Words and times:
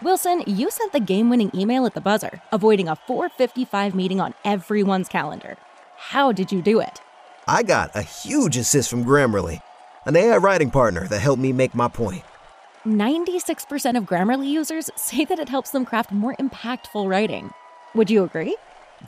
Wilson, 0.00 0.44
you 0.46 0.70
sent 0.70 0.92
the 0.92 1.00
game-winning 1.00 1.50
email 1.52 1.84
at 1.84 1.94
the 1.94 2.00
buzzer, 2.00 2.40
avoiding 2.52 2.86
a 2.86 2.94
4:55 2.94 3.96
meeting 3.96 4.20
on 4.20 4.32
everyone's 4.44 5.08
calendar. 5.08 5.56
How 5.96 6.30
did 6.30 6.52
you 6.52 6.62
do 6.62 6.78
it? 6.78 7.00
I 7.48 7.64
got 7.64 7.96
a 7.96 8.02
huge 8.02 8.56
assist 8.56 8.90
from 8.90 9.04
Grammarly, 9.04 9.60
an 10.06 10.14
AI 10.14 10.36
writing 10.36 10.70
partner 10.70 11.08
that 11.08 11.18
helped 11.18 11.42
me 11.42 11.52
make 11.52 11.74
my 11.74 11.88
point. 11.88 12.22
96% 12.86 13.96
of 13.96 14.04
Grammarly 14.04 14.48
users 14.48 14.88
say 14.94 15.24
that 15.24 15.40
it 15.40 15.48
helps 15.48 15.70
them 15.70 15.84
craft 15.84 16.12
more 16.12 16.36
impactful 16.38 17.08
writing. 17.08 17.52
Would 17.96 18.08
you 18.08 18.22
agree? 18.22 18.56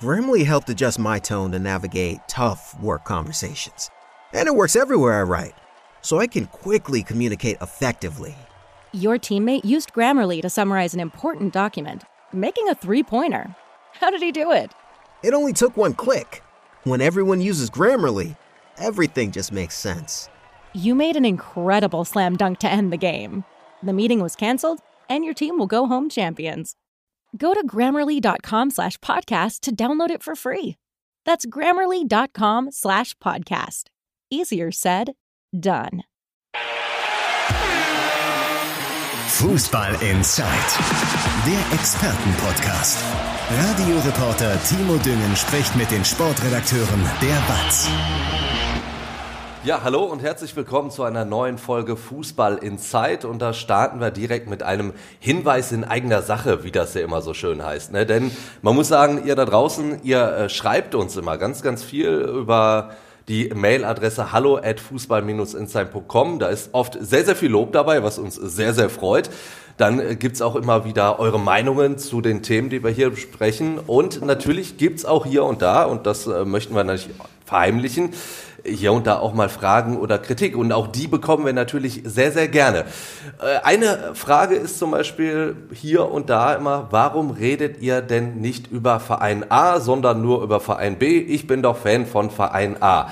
Grammarly 0.01 0.45
helped 0.45 0.69
adjust 0.71 0.99
my 0.99 1.21
tone 1.21 1.53
to 1.53 1.61
navigate 1.61 2.19
tough 2.27 2.75
work 2.81 3.05
conversations. 3.05 3.91
And 4.33 4.49
it 4.49 4.57
works 4.57 4.75
everywhere 4.75 5.21
I 5.21 5.23
write, 5.23 5.55
so 6.03 6.19
I 6.19 6.27
can 6.27 6.47
quickly 6.47 7.05
communicate 7.05 7.59
effectively. 7.61 8.35
Your 8.93 9.19
teammate 9.19 9.65
used 9.65 9.93
Grammarly 9.93 10.43
to 10.43 10.51
summarize 10.51 10.95
an 10.95 11.01
important 11.01 11.53
document, 11.53 12.03
making 12.33 12.69
a 12.69 12.75
three-pointer. 12.75 13.55
How 13.93 14.11
did 14.11 14.21
he 14.21 14.33
do 14.33 14.51
it? 14.51 14.73
It 15.23 15.33
only 15.33 15.53
took 15.53 15.77
one 15.77 15.95
click. 15.95 16.43
When 16.83 17.01
everyone 17.01 17.41
uses 17.41 17.71
Grammarly, 17.71 18.37
everything 18.79 19.31
just 19.31 19.53
makes 19.53 19.77
sense. 19.77 20.29
You 20.75 20.97
made 20.97 21.15
an 21.15 21.25
incredible 21.25 22.05
slam 22.05 22.37
dunk 22.37 22.59
to 22.61 22.69
end 22.69 22.93
the 22.93 22.97
game. 22.97 23.45
The 23.81 23.93
meeting 23.93 24.21
was 24.21 24.35
canceled, 24.35 24.81
and 25.09 25.25
your 25.25 25.35
team 25.35 25.57
will 25.57 25.69
go 25.69 25.87
home 25.87 26.09
champions. 26.09 26.75
Go 27.37 27.55
to 27.55 27.65
grammarly.com 27.65 28.71
slash 28.71 28.99
podcast 28.99 29.61
to 29.61 29.75
download 29.75 30.11
it 30.11 30.23
for 30.25 30.35
free. 30.35 30.77
That's 31.25 31.47
grammarly.com 31.47 32.73
slash 32.73 33.15
podcast. 33.19 33.85
Easier 34.31 34.73
said, 34.73 35.13
done. 35.59 36.03
Fußball 39.41 39.93
Inside, 40.03 40.45
der 41.47 41.79
Expertenpodcast. 41.79 42.99
Radioreporter 43.51 44.63
Timo 44.65 44.99
Düngen 44.99 45.35
spricht 45.35 45.75
mit 45.77 45.91
den 45.91 46.05
Sportredakteuren 46.05 47.09
der 47.23 47.39
BATS. 47.49 47.89
Ja, 49.65 49.81
hallo 49.83 50.05
und 50.05 50.23
herzlich 50.23 50.55
willkommen 50.57 50.91
zu 50.91 51.05
einer 51.05 51.25
neuen 51.25 51.57
Folge 51.57 51.97
Fußball 51.97 52.59
Inside. 52.59 53.27
Und 53.27 53.41
da 53.41 53.55
starten 53.55 53.99
wir 53.99 54.11
direkt 54.11 54.51
mit 54.51 54.63
einem 54.63 54.93
Hinweis 55.21 55.73
in 55.73 55.85
eigener 55.85 56.21
Sache, 56.21 56.63
wie 56.63 56.71
das 56.71 56.93
ja 56.93 57.01
immer 57.01 57.23
so 57.23 57.33
schön 57.33 57.65
heißt. 57.65 57.93
Ne? 57.93 58.05
Denn 58.05 58.31
man 58.61 58.75
muss 58.75 58.89
sagen, 58.89 59.23
ihr 59.25 59.37
da 59.37 59.47
draußen, 59.47 60.03
ihr 60.03 60.21
äh, 60.23 60.49
schreibt 60.51 60.95
uns 60.95 61.17
immer 61.17 61.39
ganz, 61.39 61.63
ganz 61.63 61.83
viel 61.83 62.11
über 62.11 62.91
die 63.29 63.51
Mailadresse 63.55 64.33
hallo 64.33 64.57
at 64.57 64.81
fußball-insight.com. 64.81 66.39
Da 66.39 66.49
ist 66.49 66.71
oft 66.73 66.97
sehr, 67.01 67.25
sehr 67.25 67.37
viel 67.37 67.51
Lob 67.51 67.73
dabei, 67.73 68.03
was 68.03 68.19
uns 68.19 68.35
sehr, 68.35 68.75
sehr 68.75 68.91
freut. 68.91 69.31
Dann 69.77 69.99
äh, 69.99 70.15
gibt's 70.15 70.43
auch 70.43 70.57
immer 70.57 70.85
wieder 70.85 71.19
eure 71.19 71.41
Meinungen 71.41 71.97
zu 71.97 72.21
den 72.21 72.43
Themen, 72.43 72.69
die 72.69 72.85
wir 72.85 72.91
hier 72.91 73.11
besprechen. 73.11 73.79
Und 73.79 74.25
natürlich 74.25 74.77
gibt's 74.77 75.05
auch 75.05 75.25
hier 75.25 75.45
und 75.45 75.63
da, 75.63 75.85
und 75.85 76.07
das 76.07 76.27
äh, 76.27 76.45
möchten 76.45 76.75
wir 76.75 76.85
natürlich 76.85 77.17
verheimlichen, 77.51 78.11
hier 78.65 78.93
und 78.93 79.07
da 79.07 79.19
auch 79.19 79.35
mal 79.35 79.49
Fragen 79.49 79.99
oder 79.99 80.19
Kritik. 80.19 80.57
Und 80.57 80.73
auch 80.73 80.87
die 80.87 81.09
bekommen 81.09 81.45
wir 81.45 81.53
natürlich 81.53 82.03
sehr, 82.05 82.31
sehr 82.33 82.49
gerne. 82.49 82.85
Äh, 83.41 83.59
eine 83.65 84.15
Frage 84.15 84.55
ist 84.55 84.79
zum 84.79 84.93
Beispiel 84.93 85.57
hier 85.73 86.11
und 86.11 86.31
da 86.31 86.55
immer, 86.55 86.89
warum 86.91 87.31
redet 87.31 87.81
ihr 87.83 88.03
denn 88.03 88.41
nicht 88.41 88.71
über 88.71 89.01
Verein 89.01 89.51
A, 89.51 89.81
sondern 89.81 90.23
nur 90.23 90.43
über 90.43 90.61
Verein 90.61 90.99
B? 90.99 91.19
Ich 91.19 91.47
bin 91.47 91.63
doch 91.63 91.77
Fan 91.77 92.07
von 92.07 92.31
Verein 92.31 92.83
A. 92.83 93.11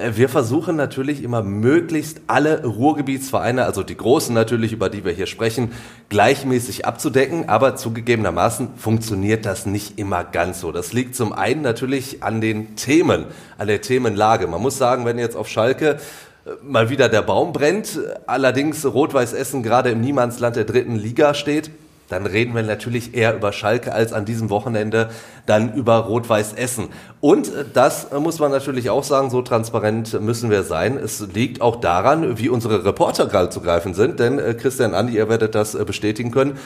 Äh, 0.00 0.16
wir 0.16 0.28
versuchen 0.28 0.76
natürlich 0.76 1.22
immer 1.22 1.42
möglichst 1.42 2.22
alle 2.26 2.64
Ruhrgebietsvereine, 2.64 3.64
also 3.64 3.82
die 3.82 3.96
großen 3.96 4.34
natürlich, 4.34 4.72
über 4.72 4.88
die 4.88 5.04
wir 5.04 5.12
hier 5.12 5.26
sprechen, 5.26 5.72
gleichmäßig 6.08 6.86
abzudecken. 6.86 7.48
Aber 7.48 7.76
zugegebenermaßen 7.76 8.68
funktioniert 8.76 9.46
das 9.46 9.66
nicht 9.66 9.98
immer 9.98 10.24
ganz 10.24 10.60
so. 10.60 10.72
Das 10.72 10.92
liegt 10.92 11.14
zum 11.14 11.32
einen 11.32 11.62
natürlich 11.62 12.22
an 12.22 12.40
den 12.40 12.76
Themen, 12.76 13.26
an 13.58 13.66
der 13.66 13.80
Themenlage. 13.80 14.46
Man 14.46 14.62
muss 14.62 14.78
sagen, 14.78 15.04
wenn 15.04 15.18
jetzt 15.18 15.36
auf 15.36 15.48
Schalke 15.48 15.98
äh, 16.44 16.50
mal 16.62 16.90
wieder 16.90 17.08
der 17.08 17.22
Baum 17.22 17.52
brennt, 17.52 17.98
allerdings 18.26 18.84
Rot-Weiß 18.84 19.32
Essen 19.32 19.62
gerade 19.62 19.90
im 19.90 20.00
Niemandsland 20.00 20.56
der 20.56 20.64
dritten 20.64 20.96
Liga 20.96 21.34
steht, 21.34 21.70
dann 22.10 22.26
reden 22.26 22.54
wir 22.54 22.62
natürlich 22.62 23.14
eher 23.14 23.34
über 23.34 23.52
Schalke 23.52 23.92
als 23.92 24.12
an 24.12 24.24
diesem 24.24 24.50
Wochenende 24.50 25.10
dann 25.46 25.72
über 25.74 25.96
Rot-Weiß 25.96 26.52
Essen. 26.54 26.88
Und 27.20 27.48
äh, 27.48 27.64
das 27.72 28.08
muss 28.12 28.38
man 28.38 28.50
natürlich 28.50 28.90
auch 28.90 29.04
sagen, 29.04 29.30
so 29.30 29.42
transparent 29.42 30.20
müssen 30.20 30.50
wir 30.50 30.64
sein. 30.64 30.98
Es 30.98 31.26
liegt 31.32 31.62
auch 31.62 31.76
daran, 31.76 32.36
wie 32.38 32.48
unsere 32.48 32.84
Reporter 32.84 33.26
gerade 33.26 33.48
zu 33.48 33.60
greifen 33.60 33.94
sind, 33.94 34.20
denn 34.20 34.38
äh, 34.38 34.54
Christian 34.54 34.92
Andi, 34.92 35.14
ihr 35.14 35.28
werdet 35.28 35.54
das 35.54 35.74
äh, 35.74 35.84
bestätigen 35.84 36.32
können. 36.32 36.58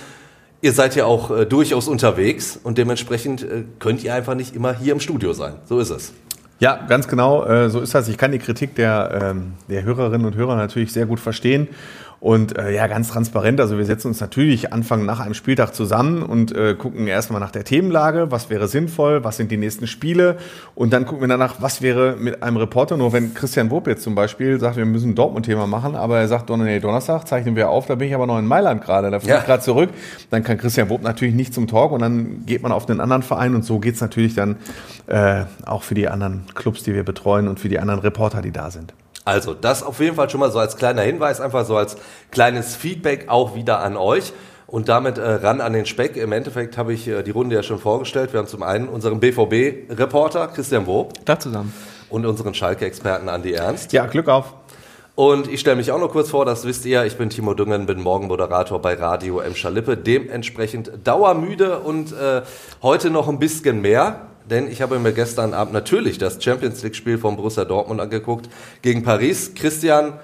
Ihr 0.63 0.73
seid 0.73 0.97
ja 0.97 1.05
auch 1.05 1.31
äh, 1.31 1.45
durchaus 1.45 1.89
unterwegs 1.89 2.59
und 2.63 2.79
dementsprechend 2.79 3.43
äh, 3.43 3.65
könnt 3.79 4.03
ihr 4.03 4.15
einfach 4.15 4.35
nicht 4.35 4.57
immer 4.57 4.73
hier 4.73 4.95
im 4.95 5.01
Studio 5.01 5.35
sein. 5.35 5.57
So 5.67 5.79
ist 5.79 5.91
es. 5.91 6.15
Ja, 6.61 6.87
ganz 6.89 7.09
genau, 7.09 7.45
äh, 7.45 7.69
so 7.69 7.81
ist 7.81 7.95
das. 7.95 8.09
Ich 8.09 8.17
kann 8.17 8.33
die 8.33 8.39
Kritik 8.39 8.75
der, 8.77 9.21
ähm, 9.23 9.53
der 9.69 9.83
Hörerinnen 9.83 10.27
und 10.27 10.37
Hörer 10.37 10.57
natürlich 10.57 10.93
sehr 10.93 11.05
gut 11.05 11.21
verstehen 11.21 11.69
und 12.25 12.57
äh, 12.57 12.75
ja, 12.75 12.87
ganz 12.87 13.09
transparent. 13.09 13.61
Also 13.61 13.77
wir 13.77 13.85
setzen 13.85 14.09
uns 14.09 14.19
natürlich 14.19 14.73
Anfang 14.73 15.05
nach 15.05 15.21
einem 15.21 15.35
Spieltag 15.35 15.75
zusammen 15.75 16.23
und 16.23 16.57
äh, 16.57 16.75
gucken 16.75 17.07
erstmal 17.07 17.39
nach 17.39 17.51
der 17.51 17.65
Themenlage, 17.65 18.31
was 18.31 18.49
wäre 18.49 18.67
sinnvoll, 18.67 19.25
was 19.25 19.37
sind 19.37 19.51
die 19.51 19.59
nächsten 19.59 19.87
Spiele 19.87 20.39
und 20.75 20.95
dann 20.95 21.05
gucken 21.05 21.21
wir 21.21 21.29
danach, 21.29 21.57
was 21.61 21.83
wäre 21.83 22.17
mit 22.19 22.43
einem 22.43 22.57
Reporter. 22.57 22.97
Nur 22.97 23.13
wenn 23.13 23.35
Christian 23.35 23.71
Wob 23.71 23.87
jetzt 23.89 24.05
zum 24.05 24.15
Beispiel 24.15 24.59
sagt, 24.59 24.79
wir 24.79 24.87
müssen 24.87 25.11
ein 25.11 25.15
Dortmund-Thema 25.15 25.67
machen, 25.67 25.95
aber 25.97 26.19
er 26.19 26.27
sagt, 26.27 26.49
nee, 26.49 26.81
Donnerstag 26.81 27.29
zeichnen 27.29 27.57
wir 27.57 27.69
auf, 27.69 27.85
da 27.89 27.95
bin 27.95 28.09
ich 28.09 28.15
aber 28.15 28.27
noch 28.27 28.39
in 28.39 28.47
Mailand 28.47 28.83
gerade, 28.83 29.11
da 29.11 29.21
fliege 29.21 29.37
ich 29.41 29.45
gerade 29.45 29.63
zurück. 29.63 29.91
Dann 30.31 30.43
kann 30.43 30.57
Christian 30.57 30.89
Wob 30.89 31.03
natürlich 31.03 31.35
nicht 31.35 31.53
zum 31.53 31.67
Talk 31.67 31.93
und 31.93 32.01
dann 32.01 32.47
geht 32.47 32.63
man 32.63 32.73
auf 32.73 32.87
den 32.87 33.01
anderen 33.01 33.23
Verein 33.23 33.55
und 33.55 33.67
so 33.67 33.81
geht's 33.81 34.01
natürlich 34.01 34.35
dann 34.35 34.57
äh, 35.09 35.43
auch 35.67 35.83
für 35.83 35.95
die 35.95 36.09
anderen 36.09 36.47
Clubs, 36.55 36.85
die 36.85 36.95
wir 36.95 37.03
betreuen 37.03 37.49
und 37.49 37.61
für 37.61 37.69
die 37.69 37.79
anderen 37.79 38.01
Reporter, 38.01 38.41
die 38.41 38.51
da 38.51 38.71
sind. 38.71 38.95
Also, 39.25 39.55
das 39.55 39.83
auf 39.83 40.01
jeden 40.01 40.17
Fall 40.17 40.29
schon 40.29 40.41
mal 40.41 40.51
so 40.51 40.59
als 40.59 40.77
kleiner 40.77 41.03
Hinweis, 41.03 41.41
einfach 41.41 41.65
so 41.65 41.77
als 41.77 41.97
kleines 42.31 42.77
Feedback 42.77 43.29
auch 43.29 43.55
wieder 43.55 43.81
an 43.81 43.97
euch. 43.97 44.33
Und 44.67 44.89
damit 44.89 45.19
äh, 45.19 45.23
ran 45.23 45.61
an 45.61 45.73
den 45.73 45.87
Speck. 45.87 46.17
Im 46.17 46.33
Endeffekt 46.33 46.77
habe 46.77 46.93
ich 46.93 47.07
äh, 47.07 47.23
die 47.23 47.31
Runde 47.31 47.55
ja 47.55 47.63
schon 47.63 47.79
vorgestellt. 47.79 48.33
Wir 48.33 48.41
haben 48.41 48.49
zum 48.49 48.63
einen 48.63 48.89
unseren 48.89 49.21
BVB-Reporter 49.21 50.49
Christian 50.49 50.87
Wob. 50.87 51.13
Da 51.25 51.39
zusammen. 51.39 51.73
Und 52.09 52.27
unseren 52.27 52.55
Schalke-Experten 52.55 53.29
Andi 53.29 53.53
Ernst. 53.53 53.93
Ja, 53.93 54.07
Glück 54.07 54.29
auf. 54.29 54.55
Und 55.17 55.47
ich 55.49 55.61
stelle 55.61 55.77
mich 55.77 55.93
auch 55.93 56.01
noch 56.01 56.11
kurz 56.11 56.31
vor, 56.31 56.45
das 56.45 56.65
wisst 56.65 56.85
ihr, 56.87 57.05
ich 57.05 57.17
bin 57.17 57.31
Timo 57.31 57.55
Düngen, 57.55 57.87
bin 57.87 58.03
Morgenmoderator 58.03 58.83
bei 58.83 58.95
Radio 58.95 59.39
M. 59.39 59.55
Schalippe, 59.55 59.97
dementsprechend 59.97 60.91
dauermüde 61.05 61.79
und 61.79 62.13
äh, 62.13 62.43
heute 62.83 63.11
noch 63.11 63.29
ein 63.29 63.39
bisschen 63.39 63.81
mehr 63.81 64.23
denn 64.51 64.71
ich 64.71 64.83
habe 64.83 64.99
mir 64.99 65.13
gestern 65.13 65.55
Abend 65.55 65.73
natürlich 65.73 66.19
das 66.19 66.43
Champions 66.43 66.83
League-Spiel 66.83 67.19
von 67.19 67.37
Borussia 67.37 67.65
Dortmund 67.65 68.01
angeguckt 68.01 68.49
gegen 68.83 69.03
Paris. 69.03 69.55
Christian 69.55 70.15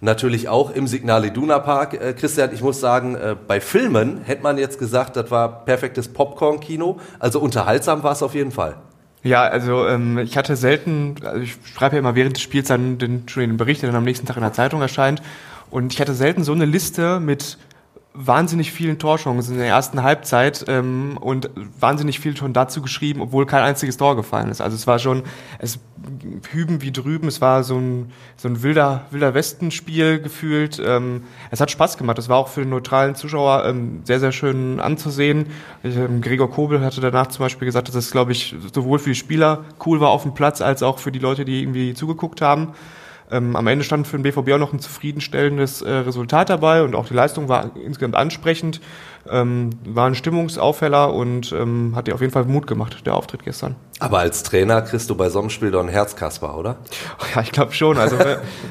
natürlich 0.00 0.48
auch 0.48 0.70
im 0.70 0.86
Signal 0.86 1.24
Iduna 1.24 1.58
Park. 1.58 1.94
Äh, 1.94 2.12
Christian, 2.12 2.50
ich 2.52 2.62
muss 2.62 2.80
sagen, 2.80 3.14
äh, 3.14 3.36
bei 3.46 3.60
Filmen 3.60 4.22
hätte 4.22 4.42
man 4.42 4.58
jetzt 4.58 4.78
gesagt, 4.78 5.16
das 5.16 5.30
war 5.30 5.64
perfektes 5.64 6.08
Popcorn-Kino. 6.08 6.98
Also 7.18 7.40
unterhaltsam 7.40 8.02
war 8.02 8.12
es 8.12 8.22
auf 8.22 8.34
jeden 8.34 8.52
Fall. 8.52 8.76
Ja, 9.24 9.42
also 9.42 9.86
ähm, 9.86 10.18
ich 10.18 10.36
hatte 10.36 10.54
selten, 10.54 11.16
also 11.24 11.40
ich 11.40 11.56
schreibe 11.74 11.96
ja 11.96 12.00
immer 12.00 12.14
während 12.14 12.36
des 12.36 12.42
Spiels 12.42 12.68
dann 12.68 12.98
den, 12.98 13.26
den 13.26 13.56
Bericht, 13.56 13.82
der 13.82 13.88
dann 13.88 13.98
am 13.98 14.04
nächsten 14.04 14.26
Tag 14.26 14.36
in 14.36 14.42
der 14.42 14.52
Zeitung 14.52 14.80
erscheint. 14.80 15.20
Und 15.70 15.92
ich 15.92 16.00
hatte 16.00 16.14
selten 16.14 16.44
so 16.44 16.52
eine 16.52 16.64
Liste 16.64 17.20
mit 17.20 17.58
wahnsinnig 18.14 18.72
vielen 18.72 18.98
Torchancen 18.98 19.54
in 19.54 19.60
der 19.60 19.68
ersten 19.68 20.02
Halbzeit 20.02 20.64
ähm, 20.66 21.16
und 21.20 21.50
wahnsinnig 21.78 22.18
viel 22.18 22.36
schon 22.36 22.52
dazu 22.52 22.82
geschrieben, 22.82 23.20
obwohl 23.20 23.46
kein 23.46 23.62
einziges 23.62 23.96
Tor 23.96 24.16
gefallen 24.16 24.50
ist. 24.50 24.60
Also 24.60 24.74
es 24.74 24.86
war 24.86 24.98
schon, 24.98 25.22
es 25.58 25.78
hüben 26.50 26.82
wie 26.82 26.90
drüben, 26.90 27.28
es 27.28 27.40
war 27.40 27.62
so 27.62 27.76
ein, 27.76 28.12
so 28.36 28.48
ein 28.48 28.62
wilder, 28.62 29.06
wilder 29.10 29.34
Westenspiel 29.34 30.20
gefühlt. 30.20 30.82
Ähm, 30.84 31.22
es 31.50 31.60
hat 31.60 31.70
Spaß 31.70 31.96
gemacht. 31.96 32.18
Es 32.18 32.28
war 32.28 32.38
auch 32.38 32.48
für 32.48 32.60
den 32.60 32.70
neutralen 32.70 33.14
Zuschauer 33.14 33.64
ähm, 33.66 34.00
sehr, 34.04 34.20
sehr 34.20 34.32
schön 34.32 34.80
anzusehen. 34.80 35.46
Ähm, 35.84 36.20
Gregor 36.20 36.50
Kobel 36.50 36.80
hatte 36.84 37.00
danach 37.00 37.28
zum 37.28 37.44
Beispiel 37.44 37.66
gesagt, 37.66 37.88
dass 37.88 37.94
es, 37.94 38.10
glaube 38.10 38.32
ich, 38.32 38.56
sowohl 38.74 38.98
für 38.98 39.10
die 39.10 39.16
Spieler 39.16 39.64
cool 39.86 40.00
war 40.00 40.08
auf 40.10 40.22
dem 40.22 40.34
Platz, 40.34 40.60
als 40.60 40.82
auch 40.82 40.98
für 40.98 41.12
die 41.12 41.18
Leute, 41.20 41.44
die 41.44 41.62
irgendwie 41.62 41.94
zugeguckt 41.94 42.40
haben. 42.40 42.74
Ähm, 43.30 43.56
am 43.56 43.66
Ende 43.66 43.84
stand 43.84 44.06
für 44.06 44.16
den 44.16 44.22
BVB 44.22 44.52
auch 44.52 44.58
noch 44.58 44.72
ein 44.72 44.80
zufriedenstellendes 44.80 45.82
äh, 45.82 45.90
Resultat 45.90 46.50
dabei 46.50 46.82
und 46.82 46.94
auch 46.94 47.06
die 47.06 47.14
Leistung 47.14 47.48
war 47.48 47.76
insgesamt 47.76 48.16
ansprechend, 48.16 48.80
ähm, 49.30 49.70
war 49.84 50.06
ein 50.06 50.14
Stimmungsaufheller 50.14 51.12
und 51.12 51.52
ähm, 51.52 51.92
hat 51.94 52.06
dir 52.06 52.14
auf 52.14 52.20
jeden 52.20 52.32
Fall 52.32 52.44
Mut 52.44 52.66
gemacht, 52.66 53.04
der 53.06 53.14
Auftritt 53.14 53.44
gestern. 53.44 53.76
Aber 54.00 54.20
als 54.20 54.42
Trainer 54.42 54.82
kriegst 54.82 55.10
du 55.10 55.14
bei 55.16 55.28
so 55.28 55.40
einem 55.40 55.50
Spiel 55.50 55.70
doch 55.70 55.82
ein 55.82 55.88
Herzkasper, 55.88 56.56
oder? 56.56 56.76
Ja, 57.34 57.42
ich 57.42 57.52
glaube 57.52 57.72
schon. 57.72 57.98
Also 57.98 58.16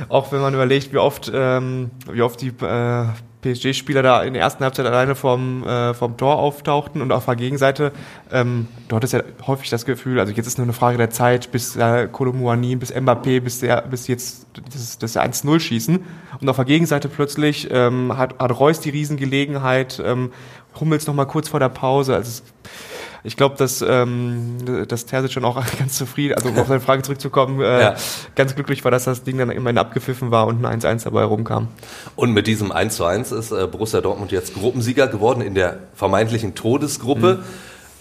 auch 0.09 0.31
wenn 0.31 0.42
man 0.42 0.54
überlegt, 0.54 0.94
wie 0.94 0.98
oft, 0.98 1.31
ähm, 1.33 1.92
wie 2.12 2.21
oft 2.21 2.42
die 2.42 2.48
äh, 2.48 3.06
PSG-Spieler 3.42 4.01
da 4.01 4.24
in 4.24 4.34
der 4.34 4.42
ersten 4.42 4.63
Halbzeit 4.63 4.86
alleine 4.86 5.16
vom, 5.16 5.63
äh, 5.63 5.94
vom 5.94 6.18
Tor 6.18 6.38
auftauchten 6.38 7.01
und 7.01 7.12
auf 7.12 7.25
der 7.25 7.36
Gegenseite, 7.36 7.92
ähm, 8.31 8.68
dort 8.88 9.04
ist 9.04 9.13
ja 9.13 9.22
häufig 9.45 9.69
das 9.69 9.86
Gefühl, 9.86 10.19
also 10.19 10.34
jetzt 10.34 10.48
ist 10.48 10.57
nur 10.57 10.66
eine 10.66 10.74
Frage 10.74 10.98
der 10.98 11.10
Zeit, 11.10 11.51
bis 11.51 11.75
äh, 11.75 12.07
Kolomouani, 12.12 12.75
bis 12.75 12.94
Mbappé, 12.94 13.39
bis, 13.42 13.60
der, 13.60 13.81
bis 13.84 14.07
jetzt 14.07 14.48
das, 14.74 14.98
das 14.98 15.18
1-0 15.18 15.60
schießen. 15.60 16.00
Und 16.42 16.50
auf 16.50 16.56
der 16.56 16.66
Gegenseite 16.66 17.10
plötzlich 17.10 17.68
ähm, 17.72 18.18
hat, 18.18 18.39
hat 18.39 18.60
Reus 18.60 18.80
die 18.80 18.89
Riesengelegenheit, 18.89 20.01
ähm, 20.04 20.31
Hummels 20.80 21.07
noch 21.07 21.13
mal 21.13 21.25
kurz 21.25 21.50
vor 21.50 21.60
der 21.60 21.69
Pause. 21.69 22.16
Also 22.16 22.30
es, 22.30 22.44
ich 23.27 23.35
glaube, 23.35 23.57
dass, 23.57 23.81
ähm, 23.81 24.56
dass 24.88 25.06
Terzic 25.06 25.33
schon 25.33 25.44
auch 25.44 25.62
ganz 25.79 25.97
zufrieden, 25.97 26.35
also 26.35 26.47
um 26.47 26.57
auf 26.57 26.68
seine 26.68 26.79
Frage 26.79 27.03
zurückzukommen, 27.03 27.59
äh, 27.59 27.81
ja. 27.81 27.95
ganz 28.35 28.56
glücklich 28.56 28.85
war, 28.85 28.91
dass 28.91 29.03
das 29.03 29.24
Ding 29.24 29.38
dann 29.38 29.50
immerhin 29.50 29.77
abgepfiffen 29.77 30.31
war 30.31 30.47
und 30.47 30.63
ein 30.63 30.79
1-1 30.79 31.03
dabei 31.03 31.25
rumkam. 31.25 31.68
Und 32.15 32.31
mit 32.31 32.47
diesem 32.47 32.71
1-1 32.71 33.38
ist 33.38 33.51
äh, 33.51 33.68
Borussia 33.68 34.00
Dortmund 34.00 34.31
jetzt 34.31 34.53
Gruppensieger 34.53 35.07
geworden 35.07 35.41
in 35.41 35.56
der 35.56 35.79
vermeintlichen 35.94 36.56
Todesgruppe. 36.56 37.39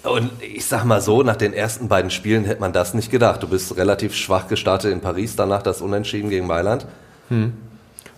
Mhm. 0.04 0.10
Und 0.10 0.30
ich 0.40 0.64
sag 0.64 0.84
mal 0.84 1.00
so, 1.00 1.24
nach 1.24 1.34
den 1.34 1.52
ersten 1.52 1.88
beiden 1.88 2.12
Spielen 2.12 2.44
hätte 2.44 2.60
man 2.60 2.72
das 2.72 2.94
nicht 2.94 3.10
gedacht. 3.10 3.42
Du 3.42 3.48
bist 3.48 3.76
relativ 3.76 4.14
schwach 4.14 4.46
gestartet 4.46 4.92
in 4.92 5.00
Paris, 5.00 5.34
danach 5.34 5.62
das 5.62 5.82
Unentschieden 5.82 6.30
gegen 6.30 6.46
Mailand. 6.46 6.86
Mhm. 7.30 7.54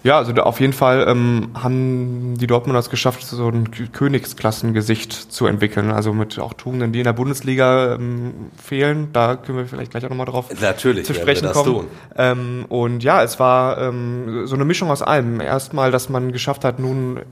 Ja, 0.05 0.19
also 0.19 0.33
auf 0.35 0.61
jeden 0.61 0.73
Fall 0.73 1.06
ähm, 1.09 1.50
haben 1.55 2.37
die 2.39 2.47
Dortmunder 2.47 2.79
es 2.79 2.89
geschafft, 2.89 3.23
so 3.23 3.49
ein 3.49 3.71
Königsklassengesicht 3.93 5.12
zu 5.12 5.47
entwickeln. 5.47 5.91
Also 5.91 6.12
mit 6.12 6.39
auch 6.39 6.55
Tugenden, 6.55 6.93
die 6.93 7.00
in 7.00 7.05
der 7.05 7.12
Bundesliga 7.12 7.95
ähm, 7.95 8.50
fehlen. 8.62 9.09
Da 9.12 9.35
können 9.35 9.59
wir 9.59 9.67
vielleicht 9.67 9.91
gleich 9.91 10.05
auch 10.05 10.11
nochmal 10.11 10.27
drauf 10.27 10.47
Natürlich, 10.61 11.05
zu 11.05 11.15
sprechen 11.15 11.43
wir 11.43 11.49
das 11.49 11.56
kommen. 11.56 11.75
Tun. 11.75 11.87
Ähm, 12.17 12.65
und 12.69 13.03
ja, 13.03 13.25
es 13.25 13.41
war 13.41 13.79
ähm, 13.79 14.47
so 14.47 14.55
eine 14.55 14.65
Mischung 14.65 14.89
aus 14.91 15.03
allem. 15.03 15.41
Erstmal, 15.41 15.91
dass 15.91 16.09
man 16.09 16.31
geschafft 16.31 16.65
hat, 16.65 16.79
nun 16.79 17.23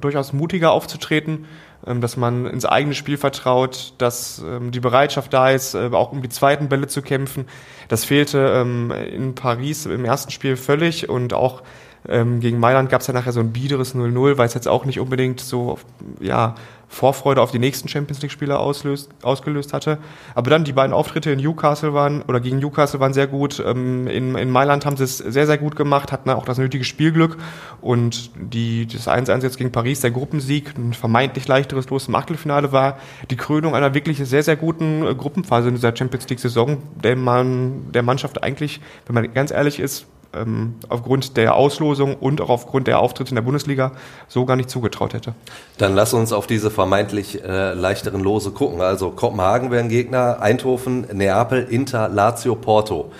durchaus 0.00 0.32
mutiger 0.32 0.70
aufzutreten, 0.70 1.46
ähm, 1.84 2.00
dass 2.00 2.16
man 2.16 2.46
ins 2.46 2.64
eigene 2.64 2.94
Spiel 2.94 3.16
vertraut, 3.16 3.94
dass 3.98 4.40
ähm, 4.46 4.70
die 4.70 4.80
Bereitschaft 4.80 5.32
da 5.32 5.50
ist, 5.50 5.74
äh, 5.74 5.90
auch 5.92 6.12
um 6.12 6.22
die 6.22 6.28
zweiten 6.28 6.68
Bälle 6.68 6.86
zu 6.86 7.02
kämpfen. 7.02 7.46
Das 7.88 8.04
fehlte 8.04 8.38
ähm, 8.54 8.92
in 8.92 9.34
Paris 9.34 9.86
im 9.86 10.04
ersten 10.04 10.30
Spiel 10.30 10.56
völlig 10.56 11.08
und 11.08 11.34
auch 11.34 11.62
ähm, 12.08 12.40
gegen 12.40 12.58
Mailand 12.58 12.90
gab 12.90 13.00
es 13.00 13.06
ja 13.06 13.14
nachher 13.14 13.32
so 13.32 13.40
ein 13.40 13.52
biederes 13.52 13.94
0-0, 13.94 14.38
weil 14.38 14.46
es 14.46 14.54
jetzt 14.54 14.68
auch 14.68 14.84
nicht 14.84 14.98
unbedingt 14.98 15.40
so 15.40 15.78
ja, 16.20 16.54
Vorfreude 16.92 17.40
auf 17.40 17.50
die 17.50 17.58
nächsten 17.58 17.88
Champions 17.88 18.20
League-Spieler 18.20 18.60
ausgelöst 18.60 19.72
hatte. 19.72 19.96
Aber 20.34 20.50
dann 20.50 20.64
die 20.64 20.74
beiden 20.74 20.92
Auftritte 20.92 21.30
in 21.30 21.40
Newcastle 21.40 21.94
waren 21.94 22.20
oder 22.22 22.38
gegen 22.38 22.58
Newcastle 22.58 23.00
waren 23.00 23.14
sehr 23.14 23.26
gut. 23.26 23.62
Ähm, 23.64 24.06
in, 24.08 24.34
in 24.34 24.50
Mailand 24.50 24.84
haben 24.84 24.98
sie 24.98 25.04
es 25.04 25.16
sehr, 25.16 25.46
sehr 25.46 25.56
gut 25.56 25.74
gemacht, 25.74 26.12
hatten 26.12 26.28
auch 26.28 26.44
das 26.44 26.58
nötige 26.58 26.84
Spielglück. 26.84 27.38
Und 27.80 28.30
die, 28.36 28.86
das 28.86 29.08
1-1 29.08 29.42
jetzt 29.42 29.56
gegen 29.56 29.72
Paris, 29.72 30.00
der 30.00 30.10
Gruppensieg, 30.10 30.76
ein 30.76 30.92
vermeintlich 30.92 31.48
leichteres 31.48 31.88
Los 31.88 32.08
im 32.08 32.14
Achtelfinale 32.14 32.72
war 32.72 32.98
die 33.30 33.36
Krönung 33.36 33.74
einer 33.74 33.94
wirklich 33.94 34.18
sehr, 34.18 34.42
sehr 34.42 34.56
guten 34.56 35.06
äh, 35.06 35.14
Gruppenphase 35.14 35.68
in 35.68 35.76
dieser 35.76 35.96
Champions 35.96 36.28
League-Saison, 36.28 36.76
der 37.02 37.16
man 37.16 37.90
der 37.92 38.02
Mannschaft 38.02 38.42
eigentlich, 38.42 38.82
wenn 39.06 39.14
man 39.14 39.32
ganz 39.32 39.50
ehrlich 39.50 39.80
ist, 39.80 40.06
ähm, 40.34 40.74
aufgrund 40.88 41.36
der 41.36 41.54
Auslosung 41.54 42.16
und 42.16 42.40
auch 42.40 42.50
aufgrund 42.50 42.86
der 42.86 42.98
Auftritte 42.98 43.30
in 43.30 43.34
der 43.36 43.42
Bundesliga 43.42 43.92
so 44.28 44.44
gar 44.44 44.56
nicht 44.56 44.70
zugetraut 44.70 45.14
hätte. 45.14 45.34
Dann 45.78 45.94
lass 45.94 46.14
uns 46.14 46.32
auf 46.32 46.46
diese 46.46 46.70
vermeintlich 46.70 47.42
äh, 47.42 47.74
leichteren 47.74 48.20
Lose 48.20 48.50
gucken. 48.50 48.80
Also 48.80 49.10
Kopenhagen 49.10 49.70
wären 49.70 49.88
Gegner, 49.88 50.40
Eindhoven, 50.40 51.06
Neapel, 51.12 51.64
Inter, 51.64 52.08
Lazio, 52.08 52.54
Porto. 52.54 53.12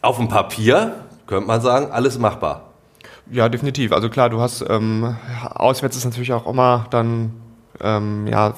Auf 0.00 0.16
dem 0.16 0.28
Papier 0.28 0.94
könnte 1.26 1.46
man 1.46 1.60
sagen, 1.60 1.90
alles 1.90 2.18
machbar. 2.18 2.64
Ja, 3.30 3.48
definitiv. 3.48 3.92
Also 3.92 4.10
klar, 4.10 4.28
du 4.28 4.40
hast 4.40 4.64
ähm, 4.68 5.16
auswärts 5.54 5.96
ist 5.96 6.04
natürlich 6.04 6.32
auch 6.32 6.46
immer 6.46 6.86
dann 6.90 7.32
ähm, 7.80 8.26
ja 8.26 8.54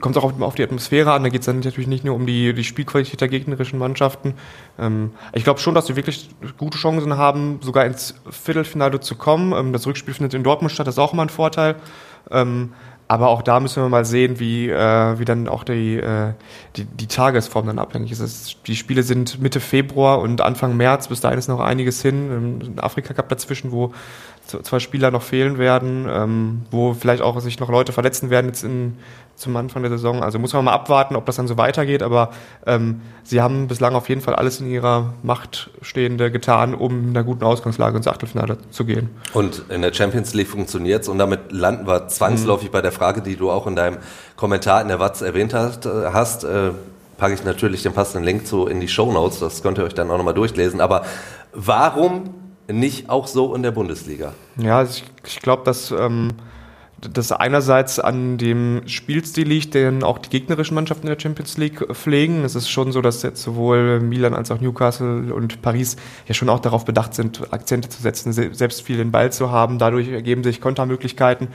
kommt 0.00 0.16
auch 0.16 0.40
auf 0.40 0.54
die 0.54 0.62
Atmosphäre 0.62 1.12
an. 1.12 1.22
Da 1.22 1.28
geht 1.28 1.40
es 1.40 1.46
dann 1.46 1.60
natürlich 1.60 1.88
nicht 1.88 2.04
nur 2.04 2.14
um 2.14 2.26
die, 2.26 2.52
die 2.52 2.64
Spielqualität 2.64 3.20
der 3.20 3.28
gegnerischen 3.28 3.78
Mannschaften. 3.78 4.34
Ähm, 4.78 5.10
ich 5.32 5.44
glaube 5.44 5.60
schon, 5.60 5.74
dass 5.74 5.86
sie 5.86 5.96
wirklich 5.96 6.30
gute 6.56 6.78
Chancen 6.78 7.16
haben, 7.16 7.60
sogar 7.62 7.84
ins 7.84 8.14
Viertelfinale 8.30 9.00
zu 9.00 9.16
kommen. 9.16 9.52
Ähm, 9.52 9.72
das 9.72 9.86
Rückspiel 9.86 10.14
findet 10.14 10.34
in 10.34 10.42
Dortmund 10.42 10.72
statt, 10.72 10.86
das 10.86 10.94
ist 10.94 10.98
auch 10.98 11.12
immer 11.12 11.22
ein 11.22 11.28
Vorteil. 11.28 11.76
Ähm, 12.30 12.72
aber 13.10 13.28
auch 13.28 13.40
da 13.40 13.58
müssen 13.58 13.82
wir 13.82 13.88
mal 13.88 14.04
sehen, 14.04 14.38
wie, 14.38 14.68
äh, 14.68 15.18
wie 15.18 15.24
dann 15.24 15.48
auch 15.48 15.64
die, 15.64 15.96
äh, 15.96 16.34
die, 16.76 16.84
die 16.84 17.06
Tagesform 17.06 17.66
dann 17.66 17.78
abhängig 17.78 18.12
ist. 18.12 18.58
Die 18.66 18.76
Spiele 18.76 19.02
sind 19.02 19.40
Mitte 19.40 19.60
Februar 19.60 20.20
und 20.20 20.42
Anfang 20.42 20.76
März, 20.76 21.08
bis 21.08 21.20
dahin 21.20 21.38
ist 21.38 21.48
noch 21.48 21.60
einiges 21.60 22.02
hin. 22.02 22.60
Ein 22.68 22.78
Afrika 22.78 23.14
Cup 23.14 23.30
dazwischen, 23.30 23.72
wo 23.72 23.94
zwei 24.46 24.78
Spieler 24.78 25.10
noch 25.10 25.22
fehlen 25.22 25.56
werden, 25.56 26.06
ähm, 26.08 26.62
wo 26.70 26.92
vielleicht 26.92 27.22
auch 27.22 27.40
sich 27.40 27.58
noch 27.60 27.70
Leute 27.70 27.92
verletzen 27.92 28.28
werden 28.28 28.46
jetzt 28.48 28.62
in, 28.62 28.98
zum 29.38 29.56
Anfang 29.56 29.82
der 29.82 29.90
Saison. 29.92 30.22
Also 30.22 30.38
muss 30.38 30.52
man 30.52 30.64
mal 30.64 30.72
abwarten, 30.72 31.14
ob 31.16 31.24
das 31.24 31.36
dann 31.36 31.46
so 31.46 31.56
weitergeht. 31.56 32.02
Aber 32.02 32.30
ähm, 32.66 33.00
sie 33.22 33.40
haben 33.40 33.68
bislang 33.68 33.94
auf 33.94 34.08
jeden 34.08 34.20
Fall 34.20 34.34
alles 34.34 34.60
in 34.60 34.68
ihrer 34.68 35.14
Macht 35.22 35.70
Stehende 35.80 36.30
getan, 36.30 36.74
um 36.74 37.04
in 37.04 37.08
einer 37.10 37.24
guten 37.24 37.44
Ausgangslage 37.44 37.96
ins 37.96 38.08
Achtelfinale 38.08 38.58
zu 38.70 38.84
gehen. 38.84 39.10
Und 39.32 39.62
in 39.68 39.82
der 39.82 39.94
Champions 39.94 40.34
League 40.34 40.48
funktioniert's 40.48 41.08
und 41.08 41.18
damit 41.18 41.52
landen 41.52 41.86
wir 41.86 42.08
zwangsläufig 42.08 42.68
mhm. 42.68 42.72
bei 42.72 42.82
der 42.82 42.92
Frage, 42.92 43.22
die 43.22 43.36
du 43.36 43.50
auch 43.50 43.66
in 43.66 43.76
deinem 43.76 43.98
Kommentar 44.36 44.82
in 44.82 44.88
der 44.88 44.98
Watz 44.98 45.20
erwähnt 45.20 45.54
hast. 45.54 45.86
Äh, 45.86 46.10
hast 46.12 46.42
äh, 46.42 46.72
packe 47.16 47.34
ich 47.34 47.44
natürlich 47.44 47.82
den 47.82 47.92
passenden 47.92 48.24
Link 48.24 48.46
zu 48.46 48.66
in 48.66 48.80
die 48.80 48.88
Show 48.88 49.12
Notes. 49.12 49.38
Das 49.38 49.62
könnt 49.62 49.78
ihr 49.78 49.84
euch 49.84 49.94
dann 49.94 50.10
auch 50.10 50.16
nochmal 50.16 50.34
durchlesen. 50.34 50.80
Aber 50.80 51.04
warum 51.52 52.34
nicht 52.66 53.08
auch 53.08 53.26
so 53.26 53.54
in 53.54 53.62
der 53.62 53.70
Bundesliga? 53.70 54.32
Ja, 54.56 54.82
ich, 54.82 55.04
ich 55.24 55.40
glaube, 55.40 55.62
dass 55.64 55.90
ähm, 55.90 56.32
das 57.00 57.30
einerseits 57.30 58.00
an 58.00 58.38
dem 58.38 58.82
Spielstil 58.86 59.46
liegt, 59.46 59.74
den 59.74 60.02
auch 60.02 60.18
die 60.18 60.30
gegnerischen 60.30 60.74
Mannschaften 60.74 61.06
in 61.06 61.14
der 61.14 61.20
Champions 61.20 61.56
League 61.56 61.86
pflegen. 61.94 62.44
Es 62.44 62.56
ist 62.56 62.68
schon 62.68 62.90
so, 62.90 63.00
dass 63.00 63.22
jetzt 63.22 63.42
sowohl 63.42 64.00
Milan 64.00 64.34
als 64.34 64.50
auch 64.50 64.60
Newcastle 64.60 65.32
und 65.32 65.62
Paris 65.62 65.96
ja 66.26 66.34
schon 66.34 66.48
auch 66.48 66.58
darauf 66.58 66.84
bedacht 66.84 67.14
sind, 67.14 67.52
Akzente 67.52 67.88
zu 67.88 68.02
setzen, 68.02 68.32
selbst 68.32 68.82
viel 68.82 68.96
den 68.96 69.12
Ball 69.12 69.32
zu 69.32 69.52
haben. 69.52 69.78
Dadurch 69.78 70.08
ergeben 70.08 70.42
sich 70.42 70.60
Kontermöglichkeiten, 70.60 71.48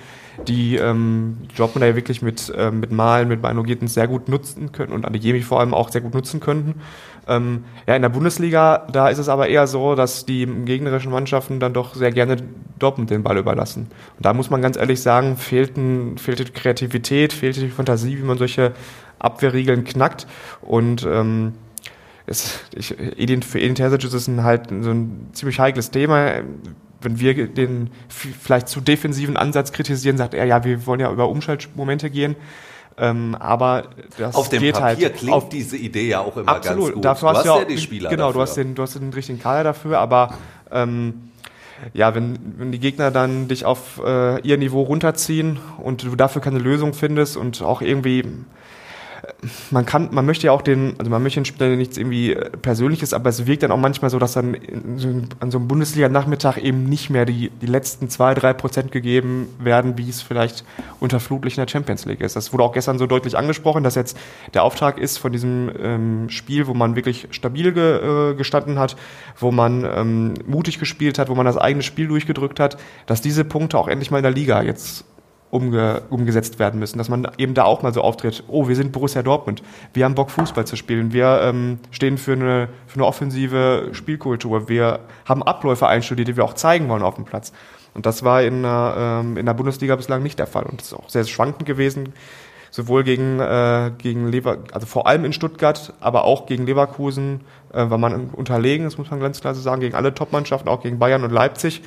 die 0.47 0.77
ähm, 0.77 1.37
Dortmunder 1.57 1.87
ja 1.87 1.95
wirklich 1.95 2.21
mit, 2.21 2.49
äh, 2.55 2.71
mit 2.71 2.91
Malen, 2.91 3.27
mit 3.27 3.41
Bino 3.41 3.63
sehr 3.85 4.07
gut 4.07 4.29
nutzen 4.29 4.71
können 4.71 4.93
und 4.93 5.05
Adeyemi 5.05 5.41
vor 5.41 5.59
allem 5.59 5.73
auch 5.73 5.89
sehr 5.89 6.01
gut 6.01 6.13
nutzen 6.13 6.39
könnten. 6.39 6.75
Ähm, 7.27 7.63
ja, 7.87 7.95
in 7.95 8.01
der 8.01 8.09
Bundesliga, 8.09 8.85
da 8.91 9.07
ist 9.07 9.17
es 9.17 9.29
aber 9.29 9.47
eher 9.47 9.67
so, 9.67 9.95
dass 9.95 10.25
die 10.25 10.45
gegnerischen 10.45 11.11
Mannschaften 11.11 11.59
dann 11.59 11.73
doch 11.73 11.95
sehr 11.95 12.11
gerne 12.11 12.37
Dortmund 12.79 13.09
den 13.09 13.23
Ball 13.23 13.37
überlassen. 13.37 13.87
Und 14.17 14.25
da 14.25 14.33
muss 14.33 14.49
man 14.49 14.61
ganz 14.61 14.77
ehrlich 14.77 15.01
sagen, 15.01 15.32
fehlten, 15.37 16.17
fehlte 16.17 16.45
die 16.45 16.51
Kreativität, 16.51 17.33
fehlte 17.33 17.61
die 17.61 17.69
Fantasie, 17.69 18.17
wie 18.17 18.23
man 18.23 18.37
solche 18.37 18.73
Abwehrregeln 19.19 19.83
knackt. 19.83 20.27
Und 20.61 21.03
ähm, 21.03 21.53
es, 22.25 22.59
ich, 22.73 22.87
für 22.87 23.59
Edin 23.59 23.75
Terzic 23.75 24.03
ist 24.03 24.13
es 24.13 24.27
ein, 24.27 24.43
halt 24.43 24.69
so 24.69 24.91
ein 24.91 25.29
ziemlich 25.33 25.59
heikles 25.59 25.91
Thema. 25.91 26.41
Wenn 27.01 27.19
wir 27.19 27.47
den 27.47 27.89
vielleicht 28.07 28.69
zu 28.69 28.79
defensiven 28.79 29.35
Ansatz 29.35 29.73
kritisieren, 29.73 30.17
sagt 30.17 30.33
er, 30.33 30.45
ja, 30.45 30.63
wir 30.63 30.85
wollen 30.85 31.01
ja 31.01 31.11
über 31.11 31.27
Umschaltmomente 31.27 32.09
gehen. 32.09 32.35
Ähm, 32.97 33.35
aber 33.39 33.85
das 34.17 34.35
auf 34.35 34.49
dem 34.49 34.61
geht 34.61 34.75
Papier 34.75 35.07
halt 35.07 35.17
klingt 35.17 35.33
auf, 35.33 35.49
diese 35.49 35.77
Idee 35.77 36.09
ja 36.09 36.19
auch 36.19 36.37
immer 36.37 36.49
absolut. 36.49 36.83
ganz 36.83 36.93
gut. 36.93 37.05
Dafür 37.05 37.31
du 37.31 37.37
hast, 37.37 37.45
ja, 37.45 37.65
die 37.65 37.77
Spieler 37.79 38.09
genau, 38.09 38.27
dafür. 38.27 38.33
du 38.33 38.41
hast 38.41 38.57
den, 38.57 38.75
du 38.75 38.83
hast 38.83 38.95
den 38.95 39.11
richtigen 39.11 39.39
Kader 39.39 39.63
dafür, 39.63 39.97
aber 39.97 40.35
ähm, 40.71 41.31
ja, 41.93 42.15
wenn, 42.15 42.37
wenn 42.57 42.71
die 42.71 42.79
Gegner 42.79 43.11
dann 43.11 43.47
dich 43.47 43.65
auf 43.65 44.01
äh, 44.05 44.41
ihr 44.41 44.57
Niveau 44.57 44.81
runterziehen 44.81 45.59
und 45.77 46.03
du 46.03 46.15
dafür 46.15 46.41
keine 46.41 46.59
Lösung 46.59 46.93
findest 46.93 47.37
und 47.37 47.61
auch 47.61 47.81
irgendwie 47.81 48.23
man 49.71 49.85
kann, 49.85 50.09
man 50.11 50.25
möchte 50.25 50.47
ja 50.47 50.51
auch 50.51 50.61
den, 50.61 50.95
also 50.97 51.09
man 51.09 51.21
möchte 51.21 51.39
den 51.39 51.45
Spieler 51.45 51.75
nichts 51.75 51.97
irgendwie 51.97 52.33
äh, 52.33 52.49
Persönliches, 52.49 53.13
aber 53.13 53.29
es 53.29 53.45
wirkt 53.45 53.63
dann 53.63 53.71
auch 53.71 53.77
manchmal 53.77 54.09
so, 54.09 54.19
dass 54.19 54.33
dann 54.33 54.55
an 55.39 55.51
so 55.51 55.57
einem 55.57 55.67
Bundesliga-Nachmittag 55.67 56.57
eben 56.57 56.83
nicht 56.83 57.09
mehr 57.09 57.25
die, 57.25 57.49
die 57.49 57.65
letzten 57.65 58.09
zwei, 58.09 58.33
drei 58.33 58.53
Prozent 58.53 58.91
gegeben 58.91 59.47
werden, 59.59 59.97
wie 59.97 60.09
es 60.09 60.21
vielleicht 60.21 60.63
unter 60.99 61.19
Flutlicht 61.19 61.57
in 61.57 61.65
der 61.65 61.71
Champions 61.71 62.05
League 62.05 62.21
ist. 62.21 62.35
Das 62.35 62.53
wurde 62.53 62.63
auch 62.63 62.73
gestern 62.73 62.97
so 62.97 63.07
deutlich 63.07 63.37
angesprochen, 63.37 63.83
dass 63.83 63.95
jetzt 63.95 64.17
der 64.53 64.63
Auftrag 64.63 64.97
ist 64.97 65.17
von 65.17 65.31
diesem 65.31 65.71
ähm, 65.79 66.29
Spiel, 66.29 66.67
wo 66.67 66.73
man 66.73 66.95
wirklich 66.95 67.27
stabil 67.31 67.71
ge, 67.73 68.31
äh, 68.31 68.35
gestanden 68.35 68.79
hat, 68.79 68.95
wo 69.39 69.51
man 69.51 69.85
ähm, 69.85 70.33
mutig 70.45 70.79
gespielt 70.79 71.19
hat, 71.19 71.29
wo 71.29 71.35
man 71.35 71.45
das 71.45 71.57
eigene 71.57 71.83
Spiel 71.83 72.07
durchgedrückt 72.07 72.59
hat, 72.59 72.77
dass 73.05 73.21
diese 73.21 73.43
Punkte 73.43 73.77
auch 73.77 73.87
endlich 73.87 74.11
mal 74.11 74.17
in 74.17 74.23
der 74.23 74.31
Liga 74.31 74.61
jetzt 74.61 75.05
umge 75.53 76.01
umgesetzt 76.09 76.57
werden 76.57 76.79
müssen, 76.79 76.97
dass 76.97 77.09
man 77.09 77.27
eben 77.37 77.53
da 77.53 77.63
auch 77.63 77.83
mal 77.83 77.93
so 77.93 78.01
auftritt, 78.01 78.43
oh, 78.47 78.67
wir 78.67 78.75
sind 78.75 78.91
Borussia 78.91 79.21
Dortmund, 79.21 79.61
wir 79.93 80.03
haben 80.03 80.15
Bock 80.15 80.31
Fußball 80.31 80.65
zu 80.65 80.75
spielen, 80.75 81.13
wir 81.13 81.41
ähm, 81.43 81.77
stehen 81.91 82.17
für 82.17 82.33
eine, 82.33 82.69
für 82.87 82.95
eine 82.95 83.05
offensive 83.05 83.89
Spielkultur, 83.91 84.67
wir 84.67 85.01
haben 85.25 85.43
Abläufe 85.43 85.87
einstudiert, 85.87 86.27
die 86.27 86.37
wir 86.37 86.43
auch 86.43 86.55
zeigen 86.55 86.89
wollen 86.89 87.03
auf 87.03 87.15
dem 87.15 87.25
Platz. 87.25 87.53
Und 87.93 88.07
das 88.07 88.23
war 88.23 88.41
in 88.41 88.63
der, 88.63 88.95
ähm, 88.97 89.37
in 89.37 89.45
der 89.45 89.53
Bundesliga 89.53 89.95
bislang 89.95 90.23
nicht 90.23 90.39
der 90.39 90.47
Fall 90.47 90.63
und 90.63 90.81
das 90.81 90.87
ist 90.87 90.93
auch 90.95 91.09
sehr 91.09 91.23
schwankend 91.25 91.67
gewesen, 91.67 92.13
sowohl 92.71 93.03
gegen, 93.03 93.39
äh, 93.39 93.91
gegen 93.99 94.27
Lever, 94.29 94.57
also 94.71 94.87
vor 94.87 95.05
allem 95.05 95.23
in 95.23 95.33
Stuttgart, 95.33 95.93
aber 95.99 96.23
auch 96.23 96.47
gegen 96.47 96.65
Leverkusen 96.65 97.41
äh, 97.71 97.87
war 97.91 97.99
man 97.99 98.31
unterlegen, 98.31 98.85
das 98.85 98.97
muss 98.97 99.11
man 99.11 99.19
ganz 99.19 99.39
klar 99.39 99.53
so 99.53 99.61
sagen, 99.61 99.81
gegen 99.81 99.93
alle 99.93 100.15
Top-Mannschaften, 100.15 100.67
auch 100.67 100.81
gegen 100.81 100.97
Bayern 100.97 101.23
und 101.23 101.31
Leipzig. 101.31 101.83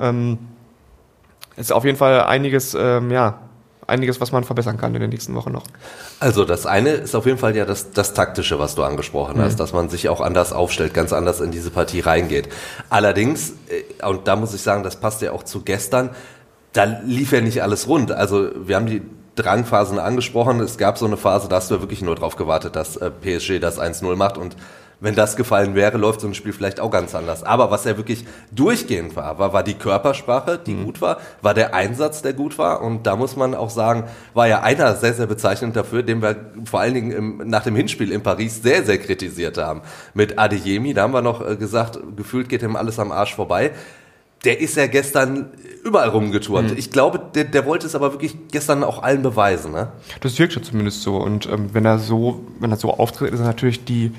Ähm, 0.00 0.38
ist 1.56 1.72
auf 1.72 1.84
jeden 1.84 1.98
Fall 1.98 2.22
einiges, 2.22 2.74
ähm, 2.74 3.10
ja, 3.10 3.38
einiges, 3.86 4.20
was 4.20 4.32
man 4.32 4.44
verbessern 4.44 4.76
kann 4.78 4.94
in 4.94 5.00
den 5.00 5.10
nächsten 5.10 5.34
Wochen 5.34 5.52
noch. 5.52 5.64
Also 6.20 6.44
das 6.44 6.66
eine 6.66 6.90
ist 6.90 7.14
auf 7.14 7.26
jeden 7.26 7.38
Fall 7.38 7.54
ja 7.56 7.64
das, 7.64 7.92
das 7.92 8.14
Taktische, 8.14 8.58
was 8.58 8.74
du 8.74 8.82
angesprochen 8.82 9.40
hast, 9.40 9.54
mhm. 9.54 9.58
dass 9.58 9.72
man 9.72 9.88
sich 9.88 10.08
auch 10.08 10.20
anders 10.20 10.52
aufstellt, 10.52 10.94
ganz 10.94 11.12
anders 11.12 11.40
in 11.40 11.50
diese 11.50 11.70
Partie 11.70 12.00
reingeht. 12.00 12.48
Allerdings, 12.90 13.52
äh, 13.68 14.06
und 14.06 14.26
da 14.26 14.36
muss 14.36 14.54
ich 14.54 14.62
sagen, 14.62 14.82
das 14.82 14.96
passt 14.96 15.22
ja 15.22 15.32
auch 15.32 15.42
zu 15.42 15.60
gestern, 15.60 16.10
da 16.72 16.84
lief 17.04 17.32
ja 17.32 17.40
nicht 17.40 17.62
alles 17.62 17.86
rund. 17.88 18.10
Also 18.10 18.50
wir 18.66 18.76
haben 18.76 18.86
die 18.86 19.02
Drangphasen 19.36 19.98
angesprochen. 19.98 20.60
Es 20.60 20.78
gab 20.78 20.98
so 20.98 21.06
eine 21.06 21.16
Phase, 21.16 21.48
da 21.48 21.56
hast 21.56 21.70
du 21.70 21.80
wirklich 21.80 22.02
nur 22.02 22.14
darauf 22.14 22.36
gewartet, 22.36 22.76
dass 22.76 22.96
äh, 22.96 23.10
PSG 23.10 23.60
das 23.60 23.80
1-0 23.80 24.16
macht 24.16 24.38
und 24.38 24.56
wenn 25.04 25.14
das 25.14 25.36
gefallen 25.36 25.74
wäre, 25.74 25.98
läuft 25.98 26.22
so 26.22 26.26
ein 26.26 26.32
Spiel 26.32 26.54
vielleicht 26.54 26.80
auch 26.80 26.90
ganz 26.90 27.14
anders. 27.14 27.42
Aber 27.42 27.70
was 27.70 27.84
ja 27.84 27.98
wirklich 27.98 28.24
durchgehend 28.50 29.14
war, 29.16 29.38
war, 29.38 29.52
war 29.52 29.62
die 29.62 29.74
Körpersprache, 29.74 30.58
die 30.58 30.72
mhm. 30.72 30.84
gut 30.86 31.02
war, 31.02 31.18
war 31.42 31.52
der 31.52 31.74
Einsatz, 31.74 32.22
der 32.22 32.32
gut 32.32 32.56
war. 32.56 32.80
Und 32.80 33.06
da 33.06 33.14
muss 33.14 33.36
man 33.36 33.54
auch 33.54 33.68
sagen, 33.68 34.04
war 34.32 34.48
ja 34.48 34.62
einer 34.62 34.94
sehr, 34.94 35.12
sehr 35.12 35.26
bezeichnend 35.26 35.76
dafür, 35.76 36.02
den 36.02 36.22
wir 36.22 36.36
vor 36.64 36.80
allen 36.80 36.94
Dingen 36.94 37.10
im, 37.10 37.42
nach 37.44 37.64
dem 37.64 37.76
Hinspiel 37.76 38.12
in 38.12 38.22
Paris 38.22 38.62
sehr, 38.62 38.82
sehr 38.82 38.96
kritisiert 38.96 39.58
haben. 39.58 39.82
Mit 40.14 40.38
Adeyemi, 40.38 40.94
da 40.94 41.02
haben 41.02 41.12
wir 41.12 41.20
noch 41.20 41.46
äh, 41.46 41.56
gesagt, 41.56 41.98
gefühlt 42.16 42.48
geht 42.48 42.62
ihm 42.62 42.74
alles 42.74 42.98
am 42.98 43.12
Arsch 43.12 43.34
vorbei 43.34 43.72
der 44.44 44.60
ist 44.60 44.76
ja 44.76 44.86
gestern 44.86 45.50
überall 45.84 46.08
rumgetourt. 46.08 46.70
Mhm. 46.70 46.76
Ich 46.76 46.90
glaube, 46.90 47.20
der, 47.34 47.44
der 47.44 47.66
wollte 47.66 47.86
es 47.86 47.94
aber 47.94 48.12
wirklich 48.12 48.34
gestern 48.50 48.82
auch 48.82 49.02
allen 49.02 49.22
beweisen. 49.22 49.72
Ne? 49.72 49.88
Das 50.20 50.38
wirkt 50.38 50.54
schon 50.54 50.62
zumindest 50.62 51.02
so. 51.02 51.16
Und 51.16 51.46
ähm, 51.46 51.70
wenn 51.72 51.84
er 51.84 51.98
so, 51.98 52.44
wenn 52.58 52.70
er 52.70 52.78
so 52.78 52.90
auftritt, 52.90 53.32
ist 53.32 53.40
er 53.40 53.46
natürlich 53.46 53.84
die, 53.84 54.12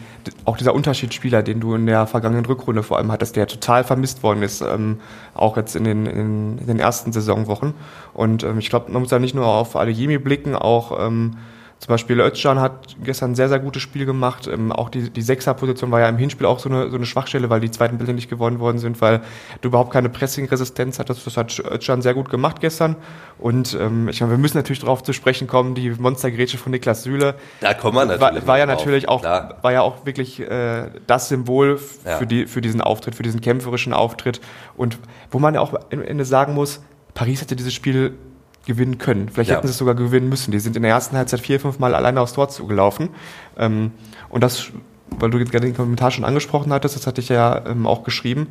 auch 0.46 0.58
dieser 0.58 0.76
Unterschiedsspieler, 0.76 1.42
den 1.42 1.60
du 1.60 1.74
in 1.74 1.88
der 1.88 2.06
vergangenen 2.06 2.46
Rückrunde 2.46 2.84
vor 2.84 2.98
allem 2.98 3.12
hattest, 3.12 3.36
der 3.36 3.48
total 3.48 3.84
vermisst 3.84 4.22
worden 4.22 4.44
ist, 4.44 4.62
ähm, 4.62 5.00
auch 5.34 5.58
jetzt 5.58 5.76
in 5.76 5.84
den, 5.84 6.06
in, 6.06 6.58
in 6.60 6.68
den 6.68 6.80
ersten 6.80 7.12
Saisonwochen. 7.12 7.74
Und 8.14 8.44
ähm, 8.44 8.60
ich 8.60 8.70
glaube, 8.70 8.92
man 8.92 9.02
muss 9.02 9.10
da 9.10 9.18
nicht 9.18 9.34
nur 9.34 9.48
auf 9.48 9.76
Adeyemi 9.76 10.20
blicken, 10.20 10.56
auch 10.56 11.06
ähm, 11.06 11.38
zum 11.80 11.90
Beispiel 11.90 12.20
Özcan 12.20 12.60
hat 12.60 12.96
gestern 13.04 13.32
ein 13.32 13.36
sehr, 13.36 13.50
sehr 13.50 13.60
gutes 13.60 13.82
Spiel 13.82 14.06
gemacht. 14.06 14.48
Ähm, 14.48 14.72
auch 14.72 14.90
die, 14.90 15.10
die 15.10 15.22
Sechser-Position 15.22 15.92
war 15.92 16.00
ja 16.00 16.10
im 16.10 16.18
Hinspiel 16.18 16.48
auch 16.48 16.60
so 16.60 16.70
eine, 16.70 16.90
so 16.90 16.96
eine 16.96 17.06
Schwachstelle, 17.06 17.50
weil 17.50 17.60
die 17.60 17.70
zweiten 17.70 17.98
Bälle 17.98 18.14
nicht 18.14 18.30
gewonnen 18.30 18.60
worden 18.60 18.80
sind, 18.80 19.02
weil 19.02 19.22
du 19.62 19.68
überhaupt 19.68 19.92
keine 19.92 20.10
Pressing-Resistenz 20.10 21.00
hattest. 21.00 21.28
Das 21.28 21.38
hat 21.38 21.60
Özcan 21.60 22.02
sehr 22.02 22.14
gut 22.14 22.30
gemacht 22.30 22.62
gestern. 22.62 22.96
Und 23.38 23.78
ähm, 23.80 24.08
ich 24.08 24.22
meine, 24.22 24.32
wir 24.32 24.38
müssen 24.38 24.58
natürlich 24.58 24.80
darauf 24.80 25.04
zu 25.04 25.12
sprechen 25.12 25.48
kommen, 25.48 25.76
die 25.76 25.92
Monstergrätsche 25.92 26.58
von 26.58 26.72
Niklas 26.72 27.04
Süle. 27.04 27.36
Da 27.60 27.74
kommen 27.74 27.98
wir 27.98 28.06
natürlich. 28.06 28.42
War, 28.42 28.48
war 28.48 28.58
ja 28.58 28.66
natürlich 28.66 29.10
auch, 29.10 29.22
Klar. 29.22 29.58
war 29.62 29.74
ja 29.74 29.82
auch 29.82 30.06
wirklich 30.06 30.40
äh, 30.40 30.90
das 31.06 31.28
Symbol 31.28 31.80
ja. 32.06 32.18
für, 32.18 32.26
die, 32.26 32.48
für 32.48 32.62
diesen 32.62 32.82
Auftritt, 32.82 33.16
für 33.16 33.24
diesen 33.24 33.42
kämpferischen 33.42 33.94
Auftritt. 33.94 34.40
Und 34.78 34.98
wo 35.30 35.40
man 35.40 35.54
ja 35.54 35.60
auch 35.60 35.74
am 35.92 36.02
Ende 36.02 36.24
sagen 36.24 36.54
muss, 36.54 36.82
Paris 37.14 37.42
hätte 37.42 37.56
dieses 37.56 37.74
Spiel 37.74 38.18
gewinnen 38.66 38.98
können. 38.98 39.30
Vielleicht 39.30 39.50
ja. 39.50 39.58
hätten 39.58 39.68
sie 39.68 39.72
es 39.72 39.78
sogar 39.78 39.96
gewinnen 39.96 40.30
müssen. 40.30 40.52
Die 40.52 40.60
sind 40.60 40.76
in 40.76 40.82
der 40.82 40.92
ersten 40.92 41.16
Halbzeit 41.18 41.40
vier, 41.40 41.60
fünf 41.60 41.80
Mal 41.80 41.96
alleine 41.96 42.22
aufs 42.22 42.34
Tor 42.34 42.50
zugelaufen. 42.50 43.10
Ähm, 43.58 43.92
und 44.30 44.44
das, 44.44 44.72
weil 45.10 45.30
du 45.30 45.40
gerade 45.40 45.68
den 45.68 45.76
Kommentar 45.76 46.12
schon 46.12 46.26
angesprochen 46.26 46.74
hattest, 46.74 46.96
das 46.96 47.08
hatte 47.08 47.22
ich 47.22 47.30
ja 47.30 47.66
ähm, 47.66 47.88
auch 47.88 48.04
geschrieben. 48.04 48.48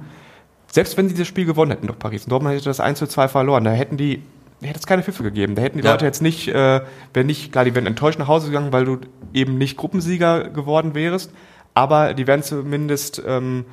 Selbst 0.70 0.96
wenn 0.96 1.08
sie 1.08 1.14
das 1.14 1.28
Spiel 1.28 1.44
gewonnen 1.44 1.70
hätten, 1.70 1.86
doch 1.86 1.98
Paris, 1.98 2.24
und 2.24 2.30
Dortmund 2.32 2.54
hätte 2.54 2.64
das 2.64 2.80
1 2.80 2.98
zu 2.98 3.06
2 3.06 3.28
verloren, 3.28 3.64
da 3.64 3.70
hätten 3.70 3.96
die, 3.96 4.22
da 4.60 4.68
hätte 4.68 4.80
es 4.80 4.86
keine 4.86 5.02
Pfiffe 5.02 5.22
gegeben. 5.22 5.54
Da 5.54 5.62
hätten 5.62 5.78
die 5.78 5.84
ja. 5.84 5.92
Leute 5.92 6.04
jetzt 6.04 6.22
nicht, 6.22 6.48
äh, 6.48 6.80
wären 7.12 7.26
nicht, 7.26 7.52
klar, 7.52 7.64
die 7.64 7.74
wären 7.74 7.86
enttäuscht 7.86 8.18
nach 8.18 8.28
Hause 8.28 8.46
gegangen, 8.46 8.72
weil 8.72 8.84
du 8.84 8.98
eben 9.32 9.58
nicht 9.58 9.76
Gruppensieger 9.76 10.48
geworden 10.48 10.94
wärst, 10.94 11.32
aber 11.74 12.14
die 12.14 12.26
wären 12.26 12.42
zumindest, 12.42 13.22
ähm, 13.26 13.66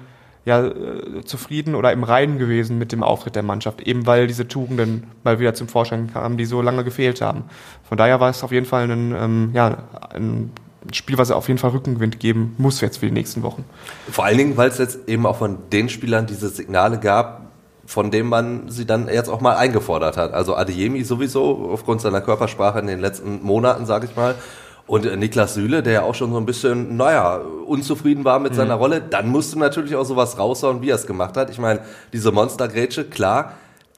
ja, 0.45 0.65
äh, 0.65 1.23
zufrieden 1.23 1.75
oder 1.75 1.91
im 1.91 2.03
Reinen 2.03 2.39
gewesen 2.39 2.77
mit 2.77 2.91
dem 2.91 3.03
Auftritt 3.03 3.35
der 3.35 3.43
Mannschaft, 3.43 3.81
eben 3.81 4.07
weil 4.07 4.27
diese 4.27 4.47
Tugenden 4.47 5.07
mal 5.23 5.39
wieder 5.39 5.53
zum 5.53 5.67
Vorschein 5.67 6.11
kamen, 6.11 6.37
die 6.37 6.45
so 6.45 6.61
lange 6.61 6.83
gefehlt 6.83 7.21
haben. 7.21 7.43
Von 7.87 7.97
daher 7.97 8.19
war 8.19 8.29
es 8.29 8.43
auf 8.43 8.51
jeden 8.51 8.65
Fall 8.65 8.89
ein, 8.89 9.15
ähm, 9.15 9.51
ja, 9.53 9.83
ein 10.13 10.51
Spiel, 10.91 11.17
was 11.19 11.29
er 11.29 11.35
auf 11.35 11.47
jeden 11.47 11.59
Fall 11.59 11.71
Rückenwind 11.71 12.19
geben 12.19 12.55
muss 12.57 12.81
jetzt 12.81 12.97
für 12.97 13.05
die 13.05 13.11
nächsten 13.11 13.43
Wochen. 13.43 13.65
Vor 14.09 14.25
allen 14.25 14.37
Dingen, 14.37 14.57
weil 14.57 14.69
es 14.69 14.79
jetzt 14.79 15.07
eben 15.07 15.27
auch 15.27 15.37
von 15.37 15.57
den 15.71 15.89
Spielern 15.89 16.25
diese 16.25 16.49
Signale 16.49 16.99
gab, 16.99 17.51
von 17.85 18.09
denen 18.09 18.29
man 18.29 18.69
sie 18.69 18.85
dann 18.85 19.07
jetzt 19.07 19.29
auch 19.29 19.41
mal 19.41 19.57
eingefordert 19.57 20.17
hat. 20.17 20.33
Also 20.33 20.55
Adeyemi 20.55 21.03
sowieso 21.03 21.69
aufgrund 21.71 22.01
seiner 22.01 22.21
Körpersprache 22.21 22.79
in 22.79 22.87
den 22.87 22.99
letzten 22.99 23.43
Monaten, 23.43 23.85
sage 23.85 24.07
ich 24.09 24.15
mal. 24.15 24.35
Und 24.91 25.05
äh, 25.05 25.15
Niklas 25.15 25.53
Süle, 25.53 25.83
der 25.83 25.93
ja 25.93 26.01
auch 26.01 26.15
schon 26.15 26.33
so 26.33 26.37
ein 26.37 26.45
bisschen, 26.45 26.97
naja, 26.97 27.37
unzufrieden 27.37 28.25
war 28.25 28.39
mit 28.39 28.51
mhm. 28.51 28.57
seiner 28.57 28.75
Rolle, 28.75 28.99
dann 28.99 29.29
musste 29.29 29.57
natürlich 29.57 29.95
auch 29.95 30.03
sowas 30.03 30.37
raushauen, 30.37 30.81
wie 30.81 30.89
er 30.89 30.95
es 30.95 31.07
gemacht 31.07 31.37
hat. 31.37 31.49
Ich 31.49 31.59
meine, 31.59 31.79
diese 32.11 32.33
Monstergrätsche, 32.33 33.05
klar, 33.05 33.53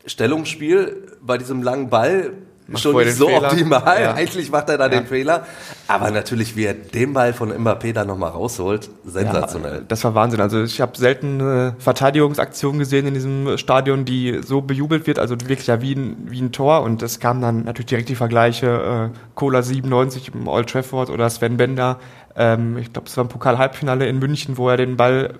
Stellungsspiel 0.05 1.15
bei 1.19 1.39
diesem 1.39 1.63
langen 1.63 1.89
Ball 1.89 2.33
Macht 2.73 2.83
schon 2.83 2.95
nicht 2.95 3.15
so 3.15 3.27
Fehler. 3.27 3.51
optimal. 3.51 4.01
Ja. 4.01 4.13
Eigentlich 4.13 4.51
macht 4.51 4.69
er 4.69 4.77
da 4.77 4.85
ja. 4.85 4.89
den 4.89 5.07
Fehler. 5.07 5.45
Aber 5.87 6.11
natürlich, 6.11 6.55
wie 6.55 6.65
er 6.65 6.73
den 6.73 7.13
Ball 7.13 7.33
von 7.33 7.51
Mbappé 7.51 7.93
da 7.93 8.05
nochmal 8.05 8.31
rausholt, 8.31 8.89
sensationell. 9.05 9.75
Ja, 9.75 9.81
das 9.87 10.03
war 10.03 10.15
Wahnsinn. 10.15 10.41
Also 10.41 10.63
ich 10.63 10.81
habe 10.81 10.97
selten 10.97 11.41
eine 11.41 11.75
Verteidigungsaktion 11.79 12.79
gesehen 12.79 13.07
in 13.07 13.13
diesem 13.13 13.57
Stadion, 13.57 14.05
die 14.05 14.41
so 14.43 14.61
bejubelt 14.61 15.07
wird. 15.07 15.19
Also 15.19 15.39
wirklich 15.39 15.67
ja 15.67 15.81
wie 15.81 15.93
ein, 15.93 16.27
wie 16.29 16.41
ein 16.41 16.51
Tor. 16.51 16.81
Und 16.81 17.01
es 17.01 17.19
kamen 17.19 17.41
dann 17.41 17.63
natürlich 17.63 17.87
direkt 17.87 18.09
die 18.09 18.15
Vergleiche. 18.15 19.11
Äh, 19.13 19.17
Cola 19.35 19.61
97 19.61 20.31
im 20.33 20.47
Old 20.47 20.69
Trafford 20.69 21.09
oder 21.09 21.29
Sven 21.29 21.57
Bender. 21.57 21.99
Ähm, 22.35 22.77
ich 22.77 22.91
glaube, 22.91 23.07
es 23.07 23.15
war 23.17 23.23
ein 23.23 23.29
Pokal-Halbfinale 23.29 24.07
in 24.07 24.19
München, 24.19 24.57
wo 24.57 24.69
er 24.69 24.77
den 24.77 24.97
Ball 24.97 25.35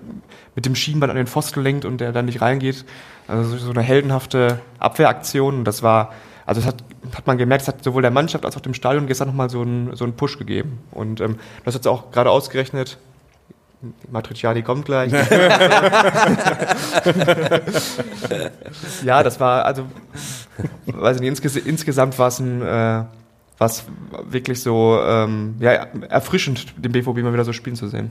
mit 0.54 0.66
dem 0.66 0.74
Schienbein 0.74 1.10
an 1.10 1.16
den 1.16 1.26
Pfosten 1.26 1.62
lenkt 1.62 1.84
und 1.84 2.00
der 2.00 2.12
dann 2.12 2.26
nicht 2.26 2.40
reingeht. 2.40 2.84
Also 3.26 3.56
so 3.56 3.70
eine 3.70 3.82
heldenhafte 3.82 4.60
Abwehraktion. 4.78 5.58
Und 5.58 5.64
das 5.64 5.82
war 5.82 6.12
also 6.46 6.60
es 6.60 6.66
hat, 6.66 6.84
hat 7.14 7.26
man 7.26 7.38
gemerkt, 7.38 7.62
es 7.62 7.68
hat 7.68 7.82
sowohl 7.82 8.02
der 8.02 8.10
Mannschaft 8.10 8.44
als 8.44 8.54
auch 8.56 8.60
dem 8.60 8.74
Stadion 8.74 9.06
gestern 9.06 9.28
nochmal 9.28 9.48
so 9.50 9.62
einen, 9.62 9.96
so 9.96 10.04
einen 10.04 10.14
Push 10.14 10.38
gegeben. 10.38 10.80
Und 10.90 11.20
ähm, 11.20 11.36
das 11.64 11.74
hat 11.74 11.82
es 11.82 11.86
auch 11.86 12.10
gerade 12.10 12.30
ausgerechnet. 12.30 12.98
Matriciani 14.10 14.62
kommt 14.62 14.86
gleich. 14.86 15.12
ja, 19.04 19.22
das 19.22 19.38
war, 19.40 19.66
also, 19.66 19.84
weiß 20.86 21.20
nicht, 21.20 21.28
insges 21.28 21.56
insgesamt 21.56 22.18
war 22.18 22.28
es 22.28 22.38
ein, 22.38 22.62
äh, 22.62 23.04
was 23.58 23.84
wirklich 24.22 24.62
so 24.62 24.98
ähm, 25.06 25.56
ja, 25.60 25.86
erfrischend, 26.08 26.72
den 26.78 26.92
BVB 26.92 27.18
mal 27.18 27.34
wieder 27.34 27.44
so 27.44 27.52
spielen 27.52 27.76
zu 27.76 27.88
sehen. 27.88 28.10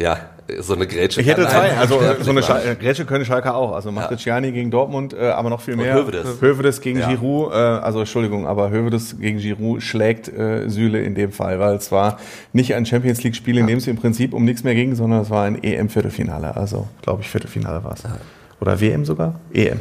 Ja, 0.00 0.16
so 0.60 0.74
eine 0.74 0.86
Grätsche. 0.86 1.20
Ich 1.20 1.26
hätte 1.26 1.46
zwei, 1.46 1.76
also 1.76 2.00
so 2.22 2.30
eine 2.30 2.42
Schal 2.42 2.74
Grätsche 2.76 3.04
können 3.04 3.26
Schalke 3.26 3.54
auch. 3.54 3.72
Also 3.72 3.92
Matriciani 3.92 4.46
ja. 4.46 4.52
gegen 4.54 4.70
Dortmund, 4.70 5.12
äh, 5.12 5.28
aber 5.28 5.50
noch 5.50 5.60
viel 5.60 5.76
mehr. 5.76 5.94
Und 5.94 6.06
Hövedes. 6.06 6.40
Hövedes 6.40 6.80
gegen 6.80 7.00
ja. 7.00 7.08
Giroud, 7.08 7.52
äh, 7.52 7.56
also 7.56 8.00
Entschuldigung, 8.00 8.46
aber 8.46 8.70
Hövedes 8.70 9.20
gegen 9.20 9.38
Giroud 9.38 9.82
schlägt 9.82 10.28
äh, 10.28 10.68
Süle 10.70 11.02
in 11.02 11.14
dem 11.14 11.32
Fall, 11.32 11.60
weil 11.60 11.74
es 11.74 11.92
war 11.92 12.18
nicht 12.54 12.74
ein 12.74 12.86
Champions 12.86 13.22
League 13.22 13.36
Spiel, 13.36 13.58
in 13.58 13.66
dem 13.66 13.76
es 13.76 13.86
im 13.86 13.96
Prinzip 13.96 14.32
um 14.32 14.46
nichts 14.46 14.64
mehr 14.64 14.74
ging, 14.74 14.94
sondern 14.94 15.20
es 15.20 15.28
war 15.28 15.44
ein 15.44 15.62
EM 15.62 15.90
Viertelfinale. 15.90 16.56
Also, 16.56 16.88
glaube 17.02 17.20
ich, 17.20 17.28
Viertelfinale 17.28 17.84
war 17.84 17.92
es. 17.92 18.02
Oder 18.58 18.80
WM 18.80 19.04
sogar? 19.04 19.38
EM. 19.52 19.80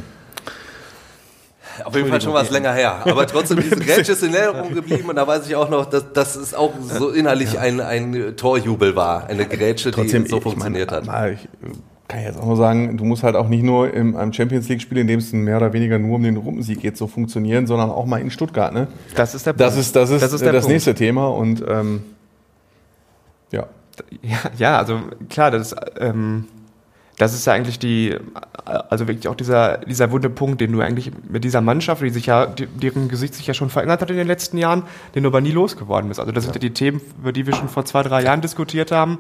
Auf 1.84 1.96
jeden 1.96 2.10
Fall 2.10 2.22
schon 2.22 2.34
was 2.34 2.50
länger 2.50 2.74
her. 2.74 3.02
Aber 3.06 3.26
trotzdem, 3.28 3.60
diese 3.62 3.76
Grätsche 3.76 4.14
ist 4.14 4.24
in 4.24 4.34
Erinnerung 4.34 4.74
geblieben 4.74 5.10
und 5.10 5.16
da 5.16 5.28
weiß 5.28 5.48
ich 5.48 5.56
auch 5.56 5.70
noch, 5.70 5.86
dass, 5.86 6.12
dass 6.14 6.36
es 6.36 6.54
auch 6.54 6.74
so 6.82 7.10
innerlich 7.10 7.54
ja. 7.54 7.62
ein, 7.62 7.80
ein 7.82 8.36
Torjubel 8.36 8.96
war. 8.96 9.28
Eine 9.28 9.46
Grätsche, 9.46 9.92
trotzdem, 9.92 10.24
die 10.24 10.30
so 10.30 10.40
funktioniert 10.40 10.92
meine, 10.92 11.12
hat. 11.12 11.34
Ich 11.34 11.48
kann 12.08 12.24
jetzt 12.24 12.40
auch 12.40 12.46
nur 12.46 12.58
sagen, 12.58 12.98
du 12.98 13.06
musst 13.06 13.24
halt 13.24 13.36
auch 13.36 13.48
nicht 13.48 13.64
nur 13.64 13.94
in 13.94 14.16
einem 14.16 14.34
Champions 14.34 14.68
League-Spiel, 14.68 14.98
in 14.98 15.08
dem 15.08 15.20
es 15.20 15.32
mehr 15.32 15.58
oder 15.58 15.74
weniger 15.74 16.00
nur 16.00 16.16
um 16.16 16.24
den 16.24 16.38
Rummensieg 16.38 16.82
geht, 16.82 16.98
so 16.98 17.08
funktionieren, 17.08 17.68
sondern 17.68 17.92
auch 17.92 18.06
mal 18.06 18.20
in 18.20 18.32
Stuttgart. 18.32 18.74
Ne? 18.74 18.88
Das 19.16 19.36
ist 19.36 19.46
der 19.46 19.54
Punkt. 19.54 19.62
Das 19.62 19.78
ist 19.78 19.96
das, 19.96 20.10
ist, 20.10 20.22
das, 20.22 20.34
ist 20.34 20.44
das 20.44 20.68
nächste 20.68 20.96
Thema 20.96 21.28
und 21.28 21.64
ähm, 21.68 22.02
ja. 23.52 23.68
ja. 24.22 24.38
Ja, 24.58 24.78
also 24.80 25.02
klar, 25.30 25.52
das 25.52 25.76
ähm, 26.00 26.46
das 27.20 27.34
ist 27.34 27.46
ja 27.46 27.54
eigentlich 27.54 27.80
die, 27.80 28.18
also 28.64 29.08
wirklich 29.10 29.28
auch 29.28 29.36
dieser, 29.36 29.80
dieser 29.80 30.10
wunde 30.10 30.30
Punkt, 30.30 30.62
den 30.62 30.72
du 30.72 30.80
eigentlich 30.80 31.12
mit 31.28 31.44
dieser 31.44 31.60
Mannschaft, 31.60 32.02
die 32.02 32.10
sich 32.10 32.28
ja, 32.28 32.46
deren 32.46 33.10
Gesicht 33.10 33.36
sich 33.36 33.46
ja 33.46 33.54
schon 33.54 33.70
verändert 33.70 34.02
hat 34.02 34.10
in 34.10 34.16
den 34.16 34.26
letzten 34.26 34.58
Jahren, 34.58 34.84
den 35.16 35.24
du 35.24 35.30
aber 35.30 35.42
nie 35.42 35.52
losgeworden 35.52 36.08
bist. 36.08 36.22
Also 36.22 36.32
das 36.32 36.46
ja. 36.46 36.54
sind 36.54 36.56
ja 36.56 36.70
die 36.70 36.74
Themen, 36.74 37.02
über 37.20 37.34
die 37.34 37.46
wir 37.46 37.54
schon 37.54 37.68
vor 37.68 37.84
zwei, 37.84 38.04
drei 38.04 38.24
Jahren 38.24 38.40
diskutiert 38.40 38.94
haben. 38.94 39.18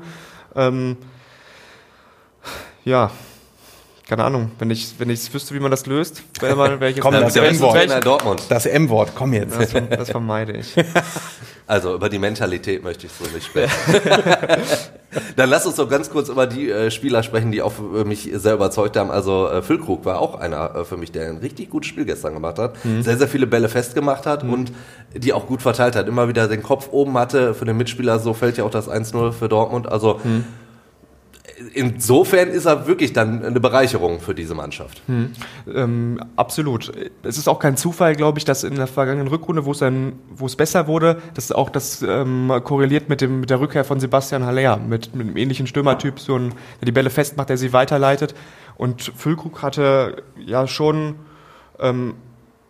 Ähm, 0.56 0.96
ja, 2.86 3.12
keine 4.10 4.24
Ahnung, 4.24 4.52
wenn 4.58 4.72
ich 4.72 4.96
wenn 4.98 5.12
ich 5.12 5.32
wüsste, 5.32 5.54
wie 5.54 5.60
man 5.60 5.70
das 5.70 5.86
löst, 5.86 6.24
wäre 6.42 6.56
mal 6.56 6.80
welches 6.80 7.00
Komm, 7.00 7.14
das 7.14 7.36
M-Wort. 7.36 8.42
Das 8.50 8.66
M-Wort, 8.66 9.12
komm 9.14 9.34
jetzt. 9.34 9.56
Das, 9.56 9.72
das 9.72 10.10
vermeide 10.10 10.54
ich. 10.54 10.76
Also 11.68 11.94
über 11.94 12.10
die 12.10 12.18
Mentalität 12.18 12.84
möchte 12.84 13.06
ich 13.06 13.14
so 13.14 13.26
nicht 13.32 13.46
sprechen. 13.46 13.72
Dann 15.36 15.52
lass 15.52 15.68
uns 15.68 15.76
doch 15.76 15.88
ganz 15.88 16.10
kurz 16.10 16.28
über 16.28 16.48
die 16.48 16.68
äh, 16.68 16.90
Spieler 16.90 17.22
sprechen, 17.22 17.52
die 17.52 17.62
auch 17.62 17.74
mich 18.06 18.28
sehr 18.34 18.56
überzeugt 18.56 18.98
haben. 18.98 19.12
Also 19.12 19.48
äh, 19.48 19.62
Füllkrug 19.62 20.04
war 20.04 20.18
auch 20.20 20.34
einer 20.34 20.74
äh, 20.74 20.84
für 20.84 20.98
mich, 20.98 21.12
der 21.12 21.30
ein 21.30 21.38
richtig 21.38 21.70
gutes 21.70 21.88
Spiel 21.88 22.06
gestern 22.06 22.34
gemacht 22.34 22.58
hat, 22.58 22.84
mhm. 22.84 23.04
sehr, 23.04 23.20
sehr 23.20 23.28
viele 23.28 23.46
Bälle 23.46 23.70
festgemacht 23.70 24.26
hat 24.26 24.44
mhm. 24.44 24.54
und 24.54 24.72
die 25.14 25.32
auch 25.32 25.46
gut 25.46 25.62
verteilt 25.62 25.96
hat. 25.96 26.08
Immer 26.08 26.28
wieder 26.28 26.48
den 26.48 26.64
Kopf 26.64 26.88
oben 26.90 27.16
hatte 27.20 27.54
für 27.54 27.66
den 27.66 27.78
Mitspieler, 27.78 28.18
so 28.18 28.34
fällt 28.34 28.58
ja 28.58 28.64
auch 28.64 28.72
das 28.72 28.90
1-0 28.90 29.32
für 29.32 29.48
Dortmund. 29.48 29.88
Also 29.88 30.20
mhm 30.24 30.46
insofern 31.74 32.50
ist 32.50 32.66
er 32.66 32.88
wirklich 32.88 33.14
dann 33.14 33.44
eine 33.44 33.60
Bereicherung 33.60 34.20
für 34.20 34.36
diese 34.36 34.56
Mannschaft. 34.56 35.02
Hm. 35.08 35.32
Ähm, 35.74 36.20
absolut. 36.36 36.92
Es 37.24 37.38
ist 37.38 37.48
auch 37.48 37.60
kein 37.60 37.78
Zufall, 37.78 38.16
glaube 38.16 38.40
ich, 38.40 38.46
dass 38.46 38.64
in 38.64 38.76
der 38.76 38.88
vergangenen 38.88 39.28
Rückrunde, 39.28 39.66
wo 39.66 39.72
es 39.72 39.80
dann, 39.80 40.14
wo 40.30 40.46
es 40.46 40.56
besser 40.56 40.88
wurde, 40.88 41.22
dass 41.34 41.52
auch 41.52 41.70
das 41.70 42.02
ähm, 42.02 42.52
korreliert 42.64 43.10
mit 43.10 43.22
dem 43.22 43.40
mit 43.42 43.50
der 43.50 43.60
Rückkehr 43.60 43.84
von 43.84 44.00
Sebastian 44.00 44.46
Haller, 44.46 44.78
mit, 44.78 45.16
mit 45.16 45.28
einem 45.28 45.38
ähnlichen 45.38 45.68
Stürmertyp, 45.68 46.20
so 46.20 46.36
ein, 46.36 46.50
der 46.82 46.86
die 46.86 46.92
Bälle 46.92 47.10
festmacht, 47.10 47.50
der 47.50 47.58
sie 47.58 47.74
weiterleitet. 47.74 48.36
Und 48.78 49.12
Füllkrug 49.16 49.62
hatte 49.62 50.24
ja 50.38 50.68
schon 50.68 51.16
ähm, 51.80 52.16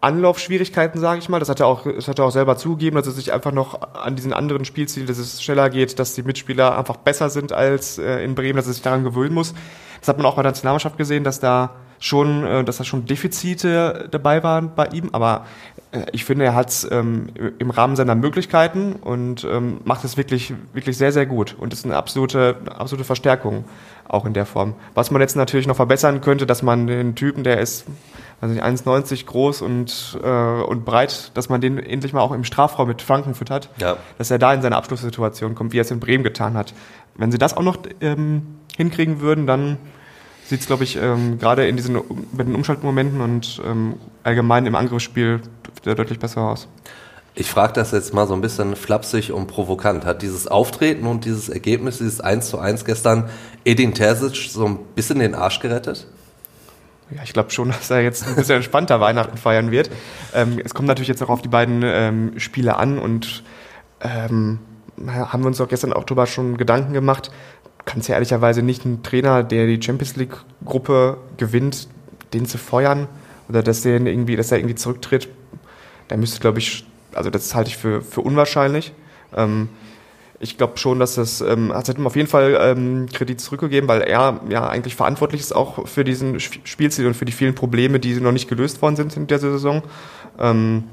Anlaufschwierigkeiten, 0.01 0.99
sage 0.99 1.19
ich 1.19 1.29
mal. 1.29 1.39
Das 1.39 1.49
hat 1.49 1.59
er 1.59 1.67
auch, 1.67 1.83
das 1.83 2.07
hat 2.07 2.19
er 2.19 2.25
auch 2.25 2.31
selber 2.31 2.57
zugegeben, 2.57 2.95
dass 2.95 3.07
er 3.07 3.13
sich 3.13 3.33
einfach 3.33 3.51
noch 3.51 3.81
an 3.93 4.15
diesen 4.15 4.33
anderen 4.33 4.65
Spielziel, 4.65 5.05
dass 5.05 5.17
es 5.17 5.41
schneller 5.41 5.69
geht, 5.69 5.99
dass 5.99 6.13
die 6.13 6.23
Mitspieler 6.23 6.77
einfach 6.77 6.97
besser 6.97 7.29
sind 7.29 7.51
als 7.51 7.97
äh, 7.97 8.23
in 8.23 8.35
Bremen, 8.35 8.55
dass 8.55 8.67
er 8.67 8.73
sich 8.73 8.81
daran 8.81 9.03
gewöhnen 9.03 9.33
muss. 9.33 9.53
Das 9.99 10.07
hat 10.07 10.17
man 10.17 10.25
auch 10.25 10.35
bei 10.35 10.43
der 10.43 10.51
Nationalmannschaft 10.51 10.97
gesehen, 10.97 11.23
dass 11.23 11.39
da 11.39 11.75
schon, 11.99 12.45
äh, 12.45 12.63
dass 12.63 12.77
da 12.77 12.83
schon 12.83 13.05
Defizite 13.05 14.07
dabei 14.09 14.41
waren 14.43 14.73
bei 14.75 14.87
ihm. 14.87 15.09
Aber 15.11 15.45
äh, 15.91 16.05
ich 16.13 16.25
finde, 16.25 16.45
er 16.45 16.55
hat 16.55 16.69
es 16.69 16.89
ähm, 16.89 17.27
im 17.59 17.69
Rahmen 17.69 17.95
seiner 17.95 18.15
Möglichkeiten 18.15 18.93
und 18.93 19.43
ähm, 19.43 19.81
macht 19.83 20.05
es 20.05 20.17
wirklich, 20.17 20.53
wirklich 20.73 20.97
sehr, 20.97 21.11
sehr 21.11 21.25
gut. 21.25 21.55
Und 21.59 21.73
ist 21.73 21.85
eine 21.85 21.97
absolute, 21.97 22.57
absolute 22.77 23.05
Verstärkung 23.05 23.65
auch 24.07 24.25
in 24.25 24.33
der 24.33 24.45
Form. 24.45 24.73
Was 24.95 25.11
man 25.11 25.21
jetzt 25.21 25.35
natürlich 25.35 25.67
noch 25.67 25.75
verbessern 25.75 26.21
könnte, 26.21 26.45
dass 26.45 26.63
man 26.63 26.87
den 26.87 27.15
Typen, 27.15 27.43
der 27.43 27.59
ist 27.59 27.85
also 28.41 28.59
1,90 28.59 29.25
groß 29.25 29.61
und, 29.61 30.17
äh, 30.23 30.27
und 30.27 30.85
breit, 30.85 31.31
dass 31.33 31.49
man 31.49 31.61
den 31.61 31.77
endlich 31.77 32.13
mal 32.13 32.21
auch 32.21 32.31
im 32.31 32.43
Strafraum 32.43 32.87
mit 32.87 33.01
Flanken 33.01 33.35
füttert, 33.35 33.69
ja. 33.79 33.97
dass 34.17 34.31
er 34.31 34.39
da 34.39 34.53
in 34.53 34.61
seine 34.61 34.77
Abschlusssituation 34.77 35.55
kommt, 35.55 35.73
wie 35.73 35.79
er 35.79 35.81
es 35.81 35.91
in 35.91 35.99
Bremen 35.99 36.23
getan 36.23 36.55
hat. 36.55 36.73
Wenn 37.15 37.31
sie 37.31 37.37
das 37.37 37.57
auch 37.57 37.63
noch 37.63 37.77
ähm, 38.01 38.59
hinkriegen 38.77 39.19
würden, 39.19 39.45
dann 39.45 39.77
sieht 40.45 40.61
es, 40.61 40.67
glaube 40.67 40.83
ich, 40.83 40.95
ähm, 40.95 41.37
gerade 41.37 41.67
in 41.67 41.75
diesen 41.75 41.95
mit 42.31 42.47
den 42.47 42.55
Umschaltmomenten 42.55 43.21
und 43.21 43.61
ähm, 43.65 43.95
allgemein 44.23 44.65
im 44.65 44.75
Angriffsspiel 44.75 45.41
deutlich 45.83 46.19
besser 46.19 46.41
aus. 46.41 46.67
Ich 47.35 47.49
frage 47.49 47.73
das 47.73 47.91
jetzt 47.91 48.13
mal 48.13 48.27
so 48.27 48.33
ein 48.33 48.41
bisschen 48.41 48.75
flapsig 48.75 49.31
und 49.31 49.47
provokant. 49.47 50.05
Hat 50.05 50.21
dieses 50.21 50.47
Auftreten 50.47 51.05
und 51.05 51.25
dieses 51.25 51.47
Ergebnis, 51.47 51.99
dieses 51.99 52.19
1 52.19 52.49
zu 52.49 52.57
1 52.57 52.85
gestern, 52.85 53.29
Edin 53.63 53.93
Terzic 53.93 54.49
so 54.49 54.65
ein 54.65 54.79
bisschen 54.95 55.19
den 55.19 55.35
Arsch 55.35 55.59
gerettet? 55.59 56.07
Ja, 57.11 57.23
ich 57.23 57.33
glaube 57.33 57.51
schon, 57.51 57.67
dass 57.79 57.89
er 57.89 58.01
jetzt 58.01 58.27
ein 58.27 58.35
bisschen 58.35 58.57
entspannter 58.57 58.99
Weihnachten 58.99 59.37
feiern 59.37 59.71
wird. 59.71 59.89
Ähm, 60.33 60.59
es 60.63 60.73
kommt 60.73 60.87
natürlich 60.87 61.07
jetzt 61.07 61.21
auch 61.23 61.29
auf 61.29 61.41
die 61.41 61.47
beiden 61.47 61.81
ähm, 61.83 62.39
Spiele 62.39 62.77
an 62.77 62.99
und 62.99 63.43
ähm, 64.01 64.59
haben 65.07 65.43
wir 65.43 65.47
uns 65.47 65.61
auch 65.61 65.67
gestern 65.67 65.93
auch 65.93 66.03
darüber 66.03 66.27
schon 66.27 66.57
Gedanken 66.57 66.93
gemacht. 66.93 67.31
Kann 67.85 68.01
es 68.01 68.07
ja 68.07 68.15
ehrlicherweise 68.15 68.61
nicht 68.61 68.85
einen 68.85 69.01
Trainer, 69.03 69.43
der 69.43 69.65
die 69.65 69.81
Champions 69.81 70.15
League 70.15 70.37
Gruppe 70.65 71.17
gewinnt, 71.37 71.87
den 72.33 72.45
zu 72.45 72.57
feuern 72.57 73.07
oder 73.47 73.63
dass 73.63 73.81
der 73.81 73.99
irgendwie, 74.01 74.35
dass 74.35 74.51
er 74.51 74.59
irgendwie 74.59 74.75
zurücktritt. 74.75 75.29
Da 76.07 76.17
müsste, 76.17 76.39
glaube 76.39 76.59
ich, 76.59 76.85
also 77.13 77.29
das 77.29 77.55
halte 77.55 77.69
ich 77.69 77.77
für, 77.77 78.01
für 78.01 78.21
unwahrscheinlich. 78.21 78.93
Ähm, 79.35 79.69
ich 80.39 80.57
glaube 80.57 80.77
schon, 80.77 80.99
dass 80.99 81.15
das, 81.15 81.41
ähm, 81.41 81.73
hat 81.73 81.89
ihm 81.89 82.07
auf 82.07 82.15
jeden 82.15 82.29
Fall 82.29 82.57
ähm, 82.61 83.07
Kredit 83.11 83.41
zurückgegeben, 83.41 83.89
weil 83.89 84.01
er 84.01 84.39
ja 84.49 84.69
eigentlich 84.69 84.95
verantwortlich 84.95 85.41
ist 85.41 85.53
auch 85.53 85.85
für 85.87 86.05
diesen 86.05 86.39
Spielziel 86.39 87.07
und 87.07 87.13
für 87.13 87.25
die 87.25 87.33
vielen 87.33 87.55
Probleme, 87.55 87.99
die 87.99 88.19
noch 88.21 88.31
nicht 88.31 88.47
gelöst 88.47 88.81
worden 88.81 88.95
sind 88.95 89.15
in 89.17 89.27
der 89.27 89.39
Saison. 89.39 89.83
Ähm, 90.39 90.85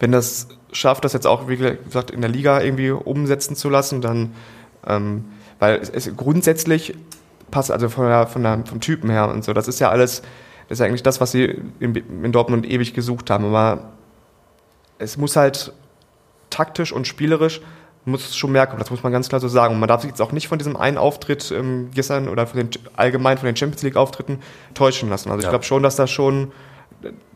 wenn 0.00 0.10
das 0.10 0.48
schafft, 0.72 1.04
das 1.04 1.12
jetzt 1.12 1.26
auch, 1.26 1.48
wie 1.48 1.56
gesagt, 1.56 2.10
in 2.10 2.22
der 2.22 2.30
Liga 2.30 2.60
irgendwie 2.60 2.90
umsetzen 2.90 3.56
zu 3.56 3.68
lassen, 3.68 4.00
dann, 4.00 4.32
ähm, 4.86 5.26
weil 5.58 5.76
es, 5.76 5.90
es 5.90 6.16
grundsätzlich 6.16 6.94
passt, 7.50 7.70
also 7.70 7.90
von 7.90 8.06
der, 8.06 8.26
von 8.26 8.42
der, 8.42 8.64
vom 8.66 8.80
Typen 8.80 9.10
her 9.10 9.28
und 9.28 9.44
so, 9.44 9.52
das 9.52 9.68
ist 9.68 9.80
ja 9.80 9.90
alles, 9.90 10.22
das 10.68 10.76
ist 10.76 10.78
ja 10.80 10.86
eigentlich 10.86 11.02
das, 11.02 11.20
was 11.20 11.32
sie 11.32 11.60
in, 11.78 11.94
in 11.94 12.32
Dortmund 12.32 12.66
ewig 12.66 12.94
gesucht 12.94 13.28
haben, 13.28 13.44
aber 13.44 13.92
es 14.98 15.18
muss 15.18 15.36
halt 15.36 15.72
taktisch 16.48 16.92
und 16.92 17.06
spielerisch 17.06 17.60
muss 18.04 18.28
es 18.28 18.36
schon 18.36 18.52
merken, 18.52 18.76
das 18.78 18.90
muss 18.90 19.02
man 19.02 19.12
ganz 19.12 19.28
klar 19.28 19.40
so 19.40 19.48
sagen. 19.48 19.74
Und 19.74 19.80
man 19.80 19.88
darf 19.88 20.02
sich 20.02 20.10
jetzt 20.10 20.20
auch 20.20 20.32
nicht 20.32 20.48
von 20.48 20.58
diesem 20.58 20.76
einen 20.76 20.98
Auftritt 20.98 21.50
ähm, 21.50 21.90
gestern 21.94 22.28
oder 22.28 22.46
von 22.46 22.58
den, 22.58 22.70
allgemein 22.96 23.38
von 23.38 23.46
den 23.46 23.56
Champions 23.56 23.82
League 23.82 23.96
Auftritten 23.96 24.40
täuschen 24.74 25.08
lassen. 25.08 25.30
Also 25.30 25.42
ich 25.42 25.48
glaube 25.48 25.64
schon, 25.64 25.82
dass 25.82 25.96
da 25.96 26.06
schon, 26.06 26.52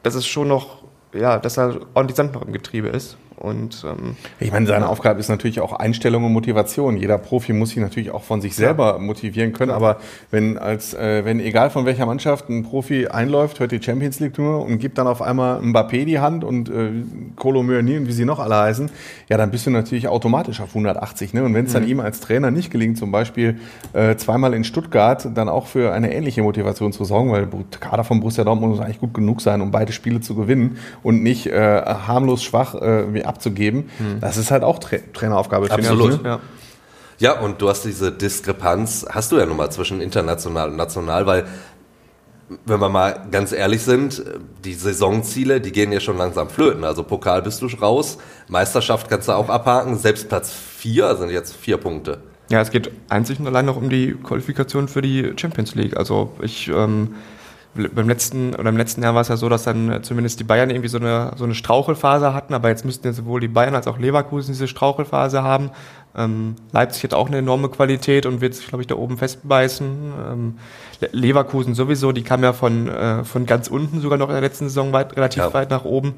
dass 0.02 0.14
es 0.14 0.26
schon 0.26 0.48
noch, 0.48 0.82
ja, 1.14 1.38
dass 1.38 1.54
da 1.54 1.76
ordentlich 1.94 2.16
Sand 2.16 2.34
noch 2.34 2.43
im 2.43 2.52
Getriebe 2.52 2.88
ist. 2.88 3.16
Und, 3.38 3.84
ähm, 3.88 4.16
ich 4.40 4.50
meine, 4.50 4.66
seine 4.66 4.88
Aufgabe 4.88 5.20
ist 5.20 5.28
natürlich 5.28 5.60
auch 5.60 5.72
Einstellung 5.72 6.24
und 6.24 6.32
Motivation. 6.32 6.96
Jeder 6.96 7.18
Profi 7.18 7.52
muss 7.52 7.70
sich 7.70 7.78
natürlich 7.78 8.10
auch 8.10 8.24
von 8.24 8.40
sich 8.40 8.56
selber 8.56 8.94
ja. 8.94 8.98
motivieren 8.98 9.52
können. 9.52 9.70
Aber 9.70 9.98
wenn 10.30 10.58
als 10.58 10.94
äh, 10.94 11.24
wenn 11.24 11.40
egal 11.40 11.70
von 11.70 11.86
welcher 11.86 12.06
Mannschaft 12.06 12.48
ein 12.48 12.64
Profi 12.64 13.06
einläuft, 13.06 13.60
hört 13.60 13.72
die 13.72 13.82
Champions 13.82 14.20
League 14.20 14.38
nur 14.38 14.64
und 14.64 14.78
gibt 14.78 14.98
dann 14.98 15.06
auf 15.06 15.22
einmal 15.22 15.60
Mbappé 15.60 16.04
die 16.04 16.18
Hand 16.18 16.44
und 16.44 16.68
äh, 16.68 16.90
Kolo 17.36 17.62
Myani 17.62 17.96
und 17.96 18.08
wie 18.08 18.12
sie 18.12 18.24
noch 18.24 18.38
alle 18.38 18.56
heißen, 18.56 18.90
ja, 19.28 19.36
dann 19.36 19.50
bist 19.50 19.66
du 19.66 19.70
natürlich 19.70 20.08
automatisch 20.08 20.60
auf 20.60 20.70
180. 20.70 21.34
Ne? 21.34 21.44
Und 21.44 21.54
wenn 21.54 21.66
es 21.66 21.72
dann 21.72 21.84
mhm. 21.84 21.90
ihm 21.90 22.00
als 22.00 22.20
Trainer 22.20 22.50
nicht 22.50 22.70
gelingt, 22.70 22.98
zum 22.98 23.12
Beispiel 23.12 23.58
äh, 23.92 24.16
zweimal 24.16 24.54
in 24.54 24.64
Stuttgart, 24.64 25.28
dann 25.34 25.48
auch 25.48 25.66
für 25.66 25.92
eine 25.92 26.12
ähnliche 26.12 26.42
Motivation 26.42 26.92
zu 26.92 27.04
sorgen, 27.04 27.30
weil 27.30 27.46
der 27.46 27.80
Kader 27.80 28.04
von 28.04 28.20
Borussia 28.20 28.44
Dortmund 28.44 28.74
muss 28.74 28.80
eigentlich 28.80 29.00
gut 29.00 29.14
genug 29.14 29.40
sein, 29.40 29.60
um 29.60 29.70
beide 29.70 29.92
Spiele 29.92 30.20
zu 30.20 30.34
gewinnen 30.34 30.78
und 31.02 31.22
nicht 31.22 31.46
äh, 31.46 31.82
harmlos 31.82 32.42
schwach 32.42 32.74
äh, 32.74 33.12
abzugeben. 33.28 33.91
Hm. 33.99 34.21
Das 34.21 34.36
ist 34.36 34.50
halt 34.50 34.62
auch 34.62 34.78
Tra 34.78 34.97
Traineraufgabe. 35.12 35.71
Absolut. 35.71 36.23
Ne? 36.23 36.28
Ja. 36.28 36.41
ja, 37.19 37.41
und 37.41 37.60
du 37.62 37.69
hast 37.69 37.84
diese 37.84 38.10
Diskrepanz, 38.10 39.06
hast 39.08 39.32
du 39.32 39.38
ja 39.38 39.47
nun 39.47 39.56
mal 39.56 39.71
zwischen 39.71 40.00
international 40.00 40.71
und 40.71 40.76
national, 40.76 41.26
weil 41.26 41.47
wenn 42.64 42.80
wir 42.80 42.88
mal 42.88 43.26
ganz 43.30 43.52
ehrlich 43.52 43.82
sind, 43.82 44.23
die 44.64 44.75
Saisonziele, 44.75 45.60
die 45.60 45.73
gehen 45.73 45.93
ja 45.93 46.00
schon 46.00 46.17
langsam 46.17 46.49
flöten. 46.49 46.84
Also 46.84 47.02
Pokal 47.02 47.43
bist 47.43 47.60
du 47.60 47.67
raus, 47.67 48.19
Meisterschaft 48.49 49.08
kannst 49.08 49.28
du 49.28 49.32
auch 49.32 49.49
abhaken, 49.49 49.99
selbst 49.99 50.28
Platz 50.28 50.50
4 50.52 51.17
sind 51.17 51.30
jetzt 51.30 51.54
vier 51.54 51.76
Punkte. 51.76 52.23
Ja, 52.50 52.62
es 52.62 52.71
geht 52.71 52.91
einzig 53.10 53.38
und 53.41 53.47
allein 53.47 53.67
noch 53.67 53.76
um 53.76 53.91
die 53.91 54.14
Qualifikation 54.14 54.88
für 54.88 55.02
die 55.02 55.34
Champions 55.36 55.75
League. 55.75 55.97
Also 55.97 56.32
ich 56.41 56.69
ähm, 56.69 57.17
beim 57.95 58.08
letzten 58.08 58.54
oder 58.54 58.69
im 58.71 58.76
letzten 58.76 59.02
Jahr 59.02 59.14
war 59.14 59.23
es 59.23 59.28
ja 59.28 59.36
so, 59.36 59.49
dass 59.49 59.64
dann 59.64 60.02
zumindest 60.02 60.41
die 60.41 60.45
Bayern 60.45 60.71
irgendwie 60.71 60.88
so 60.88 60.99
eine, 60.99 61.32
so 61.36 61.45
eine 61.45 61.54
Strauchelphase 61.54 62.34
hatten, 62.34 62.54
aber 62.54 62.69
jetzt 62.69 62.84
müssten 62.84 63.06
ja 63.06 63.12
sowohl 63.12 63.41
die 63.41 63.49
Bayern 63.49 63.75
als 63.75 63.86
auch 63.86 63.99
Leverkusen 63.99 64.52
diese 64.52 64.69
Strauchelphase 64.69 65.43
haben. 65.43 65.71
Ähm, 66.17 66.56
Leipzig 66.73 67.04
hat 67.04 67.14
auch 67.14 67.28
eine 67.28 67.38
enorme 67.38 67.69
Qualität 67.69 68.26
und 68.26 68.41
wird 68.41 68.54
sich, 68.54 68.67
glaube 68.67 68.82
ich, 68.82 68.86
da 68.86 68.97
oben 68.97 69.19
festbeißen. 69.19 70.12
Ähm, 70.30 70.58
Leverkusen 71.12 71.75
sowieso, 71.75 72.12
die 72.12 72.23
kam 72.23 72.43
ja 72.43 72.52
von, 72.52 72.88
äh, 72.88 73.25
von 73.25 73.47
ganz 73.47 73.69
unten 73.69 74.00
sogar 74.00 74.19
noch 74.19 74.28
in 74.28 74.34
der 74.34 74.43
letzten 74.43 74.69
Saison 74.69 74.93
weit, 74.93 75.17
relativ 75.17 75.45
ja. 75.45 75.54
weit 75.54 75.71
nach 75.71 75.84
oben. 75.84 76.14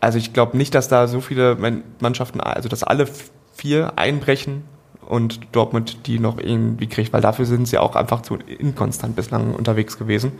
Also 0.00 0.18
ich 0.18 0.32
glaube 0.32 0.56
nicht, 0.56 0.74
dass 0.74 0.88
da 0.88 1.06
so 1.06 1.20
viele 1.20 1.56
Mannschaften, 2.00 2.40
also 2.40 2.68
dass 2.68 2.82
alle 2.82 3.06
vier 3.54 3.92
einbrechen 3.96 4.64
und 5.06 5.40
Dortmund 5.52 6.06
die 6.06 6.18
noch 6.18 6.38
irgendwie 6.38 6.88
kriegt, 6.88 7.12
weil 7.12 7.20
dafür 7.20 7.44
sind 7.44 7.68
sie 7.68 7.78
auch 7.78 7.96
einfach 7.96 8.22
zu 8.22 8.36
inkonstant 8.36 9.14
bislang 9.14 9.54
unterwegs 9.54 9.98
gewesen. 9.98 10.32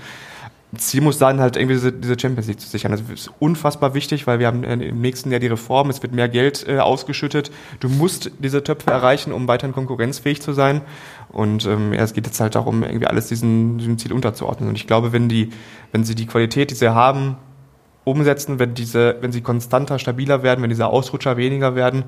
Ziel 0.76 1.02
muss 1.02 1.18
sein, 1.18 1.38
halt 1.40 1.56
irgendwie 1.56 1.90
diese, 2.00 2.18
Champions 2.18 2.46
League 2.48 2.60
zu 2.60 2.68
sichern. 2.68 2.92
Das 2.92 3.02
ist 3.02 3.30
unfassbar 3.38 3.92
wichtig, 3.92 4.26
weil 4.26 4.38
wir 4.38 4.46
haben 4.46 4.64
im 4.64 5.00
nächsten 5.02 5.30
Jahr 5.30 5.40
die 5.40 5.48
Reform, 5.48 5.90
es 5.90 6.02
wird 6.02 6.14
mehr 6.14 6.30
Geld 6.30 6.66
äh, 6.66 6.78
ausgeschüttet. 6.78 7.50
Du 7.80 7.90
musst 7.90 8.30
diese 8.38 8.64
Töpfe 8.64 8.90
erreichen, 8.90 9.32
um 9.32 9.48
weiterhin 9.48 9.74
konkurrenzfähig 9.74 10.40
zu 10.40 10.54
sein. 10.54 10.80
Und 11.30 11.66
ähm, 11.66 11.92
ja, 11.92 12.00
es 12.00 12.14
geht 12.14 12.26
jetzt 12.26 12.40
halt 12.40 12.54
darum, 12.54 12.84
irgendwie 12.84 13.06
alles 13.06 13.28
diesem, 13.28 13.76
diesem 13.76 13.98
Ziel 13.98 14.14
unterzuordnen. 14.14 14.70
Und 14.70 14.76
ich 14.76 14.86
glaube, 14.86 15.12
wenn 15.12 15.28
die, 15.28 15.50
wenn 15.92 16.04
sie 16.04 16.14
die 16.14 16.26
Qualität, 16.26 16.70
die 16.70 16.74
sie 16.74 16.94
haben, 16.94 17.36
umsetzen, 18.04 18.58
wenn 18.58 18.72
diese, 18.72 19.16
wenn 19.20 19.30
sie 19.30 19.42
konstanter, 19.42 19.98
stabiler 19.98 20.42
werden, 20.42 20.62
wenn 20.62 20.70
diese 20.70 20.86
Ausrutscher 20.86 21.36
weniger 21.36 21.74
werden, 21.74 22.04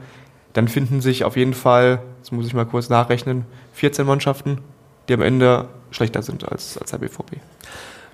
dann 0.54 0.68
finden 0.68 1.02
sich 1.02 1.24
auf 1.24 1.36
jeden 1.36 1.54
Fall, 1.54 2.02
jetzt 2.18 2.32
muss 2.32 2.46
ich 2.46 2.54
mal 2.54 2.64
kurz 2.64 2.88
nachrechnen, 2.88 3.44
14 3.74 4.06
Mannschaften, 4.06 4.58
die 5.08 5.14
am 5.14 5.22
Ende 5.22 5.68
schlechter 5.90 6.22
sind 6.22 6.50
als, 6.50 6.78
als 6.78 6.92
der 6.92 6.98
BVB. 6.98 7.36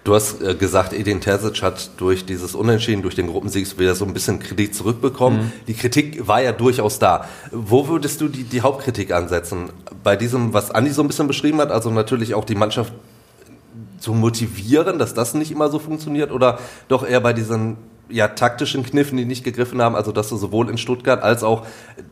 Du 0.03 0.15
hast 0.15 0.41
äh, 0.41 0.55
gesagt, 0.55 0.93
Edin 0.93 1.21
Terzic 1.21 1.63
hat 1.63 1.91
durch 1.99 2.25
dieses 2.25 2.55
Unentschieden, 2.55 3.03
durch 3.03 3.15
den 3.15 3.27
Gruppensieg 3.27 3.79
wieder 3.79 3.95
so 3.95 4.07
ein 4.07 4.15
bisschen 4.15 4.39
Kritik 4.39 4.75
zurückbekommen. 4.75 5.41
Mhm. 5.41 5.53
Die 5.67 5.75
Kritik 5.75 6.27
war 6.27 6.43
ja 6.43 6.53
durchaus 6.53 6.99
da. 6.99 7.27
Wo 7.51 7.89
würdest 7.89 8.21
du 8.21 8.29
die, 8.29 8.45
die 8.45 8.63
Hauptkritik 8.63 9.13
ansetzen? 9.13 9.71
Bei 10.03 10.17
diesem, 10.17 10.55
was 10.55 10.71
Andi 10.71 10.91
so 10.91 11.03
ein 11.03 11.09
bisschen 11.09 11.27
beschrieben 11.27 11.59
hat, 11.59 11.71
also 11.71 11.91
natürlich 11.91 12.35
auch 12.35 12.45
die 12.45 12.55
Mannschaft 12.55 12.93
zu 13.99 14.15
motivieren, 14.15 14.99
dass 14.99 15.13
das 15.13 15.35
nicht 15.35 15.51
immer 15.51 15.69
so 15.69 15.79
funktioniert 15.79 16.33
oder 16.33 16.59
doch 16.89 17.07
eher 17.07 17.21
bei 17.21 17.35
diesen 17.35 17.77
ja, 18.11 18.29
taktischen 18.29 18.85
Kniffen, 18.85 19.17
die 19.17 19.25
nicht 19.25 19.45
gegriffen 19.45 19.81
haben, 19.81 19.95
also 19.95 20.13
dass 20.13 20.29
du 20.29 20.37
sowohl 20.37 20.69
in 20.69 20.79
Stuttgart 20.79 21.23
als 21.23 21.43
auch, 21.43 21.67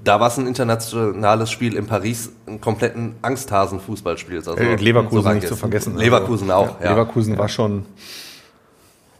da 0.04 0.20
war 0.20 0.28
es 0.28 0.38
ein 0.38 0.46
internationales 0.46 1.50
Spiel 1.50 1.74
in 1.74 1.86
Paris, 1.86 2.32
einen 2.46 2.60
kompletten 2.60 3.16
Angsthasen-Fußball 3.22 4.18
spielst. 4.18 4.48
Also 4.48 4.62
äh, 4.62 4.76
Leverkusen 4.76 5.22
so 5.22 5.32
nicht 5.32 5.48
zu 5.48 5.56
vergessen. 5.56 5.92
Also 5.92 6.04
Leverkusen 6.04 6.50
also, 6.50 6.72
auch, 6.72 6.80
ja. 6.80 6.90
Leverkusen 6.90 7.34
ja. 7.34 7.38
war 7.38 7.48
schon... 7.48 7.86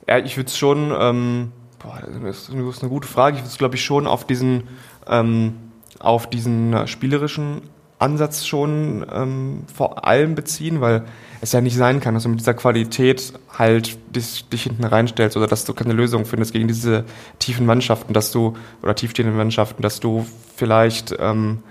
Ja, 0.07 0.19
ich 0.19 0.37
würde 0.37 0.49
es 0.49 0.57
schon, 0.57 0.93
ähm, 0.99 1.53
boah, 1.79 2.01
das 2.25 2.49
ist 2.49 2.51
eine 2.51 2.89
gute 2.89 3.07
Frage, 3.07 3.37
ich 3.37 3.43
würde 3.43 3.51
es 3.51 3.59
glaube 3.59 3.75
ich 3.75 3.85
schon 3.85 4.07
auf 4.07 4.27
diesen, 4.27 4.65
ähm, 5.07 5.55
auf 5.99 6.31
diesen 6.31 6.87
spielerischen 6.87 7.63
Ansatz 7.99 8.47
schon 8.47 9.05
ähm, 9.13 9.65
vor 9.73 10.07
allem 10.07 10.35
beziehen, 10.35 10.81
weil 10.81 11.05
es 11.41 11.53
ja 11.53 11.61
nicht 11.61 11.77
sein 11.77 12.01
kann, 12.01 12.15
dass 12.15 12.23
du 12.25 12.29
mit 12.29 12.41
dieser 12.41 12.55
Qualität 12.55 13.33
halt 13.57 13.99
dich, 14.15 14.49
dich 14.49 14.65
hinten 14.65 14.85
reinstellst 14.85 15.37
oder 15.37 15.47
dass 15.47 15.65
du 15.65 15.75
keine 15.75 15.95
Lösung 15.95 16.25
findest 16.25 16.53
gegen 16.53 16.69
diese 16.69 17.05
tiefen 17.39 17.67
Mannschaften, 17.67 18.13
dass 18.13 18.31
du, 18.31 18.57
oder 18.83 18.95
tiefstehenden 18.95 19.37
Mannschaften, 19.37 19.83
dass 19.83 20.01
du 20.01 20.27
vielleicht, 20.57 21.15
ähm, 21.19 21.63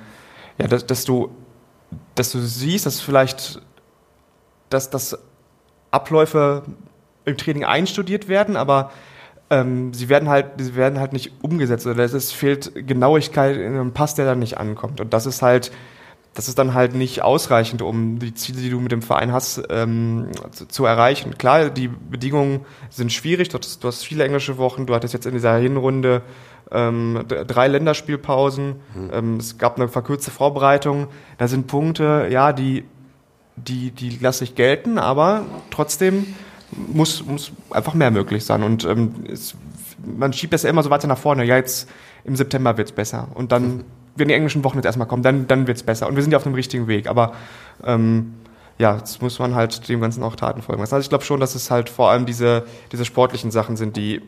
ja, 0.58 0.68
dass, 0.68 0.86
dass 0.86 1.06
du, 1.06 1.30
dass 2.16 2.32
du 2.32 2.40
siehst, 2.40 2.86
dass 2.86 3.00
vielleicht, 3.00 3.62
dass, 4.70 4.90
dass 4.90 5.18
Abläufe 5.92 6.64
im 7.24 7.38
Training 7.38 7.64
einstudiert 7.64 8.28
werden, 8.28 8.58
aber 8.58 8.92
ähm, 9.50 9.94
sie 9.94 10.10
werden 10.10 10.28
halt, 10.28 10.48
sie 10.58 10.76
werden 10.76 11.00
halt 11.00 11.14
nicht 11.14 11.32
umgesetzt 11.42 11.88
oder 11.88 12.04
es 12.04 12.32
fehlt 12.34 12.74
Genauigkeit 12.76 13.56
in 13.56 13.74
einem 13.74 13.94
Pass, 13.94 14.16
der 14.16 14.26
dann 14.26 14.40
nicht 14.40 14.58
ankommt. 14.58 15.00
Und 15.00 15.14
das 15.14 15.26
ist 15.26 15.42
halt, 15.42 15.72
das 16.38 16.48
ist 16.48 16.60
dann 16.60 16.76
halt 16.76 16.94
nicht 16.94 17.24
ausreichend, 17.24 17.82
um 17.82 18.20
die 18.20 18.36
Ziele, 18.36 18.62
die 18.62 18.70
du 18.70 18.80
mit 18.80 18.92
dem 18.92 19.02
Verein 19.02 19.34
hast, 19.34 19.64
ähm, 19.72 20.28
zu, 20.52 20.68
zu, 20.68 20.86
erreichen. 20.86 21.36
Klar, 21.40 21.72
die 21.72 21.88
Bedingungen 21.88 22.64
sind 22.92 23.12
schwierig. 23.12 23.50
Du 23.50 23.58
hast, 23.58 23.84
du 23.84 23.88
hast, 23.88 24.04
viele 24.04 24.24
englische 24.24 24.60
Wochen. 24.60 24.86
Du 24.86 24.94
hattest 24.94 25.16
jetzt 25.16 25.26
in 25.26 25.34
dieser 25.34 25.58
Hinrunde 25.58 26.22
ähm, 26.70 27.26
drei 27.28 27.68
Länderspielpausen. 27.68 28.76
Mhm. 28.94 29.10
Ähm, 29.12 29.38
es 29.38 29.58
gab 29.58 29.78
eine 29.78 29.88
verkürzte 29.88 30.30
Vorbereitung. 30.30 31.08
Da 31.40 31.48
sind 31.48 31.66
Punkte, 31.66 32.28
ja, 32.30 32.54
die, 32.54 32.86
die, 33.56 33.90
die 33.90 34.20
lasse 34.20 34.44
ich 34.44 34.54
gelten, 34.54 35.00
aber 35.00 35.44
trotzdem 35.72 36.36
muss, 36.72 37.26
muss 37.26 37.52
einfach 37.72 37.96
mehr 37.96 38.12
möglich 38.12 38.46
sein. 38.46 38.62
Und 38.62 38.86
ähm, 38.86 39.24
es, 39.28 39.56
man 40.06 40.34
schiebt 40.34 40.54
das 40.54 40.62
ja 40.62 40.70
immer 40.70 40.84
so 40.84 40.92
weiter 40.92 41.08
nach 41.08 41.18
vorne. 41.18 41.46
Ja, 41.46 41.56
jetzt 41.56 41.90
im 42.26 42.36
September 42.36 42.78
wird's 42.78 42.92
besser. 42.92 43.30
Und 43.34 43.52
dann, 43.52 43.78
mhm. 43.78 43.84
wenn 44.18 44.28
die 44.28 44.34
englischen 44.34 44.64
Wochen 44.64 44.78
jetzt 44.78 44.86
erstmal 44.86 45.08
kommen, 45.08 45.24
dann, 45.24 45.48
dann 45.48 45.68
wird's 45.68 45.84
besser. 45.84 46.08
Und 46.08 46.16
wir 46.16 46.24
sind 46.24 46.32
ja 46.32 46.38
auf 46.38 46.44
dem 46.44 46.54
richtigen 46.54 46.88
Weg. 46.88 47.08
Aber 47.08 47.34
ähm, 47.84 48.36
ja, 48.78 48.98
jetzt 48.98 49.22
muss 49.22 49.40
man 49.40 49.56
halt 49.56 49.88
dem 49.90 50.02
Ganzen 50.02 50.24
auch 50.24 50.36
Taten 50.36 50.62
folgen 50.62 50.82
Also 50.82 50.98
ich 51.00 51.10
glaube 51.10 51.24
schon, 51.24 51.40
dass 51.40 51.56
es 51.56 51.72
halt 51.72 51.90
vor 51.90 52.12
allem 52.12 52.26
diese, 52.26 52.66
diese 52.92 53.06
sportlichen 53.06 53.52
Sachen 53.52 53.78
sind, 53.78 53.98
die 53.98 54.22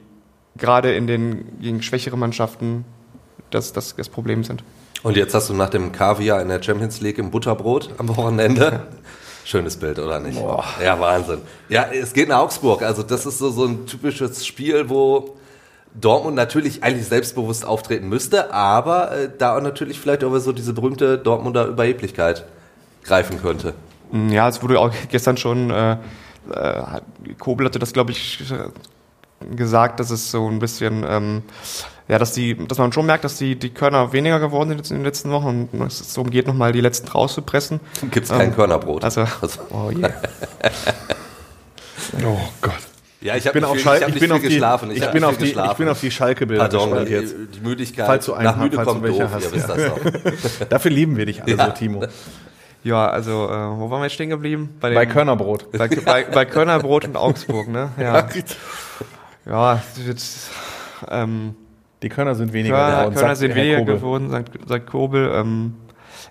gerade 0.58 0.94
in 0.94 1.08
den 1.08 1.60
gegen 1.62 1.82
schwächere 1.82 2.18
Mannschaften 2.18 2.86
das, 3.52 3.74
das, 3.74 3.96
das 3.96 4.10
Problem 4.10 4.44
sind. 4.44 4.64
Und 5.04 5.16
jetzt 5.16 5.34
hast 5.34 5.50
du 5.50 5.54
nach 5.54 5.70
dem 5.70 5.92
Kaviar 5.92 6.42
in 6.42 6.50
der 6.50 6.62
Champions 6.62 7.00
League 7.00 7.18
im 7.18 7.32
Butterbrot 7.32 7.92
am 7.98 8.10
Wochenende 8.10 8.88
Schönes 9.50 9.78
Bild, 9.78 9.98
oder 9.98 10.20
nicht? 10.20 10.40
Boah. 10.40 10.64
Ja, 10.80 11.00
Wahnsinn. 11.00 11.40
Ja, 11.70 11.88
es 11.92 12.14
geht 12.14 12.30
nach 12.30 12.38
Augsburg. 12.38 12.84
Also 12.84 13.02
das 13.02 13.26
ist 13.26 13.40
so, 13.40 13.50
so 13.50 13.66
ein 13.66 13.88
typisches 13.88 14.46
Spiel, 14.46 14.88
wo 14.90 15.38
Dortmund 15.94 16.36
natürlich 16.36 16.84
eigentlich 16.84 17.08
selbstbewusst 17.08 17.66
auftreten 17.66 18.10
müsste, 18.10 18.54
aber 18.54 19.12
äh, 19.12 19.30
da 19.38 19.58
auch 19.58 19.62
natürlich 19.62 20.00
vielleicht 20.00 20.24
über 20.24 20.40
so 20.40 20.52
diese 20.52 20.74
berühmte 20.74 21.18
Dortmunder 21.18 21.66
Überheblichkeit 21.66 22.46
greifen 23.04 23.42
könnte. 23.42 23.74
Mm, 24.12 24.30
ja, 24.30 24.48
es 24.48 24.62
wurde 24.62 24.80
auch 24.80 24.92
gestern 25.10 25.38
schon, 25.38 25.72
äh, 25.72 25.98
äh, 26.54 26.84
Kobel 27.40 27.66
hatte 27.66 27.80
das, 27.80 27.94
glaube 27.94 28.12
ich, 28.12 28.44
gesagt, 29.56 30.00
dass 30.00 30.12
es 30.12 30.32
so 30.32 30.48
ein 30.48 30.60
bisschen 30.60 31.04
ähm, 31.08 31.44
ja, 32.10 32.18
dass 32.18 32.34
die, 32.34 32.58
dass 32.68 32.80
man 32.80 32.92
schon 32.92 33.06
merkt, 33.06 33.24
dass 33.24 33.38
die, 33.38 33.56
die 33.56 33.70
Körner 33.70 34.12
weniger 34.14 34.40
geworden 34.40 34.70
sind 34.70 34.90
in 34.90 34.98
den 34.98 35.06
letzten 35.06 35.30
Wochen 35.30 35.70
und 35.72 35.82
es 35.84 36.14
darum 36.14 36.32
geht, 36.32 36.48
nochmal 36.48 36.72
die 36.72 36.82
letzten 36.82 37.08
rauszupressen. 37.08 37.80
Gibt 38.10 38.26
es 38.26 38.32
kein 38.32 38.50
ähm, 38.50 38.56
Körnerbrot. 38.56 39.04
Also, 39.04 39.22
also. 39.22 39.60
Oh 39.70 39.92
je. 39.92 40.04
oh 42.26 42.40
Gott. 42.62 42.89
Ja, 43.22 43.36
ich, 43.36 43.46
ich 43.46 43.52
bin, 43.52 43.66
auf, 43.66 43.78
Schal 43.78 44.02
ich 44.08 44.20
bin 44.20 44.32
auf 44.32 44.42
die, 44.42 44.48
geschlafen. 44.48 44.92
Ich, 44.92 45.02
ich 45.02 45.12
bin 45.12 45.24
auf 45.26 45.38
die, 45.38 45.52
ich 45.52 45.74
bin 45.74 45.90
auf 45.90 46.00
die 46.00 46.10
Schalke-Bilder 46.10 46.70
Pardon, 46.70 47.06
die, 47.06 47.12
jetzt. 47.12 47.36
die 47.54 47.60
Müdigkeit. 47.60 48.06
Falls 48.06 48.26
du 48.26 48.34
einen 48.34 48.46
nach 48.46 48.56
müde 48.58 48.78
kommt 48.78 49.06
doof, 49.06 49.30
hast, 49.34 49.44
ihr 49.44 49.52
wisst 49.52 49.70
das 49.70 49.92
auch. 49.92 50.66
Dafür 50.70 50.92
lieben 50.92 51.18
wir 51.18 51.26
dich 51.26 51.44
alle 51.44 51.56
ja. 51.56 51.66
so, 51.66 51.72
Timo. 51.72 52.06
Ja, 52.84 53.10
also 53.10 53.46
äh, 53.50 53.78
wo 53.78 53.90
waren 53.90 54.02
wir 54.02 54.10
stehen 54.10 54.30
geblieben? 54.30 54.70
Bei, 54.80 54.90
dem, 54.90 54.96
bei 54.96 55.06
Körnerbrot. 55.06 55.70
Bei, 55.74 55.90
bei, 55.90 56.24
bei 56.24 56.46
Körnerbrot 56.46 57.06
und 57.06 57.18
Augsburg, 57.18 57.68
ne? 57.68 57.92
Ja. 58.00 58.26
ja, 59.46 59.84
wird 59.98 60.22
ähm, 61.10 61.56
die 62.02 62.10
Körner 62.10 62.36
sind 62.36 62.54
weniger 62.54 62.76
Körner, 62.76 62.98
geworden. 63.00 63.16
Körner 63.16 63.36
sind 63.36 63.56
weniger 63.56 63.80
Kobel. 63.80 63.96
geworden, 63.96 64.30
sagt, 64.30 64.52
sagt 64.66 64.88
Kobel. 64.88 65.32
Ähm, 65.36 65.76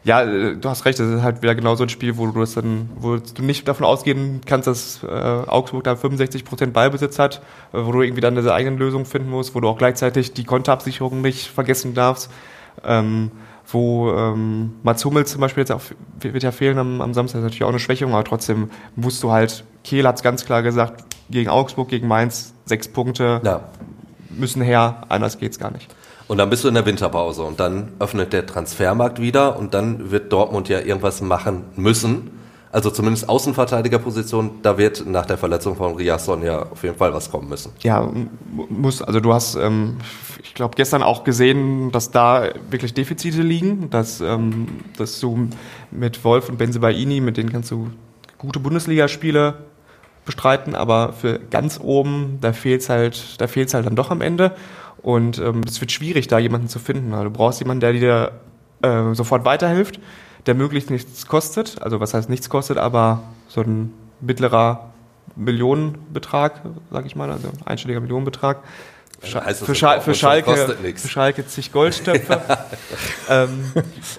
ja, 0.04 0.22
äh, 0.22 0.56
du 0.56 0.68
hast 0.68 0.84
recht, 0.84 0.98
das 0.98 1.08
ist 1.08 1.22
halt 1.22 1.42
wieder 1.42 1.54
genau 1.54 1.74
so 1.74 1.82
ein 1.82 1.88
Spiel, 1.88 2.16
wo 2.16 2.26
du 2.26 2.40
das 2.40 2.54
dann, 2.54 2.90
wo 2.96 3.16
du 3.16 3.42
nicht 3.42 3.66
davon 3.68 3.87
ausgehen 3.87 4.40
kannst, 4.46 4.66
dass 4.66 5.02
äh, 5.02 5.06
Augsburg 5.06 5.84
da 5.84 5.96
65 5.96 6.44
Prozent 6.44 6.72
Ballbesitz 6.72 7.18
hat, 7.18 7.40
äh, 7.72 7.78
wo 7.84 7.92
du 7.92 8.02
irgendwie 8.02 8.20
dann 8.20 8.37
eine 8.37 8.52
eigene 8.52 8.76
Lösung 8.76 9.04
finden 9.04 9.30
musst, 9.30 9.54
wo 9.54 9.61
du 9.61 9.68
auch 9.68 9.78
gleichzeitig 9.78 10.32
die 10.32 10.44
Konterabsicherung 10.44 11.20
nicht 11.20 11.48
vergessen 11.48 11.94
darfst. 11.94 12.30
Ähm, 12.84 13.30
wo 13.70 14.11
ähm, 14.12 14.76
Mats 14.82 15.04
Hummels 15.04 15.30
zum 15.30 15.42
Beispiel 15.42 15.61
jetzt 15.61 15.72
auch, 15.72 15.82
wird 16.20 16.42
ja 16.42 16.52
fehlen 16.52 16.78
am, 16.78 17.02
am 17.02 17.12
Samstag, 17.12 17.40
ist 17.40 17.44
natürlich 17.44 17.64
auch 17.64 17.68
eine 17.68 17.78
Schwächung, 17.78 18.14
aber 18.14 18.24
trotzdem 18.24 18.70
musst 18.96 19.22
du 19.22 19.30
halt, 19.30 19.62
Kehl 19.84 20.06
hat 20.08 20.16
es 20.16 20.22
ganz 20.22 20.46
klar 20.46 20.62
gesagt, 20.62 21.04
gegen 21.28 21.50
Augsburg, 21.50 21.88
gegen 21.88 22.08
Mainz, 22.08 22.54
sechs 22.64 22.88
Punkte. 22.88 23.42
Ja 23.44 23.68
müssen 24.38 24.62
her, 24.62 25.02
anders 25.08 25.38
geht's 25.38 25.58
gar 25.58 25.70
nicht. 25.70 25.94
Und 26.28 26.36
dann 26.36 26.50
bist 26.50 26.62
du 26.62 26.68
in 26.68 26.74
der 26.74 26.84
Winterpause 26.84 27.42
und 27.42 27.58
dann 27.58 27.92
öffnet 27.98 28.34
der 28.34 28.46
Transfermarkt 28.46 29.20
wieder 29.20 29.58
und 29.58 29.72
dann 29.72 30.10
wird 30.10 30.30
Dortmund 30.30 30.68
ja 30.68 30.80
irgendwas 30.80 31.22
machen 31.22 31.64
müssen. 31.74 32.30
Also 32.70 32.90
zumindest 32.90 33.30
Außenverteidigerposition, 33.30 34.60
da 34.62 34.76
wird 34.76 35.06
nach 35.06 35.24
der 35.24 35.38
Verletzung 35.38 35.74
von 35.74 35.94
Riasson 35.94 36.42
ja 36.42 36.66
auf 36.70 36.82
jeden 36.82 36.96
Fall 36.96 37.14
was 37.14 37.30
kommen 37.30 37.48
müssen. 37.48 37.72
Ja, 37.80 38.06
muss. 38.68 39.00
Also 39.00 39.20
du 39.20 39.32
hast, 39.32 39.54
ähm, 39.54 39.96
ich 40.42 40.52
glaube, 40.52 40.76
gestern 40.76 41.02
auch 41.02 41.24
gesehen, 41.24 41.90
dass 41.92 42.10
da 42.10 42.50
wirklich 42.68 42.92
Defizite 42.92 43.40
liegen, 43.40 43.88
dass, 43.88 44.20
ähm, 44.20 44.68
dass 44.98 45.18
du 45.20 45.48
mit 45.90 46.22
Wolf 46.24 46.50
und 46.50 46.58
Benzebaini, 46.58 47.22
mit 47.22 47.38
denen 47.38 47.50
kannst 47.50 47.70
du 47.70 47.88
gute 48.36 48.60
Bundesligaspiele 48.60 49.54
bestreiten, 50.26 50.74
aber 50.74 51.14
für 51.14 51.38
ganz 51.38 51.80
oben, 51.82 52.36
da 52.42 52.52
fehlt's 52.52 52.90
halt, 52.90 53.40
da 53.40 53.46
fehlt's 53.46 53.72
halt 53.72 53.86
dann 53.86 53.96
doch 53.96 54.10
am 54.10 54.20
Ende. 54.20 54.52
Und 55.02 55.38
ähm, 55.38 55.62
es 55.66 55.80
wird 55.80 55.92
schwierig, 55.92 56.26
da 56.28 56.38
jemanden 56.38 56.68
zu 56.68 56.78
finden. 56.78 57.12
Also 57.12 57.24
du 57.24 57.30
brauchst 57.30 57.61
jemanden, 57.61 57.80
der 57.80 57.92
dir 57.92 58.32
äh, 58.82 59.14
sofort 59.14 59.44
weiterhilft, 59.44 60.00
der 60.46 60.54
möglichst 60.54 60.90
nichts 60.90 61.26
kostet. 61.26 61.80
Also 61.82 62.00
was 62.00 62.14
heißt 62.14 62.28
nichts 62.28 62.48
kostet, 62.50 62.78
aber 62.78 63.22
so 63.48 63.61
ein 63.61 63.92
mittlerer 64.20 64.90
Millionenbetrag, 65.37 66.62
sag 66.90 67.06
ich 67.06 67.14
mal, 67.14 67.30
also 67.30 67.48
einstelliger 67.64 68.00
Millionenbetrag. 68.00 68.62
Heißt 69.20 69.64
für, 69.64 69.74
Schal 69.74 70.00
für, 70.00 70.14
Schalke, 70.14 70.76
für 70.94 71.09
Schalke 71.09 71.46
zig 71.46 71.72
Goldstöpfe. 71.72 72.40
ähm, 73.28 73.72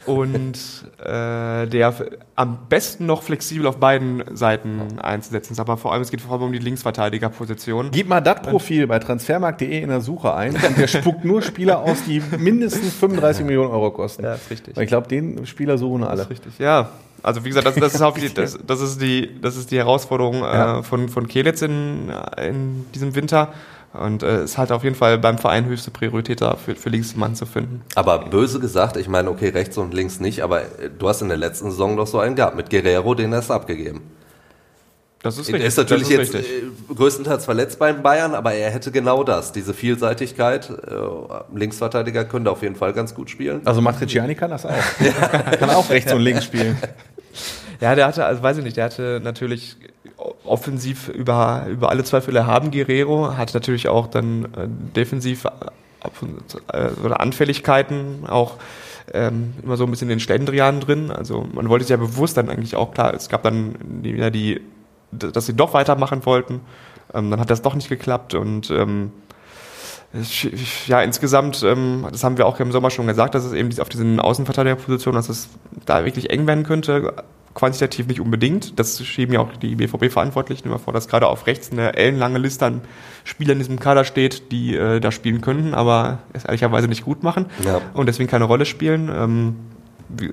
und 0.05 0.57
äh, 0.99 1.67
der 1.67 1.93
am 2.35 2.59
besten 2.67 3.05
noch 3.05 3.23
flexibel 3.23 3.65
auf 3.67 3.77
beiden 3.77 4.23
Seiten 4.35 4.99
einzusetzen 4.99 5.53
ist. 5.53 5.59
Aber 5.59 5.77
vor 5.77 5.93
allem, 5.93 6.01
es 6.01 6.11
geht 6.11 6.19
vor 6.19 6.33
allem 6.33 6.43
um 6.43 6.51
die 6.51 6.59
Linksverteidigerposition. 6.59 7.91
Gib 7.91 8.09
mal 8.09 8.19
das 8.19 8.41
Profil 8.41 8.87
bei 8.87 8.99
transfermarkt.de 8.99 9.81
in 9.81 9.89
der 9.89 10.01
Suche 10.01 10.33
ein 10.33 10.55
und 10.55 10.77
der 10.77 10.87
spuckt 10.87 11.23
nur 11.23 11.41
Spieler 11.41 11.79
aus, 11.79 12.03
die 12.05 12.21
mindestens 12.37 12.93
35 12.95 13.45
Millionen 13.45 13.71
Euro 13.71 13.91
kosten. 13.91 14.23
Ja, 14.23 14.33
ist 14.33 14.49
richtig. 14.49 14.75
Weil 14.75 14.83
ich 14.83 14.89
glaube, 14.89 15.07
den 15.07 15.45
Spieler 15.45 15.77
suchen 15.77 16.03
alle. 16.03 16.17
Das 16.17 16.25
ist 16.25 16.31
richtig, 16.31 16.59
ja. 16.59 16.89
Also 17.23 17.43
wie 17.43 17.49
gesagt, 17.49 17.67
das, 17.67 17.75
das, 17.75 17.93
ist, 17.93 18.17
die, 18.17 18.33
das, 18.33 18.59
das, 18.65 18.81
ist 18.81 19.01
die, 19.01 19.41
das 19.41 19.57
ist 19.57 19.71
die 19.71 19.77
Herausforderung 19.77 20.35
ja. 20.41 20.79
äh, 20.79 20.83
von, 20.83 21.09
von 21.09 21.27
Kelitz 21.27 21.61
in, 21.61 22.11
in 22.37 22.85
diesem 22.93 23.15
Winter. 23.15 23.53
Und 23.93 24.21
es 24.21 24.41
äh, 24.41 24.43
ist 24.43 24.57
halt 24.57 24.71
auf 24.71 24.83
jeden 24.83 24.95
Fall 24.95 25.17
beim 25.17 25.37
Verein 25.37 25.65
höchste 25.65 25.89
Priorität 25.89 26.41
da, 26.41 26.55
für, 26.55 26.75
für 26.75 26.89
Linksmann 26.89 27.35
zu 27.35 27.45
finden. 27.45 27.81
Aber 27.95 28.19
böse 28.19 28.59
gesagt, 28.59 28.97
ich 28.97 29.07
meine, 29.07 29.29
okay, 29.31 29.49
rechts 29.49 29.77
und 29.77 29.93
links 29.93 30.19
nicht, 30.19 30.41
aber 30.41 30.61
äh, 30.61 30.89
du 30.97 31.09
hast 31.09 31.21
in 31.21 31.29
der 31.29 31.37
letzten 31.37 31.71
Saison 31.71 31.97
doch 31.97 32.05
so 32.05 32.19
einen 32.19 32.35
gehabt 32.35 32.55
mit 32.55 32.69
Guerrero, 32.69 33.15
den 33.15 33.33
hast 33.33 33.49
du 33.49 33.53
abgegeben. 33.53 34.01
Das 35.23 35.37
ist 35.37 35.47
richtig. 35.47 35.61
Er 35.61 35.67
ist 35.67 35.77
natürlich 35.77 36.03
ist 36.03 36.09
jetzt 36.11 36.33
richtig. 36.35 36.63
Äh, 36.63 36.93
größtenteils 36.93 37.45
verletzt 37.45 37.79
beim 37.79 38.03
Bayern, 38.03 38.35
aber 38.35 38.53
er 38.53 38.69
hätte 38.69 38.91
genau 38.91 39.23
das, 39.23 39.51
diese 39.51 39.73
Vielseitigkeit. 39.73 40.71
Linksverteidiger 41.53 42.23
könnte 42.23 42.51
auf 42.51 42.61
jeden 42.61 42.75
Fall 42.75 42.93
ganz 42.93 43.13
gut 43.13 43.29
spielen. 43.29 43.61
Also 43.65 43.81
Matriciani 43.81 44.35
kann 44.35 44.51
das 44.51 44.65
auch. 44.65 44.71
kann 45.59 45.69
auch 45.71 45.89
rechts 45.89 46.13
und 46.13 46.21
links 46.21 46.45
spielen. 46.45 46.77
Ja, 47.81 47.95
der 47.95 48.07
hatte, 48.07 48.25
also 48.25 48.43
weiß 48.43 48.57
ich 48.57 48.63
nicht, 48.63 48.75
der 48.75 48.85
hatte 48.85 49.21
natürlich 49.23 49.77
offensiv 50.43 51.09
über, 51.09 51.65
über 51.69 51.89
alle 51.89 52.03
Zweifel 52.03 52.45
haben 52.45 52.71
Guerrero, 52.71 53.37
hat 53.37 53.53
natürlich 53.53 53.87
auch 53.87 54.07
dann 54.07 54.45
äh, 54.45 54.67
defensiv 54.95 55.45
äh, 55.45 57.09
Anfälligkeiten, 57.11 58.25
auch 58.27 58.57
ähm, 59.13 59.53
immer 59.63 59.77
so 59.77 59.85
ein 59.85 59.91
bisschen 59.91 60.09
den 60.09 60.19
Schlendrian 60.19 60.79
drin. 60.79 61.11
Also 61.11 61.47
man 61.53 61.69
wollte 61.69 61.83
es 61.83 61.89
ja 61.89 61.97
bewusst 61.97 62.37
dann 62.37 62.49
eigentlich 62.49 62.75
auch 62.75 62.93
klar, 62.93 63.13
es 63.13 63.29
gab 63.29 63.43
dann 63.43 63.75
wieder 64.03 64.31
die, 64.31 64.61
dass 65.11 65.45
sie 65.45 65.53
doch 65.53 65.73
weitermachen 65.73 66.25
wollten. 66.25 66.61
Ähm, 67.13 67.31
dann 67.31 67.39
hat 67.39 67.49
das 67.49 67.61
doch 67.61 67.75
nicht 67.75 67.89
geklappt 67.89 68.33
und 68.33 68.69
ähm, 68.71 69.11
ja, 70.87 71.01
insgesamt, 71.01 71.61
ähm, 71.63 72.07
das 72.11 72.23
haben 72.23 72.37
wir 72.37 72.47
auch 72.47 72.59
im 72.59 72.71
Sommer 72.71 72.89
schon 72.89 73.05
gesagt, 73.05 73.35
dass 73.35 73.45
es 73.45 73.53
eben 73.53 73.69
auf 73.79 73.89
diesen 73.89 74.19
Außenverteidigerpositionen, 74.19 75.19
dass 75.19 75.29
es 75.29 75.49
da 75.85 76.03
wirklich 76.03 76.31
eng 76.31 76.47
werden 76.47 76.63
könnte 76.63 77.13
quantitativ 77.53 78.07
nicht 78.07 78.21
unbedingt. 78.21 78.79
Das 78.79 79.03
schieben 79.03 79.33
ja 79.33 79.39
auch 79.41 79.51
die 79.57 79.75
BVB-Verantwortlichen 79.75 80.67
immer 80.67 80.79
vor, 80.79 80.93
dass 80.93 81.07
gerade 81.07 81.27
auf 81.27 81.47
rechts 81.47 81.71
eine 81.71 81.95
ellenlange 81.95 82.39
Liste 82.39 82.65
an 82.65 82.81
Spielern 83.23 83.53
in 83.53 83.59
diesem 83.59 83.79
Kader 83.79 84.05
steht, 84.05 84.51
die 84.51 84.75
äh, 84.75 84.99
da 84.99 85.11
spielen 85.11 85.41
könnten, 85.41 85.73
aber 85.73 86.19
es 86.33 86.45
ehrlicherweise 86.45 86.87
nicht 86.87 87.03
gut 87.03 87.23
machen 87.23 87.47
ja. 87.63 87.81
und 87.93 88.05
deswegen 88.05 88.29
keine 88.29 88.45
Rolle 88.45 88.65
spielen. 88.65 89.09
Ähm, 89.13 89.55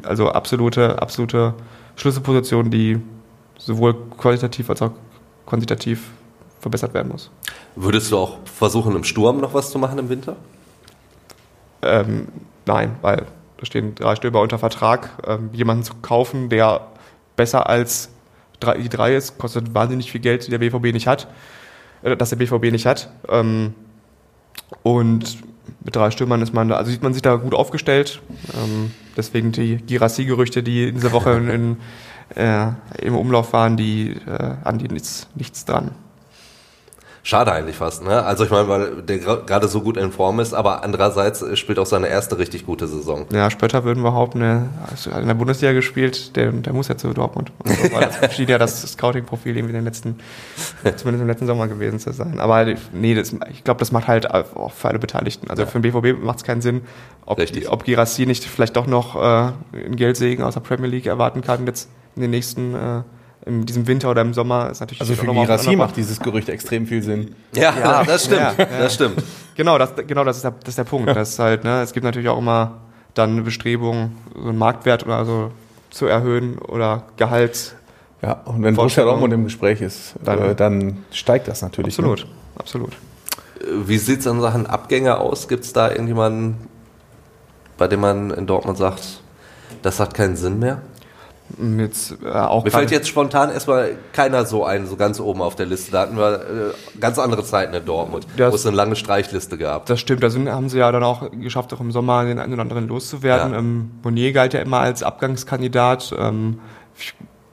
also 0.04 0.30
absolute, 0.30 1.02
absolute 1.02 1.54
Schlüsselposition, 1.96 2.70
die 2.70 2.98
sowohl 3.58 3.94
qualitativ 4.16 4.70
als 4.70 4.82
auch 4.82 4.92
quantitativ 5.46 6.10
verbessert 6.60 6.94
werden 6.94 7.12
muss. 7.12 7.30
Würdest 7.74 8.10
du 8.10 8.18
auch 8.18 8.38
versuchen, 8.44 8.96
im 8.96 9.04
Sturm 9.04 9.40
noch 9.40 9.54
was 9.54 9.70
zu 9.70 9.78
machen 9.78 9.98
im 9.98 10.08
Winter? 10.08 10.36
Ähm, 11.82 12.28
nein, 12.64 12.96
weil 13.02 13.26
da 13.58 13.66
stehen 13.66 13.94
drei 13.94 14.16
Stürmer 14.16 14.40
unter 14.40 14.58
Vertrag. 14.58 15.10
Ähm, 15.26 15.50
jemanden 15.52 15.82
zu 15.82 15.94
kaufen, 16.02 16.48
der 16.48 16.88
besser 17.36 17.68
als 17.68 18.10
die 18.78 18.88
drei 18.88 19.14
ist, 19.14 19.38
kostet 19.38 19.74
wahnsinnig 19.74 20.10
viel 20.10 20.20
Geld, 20.20 20.50
der 20.50 20.58
BVB 20.58 20.92
nicht 20.92 21.06
hat, 21.06 21.28
äh, 22.02 22.16
dass 22.16 22.30
der 22.30 22.36
BVB 22.36 22.72
nicht 22.72 22.86
hat. 22.86 23.10
Ähm, 23.28 23.74
und 24.82 25.38
mit 25.84 25.94
drei 25.94 26.10
Stürmern 26.10 26.42
ist 26.42 26.54
man 26.54 26.68
da, 26.68 26.76
also 26.76 26.90
sieht 26.90 27.02
man 27.02 27.12
sich 27.12 27.22
da 27.22 27.36
gut 27.36 27.54
aufgestellt. 27.54 28.20
Ähm, 28.54 28.92
deswegen 29.16 29.52
die 29.52 29.76
Girassi-Gerüchte, 29.76 30.62
die 30.62 30.88
in 30.88 30.94
dieser 30.94 31.12
Woche 31.12 31.32
in, 31.32 31.48
in, 31.48 31.76
äh, 32.34 32.72
im 33.02 33.16
Umlauf 33.16 33.52
waren, 33.52 33.76
die 33.76 34.16
äh, 34.26 34.54
an 34.64 34.78
die 34.78 34.88
nichts, 34.88 35.28
nichts 35.34 35.64
dran. 35.64 35.92
Schade 37.26 37.50
eigentlich 37.50 37.74
fast, 37.74 38.04
ne? 38.04 38.24
Also 38.24 38.44
ich 38.44 38.52
meine, 38.52 38.68
weil 38.68 39.02
der 39.02 39.18
gerade 39.18 39.66
so 39.66 39.80
gut 39.80 39.96
in 39.96 40.12
Form 40.12 40.38
ist, 40.38 40.54
aber 40.54 40.84
andererseits 40.84 41.44
spielt 41.58 41.80
auch 41.80 41.86
seine 41.86 42.06
erste 42.06 42.38
richtig 42.38 42.64
gute 42.64 42.86
Saison. 42.86 43.26
Ja, 43.32 43.50
Spötter 43.50 43.82
würden 43.82 44.04
behaupten, 44.04 44.42
er 44.42 44.68
hat 45.10 45.22
in 45.22 45.26
der 45.26 45.34
Bundesliga 45.34 45.72
gespielt, 45.72 46.36
der, 46.36 46.52
der 46.52 46.72
muss 46.72 46.86
ja 46.86 46.96
zu 46.96 47.12
Dortmund. 47.12 47.50
War 47.90 48.02
das 48.02 48.32
schien 48.36 48.48
ja 48.48 48.58
das 48.58 48.80
Scouting-Profil 48.80 49.56
irgendwie 49.56 49.72
in 49.74 49.80
den 49.80 49.84
letzten, 49.84 50.20
zumindest 50.94 51.22
im 51.22 51.26
letzten 51.26 51.46
Sommer 51.48 51.66
gewesen 51.66 51.98
zu 51.98 52.12
sein. 52.12 52.38
Aber 52.38 52.64
nee, 52.92 53.16
das, 53.16 53.34
ich 53.50 53.64
glaube, 53.64 53.80
das 53.80 53.90
macht 53.90 54.06
halt 54.06 54.30
auch 54.30 54.70
für 54.70 54.86
alle 54.86 55.00
Beteiligten. 55.00 55.50
Also 55.50 55.64
ja. 55.64 55.68
für 55.68 55.80
den 55.80 55.90
BVB 55.90 56.22
macht 56.22 56.38
es 56.38 56.44
keinen 56.44 56.60
Sinn, 56.60 56.82
ob, 57.24 57.42
ob 57.66 57.84
Girassi 57.84 58.26
nicht 58.26 58.44
vielleicht 58.44 58.76
doch 58.76 58.86
noch 58.86 59.16
äh, 59.16 59.52
einen 59.72 59.96
Geldsegen 59.96 60.44
aus 60.44 60.54
der 60.54 60.60
Premier 60.60 60.90
League 60.90 61.06
erwarten 61.06 61.40
kann 61.40 61.66
jetzt 61.66 61.88
in 62.14 62.22
den 62.22 62.30
nächsten 62.30 62.76
äh, 62.76 63.02
in 63.46 63.64
diesem 63.64 63.86
Winter 63.86 64.10
oder 64.10 64.22
im 64.22 64.34
Sommer 64.34 64.70
ist 64.70 64.80
natürlich 64.80 65.00
Also 65.00 65.14
für 65.14 65.26
Girassi 65.26 65.76
macht 65.76 65.96
dieses 65.96 66.18
Gerücht 66.18 66.48
extrem 66.48 66.86
viel 66.86 67.02
Sinn. 67.02 67.34
Ja, 67.54 67.72
ja 67.78 68.04
das 68.06 68.24
stimmt. 68.24 68.40
Ja, 68.40 68.54
ja. 68.58 68.78
Das 68.80 68.94
stimmt. 68.94 69.22
Genau, 69.54 69.78
das, 69.78 69.92
genau 70.06 70.24
das, 70.24 70.36
ist 70.36 70.42
der, 70.42 70.50
das 70.50 70.70
ist 70.70 70.78
der 70.78 70.84
Punkt. 70.84 71.08
Das 71.08 71.30
ist 71.30 71.38
halt, 71.38 71.64
ne, 71.64 71.80
es 71.80 71.92
gibt 71.92 72.04
natürlich 72.04 72.28
auch 72.28 72.38
immer 72.38 72.80
dann 73.14 73.30
eine 73.30 73.42
Bestrebung, 73.42 74.12
so 74.34 74.48
einen 74.48 74.58
Marktwert 74.58 75.06
oder 75.06 75.24
so 75.24 75.52
zu 75.90 76.06
erhöhen 76.06 76.58
oder 76.58 77.04
Gehalt. 77.16 77.76
Ja, 78.20 78.32
und 78.44 78.62
wenn 78.62 78.74
Borussia 78.74 79.04
Dortmund 79.04 79.32
im 79.32 79.44
Gespräch 79.44 79.80
ist, 79.80 80.14
dann, 80.22 80.42
äh, 80.42 80.54
dann 80.54 81.04
steigt 81.12 81.46
das 81.46 81.62
natürlich. 81.62 81.96
Absolut, 81.98 82.24
ne? 82.24 82.30
absolut. 82.58 82.92
Äh, 83.60 83.66
wie 83.86 83.98
sieht 83.98 84.20
es 84.20 84.26
in 84.26 84.40
Sachen 84.40 84.66
Abgänge 84.66 85.18
aus? 85.18 85.46
Gibt 85.46 85.64
es 85.64 85.72
da 85.72 85.90
irgendjemanden, 85.90 86.68
bei 87.78 87.86
dem 87.86 88.00
man 88.00 88.32
in 88.32 88.46
Dortmund 88.46 88.76
sagt, 88.76 89.20
das 89.82 90.00
hat 90.00 90.14
keinen 90.14 90.36
Sinn 90.36 90.58
mehr? 90.58 90.82
Jetzt, 91.78 92.16
äh, 92.24 92.28
auch 92.28 92.64
Mir 92.64 92.70
fällt 92.70 92.90
jetzt 92.90 93.08
spontan 93.08 93.50
erstmal 93.50 93.96
keiner 94.12 94.44
so 94.46 94.64
ein, 94.64 94.86
so 94.86 94.96
ganz 94.96 95.20
oben 95.20 95.40
auf 95.40 95.54
der 95.54 95.66
Liste. 95.66 95.92
Da 95.92 96.00
hatten 96.00 96.16
wir 96.16 96.40
äh, 96.40 96.98
ganz 97.00 97.18
andere 97.18 97.44
Zeiten 97.44 97.72
in 97.72 97.84
Dortmund, 97.84 98.26
das, 98.36 98.52
wo 98.52 98.56
es 98.56 98.66
eine 98.66 98.76
lange 98.76 98.96
Streichliste 98.96 99.56
gab. 99.56 99.86
Das 99.86 100.00
stimmt, 100.00 100.22
da 100.22 100.30
sind, 100.30 100.50
haben 100.50 100.68
sie 100.68 100.78
ja 100.78 100.90
dann 100.90 101.04
auch 101.04 101.30
geschafft, 101.30 101.72
auch 101.72 101.80
im 101.80 101.92
Sommer 101.92 102.24
den 102.24 102.38
einen 102.40 102.52
oder 102.52 102.62
anderen 102.62 102.88
loszuwerden. 102.88 103.52
Ja. 103.52 103.58
Ähm, 103.58 103.90
Monier 104.02 104.32
galt 104.32 104.54
ja 104.54 104.60
immer 104.60 104.80
als 104.80 105.02
Abgangskandidat. 105.02 106.14
Ähm, 106.18 106.58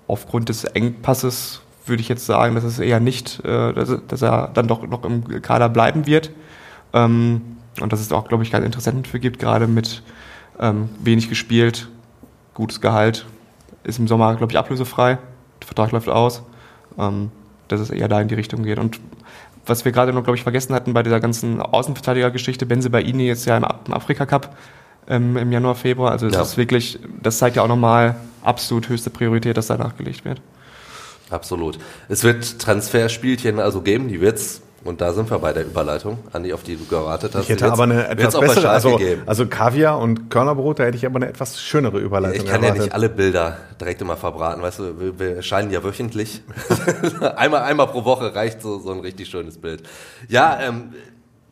aufgrund 0.07 0.49
des 0.49 0.63
Engpasses 0.63 1.61
würde 1.85 2.01
ich 2.01 2.09
jetzt 2.09 2.25
sagen, 2.25 2.55
dass 2.55 2.63
es 2.63 2.79
eher 2.79 2.99
nicht, 2.99 3.45
äh, 3.45 3.73
dass, 3.73 3.95
dass, 4.07 4.21
er 4.21 4.49
dann 4.53 4.67
doch 4.67 4.85
noch 4.87 5.05
im 5.05 5.41
Kader 5.41 5.69
bleiben 5.69 6.07
wird. 6.07 6.31
Ähm, 6.93 7.41
und 7.79 7.93
dass 7.93 8.01
es 8.01 8.11
auch, 8.11 8.27
glaube 8.27 8.43
ich, 8.43 8.51
keinen 8.51 8.65
Interessenten 8.65 9.05
für 9.05 9.19
gibt, 9.19 9.39
gerade 9.39 9.67
mit 9.67 10.03
ähm, 10.59 10.89
wenig 11.03 11.29
gespielt, 11.29 11.89
gutes 12.53 12.81
Gehalt 12.81 13.25
ist 13.83 13.99
im 13.99 14.07
Sommer, 14.07 14.35
glaube 14.35 14.51
ich, 14.51 14.57
ablösefrei. 14.57 15.17
Der 15.61 15.67
Vertrag 15.67 15.91
läuft 15.91 16.09
aus. 16.09 16.43
Ähm, 16.97 17.31
dass 17.67 17.79
es 17.79 17.89
eher 17.89 18.07
da 18.07 18.21
in 18.21 18.27
die 18.27 18.35
Richtung 18.35 18.63
geht. 18.63 18.79
Und 18.79 18.99
was 19.65 19.85
wir 19.85 19.91
gerade 19.91 20.13
noch, 20.13 20.23
glaube 20.23 20.37
ich, 20.37 20.43
vergessen 20.43 20.73
hatten 20.73 20.93
bei 20.93 21.03
dieser 21.03 21.19
ganzen 21.19 21.61
Außenverteidiger-Geschichte, 21.61 22.65
Benze 22.65 22.89
Baini 22.89 23.29
ist 23.29 23.45
ja 23.45 23.57
im, 23.57 23.63
Afrika-Cup 23.63 24.55
ähm, 25.07 25.37
im 25.37 25.51
Januar, 25.51 25.75
Februar. 25.75 26.11
Also 26.11 26.27
das 26.27 26.35
ja. 26.35 26.41
ist 26.41 26.57
wirklich, 26.57 26.99
das 27.21 27.37
zeigt 27.37 27.55
ja 27.55 27.63
auch 27.63 27.67
nochmal 27.67 28.15
absolut 28.43 28.89
höchste 28.89 29.09
Priorität, 29.09 29.57
dass 29.57 29.67
da 29.67 29.77
nachgelegt 29.77 30.25
wird. 30.25 30.41
Absolut. 31.29 31.79
Es 32.09 32.23
wird 32.23 32.59
Transferspielchen 32.59 33.59
also 33.59 33.81
geben, 33.81 34.07
die 34.07 34.21
wird 34.21 34.37
es 34.37 34.61
und 34.83 35.01
da 35.01 35.13
sind 35.13 35.29
wir 35.31 35.39
bei 35.39 35.53
der 35.53 35.65
Überleitung, 35.65 36.19
Andi, 36.33 36.53
auf 36.53 36.63
die 36.63 36.75
du 36.75 36.85
gewartet 36.85 37.35
hast. 37.35 37.43
Ich 37.43 37.49
hätte 37.49 37.71
aber 37.71 37.83
eine 37.83 38.07
etwas 38.07 38.39
bessere, 38.39 38.69
also, 38.69 38.99
also 39.25 39.45
Kaviar 39.47 39.99
und 39.99 40.29
Körnerbrot, 40.29 40.79
da 40.79 40.83
hätte 40.83 40.97
ich 40.97 41.05
aber 41.05 41.17
eine 41.17 41.29
etwas 41.29 41.61
schönere 41.61 41.99
Überleitung 41.99 42.39
Ich 42.39 42.45
kann 42.45 42.61
erwartet. 42.61 42.77
ja 42.77 42.83
nicht 42.83 42.93
alle 42.93 43.09
Bilder 43.09 43.57
direkt 43.79 44.01
immer 44.01 44.17
verbraten, 44.17 44.61
weißt 44.61 44.79
du, 44.79 44.99
wir, 44.99 45.19
wir 45.19 45.41
scheinen 45.41 45.71
ja 45.71 45.83
wöchentlich. 45.83 46.41
einmal, 47.35 47.63
einmal 47.63 47.87
pro 47.87 48.03
Woche 48.05 48.35
reicht 48.35 48.61
so, 48.61 48.79
so 48.79 48.91
ein 48.91 48.99
richtig 48.99 49.29
schönes 49.29 49.57
Bild. 49.57 49.83
Ja, 50.27 50.59
ähm, 50.61 50.93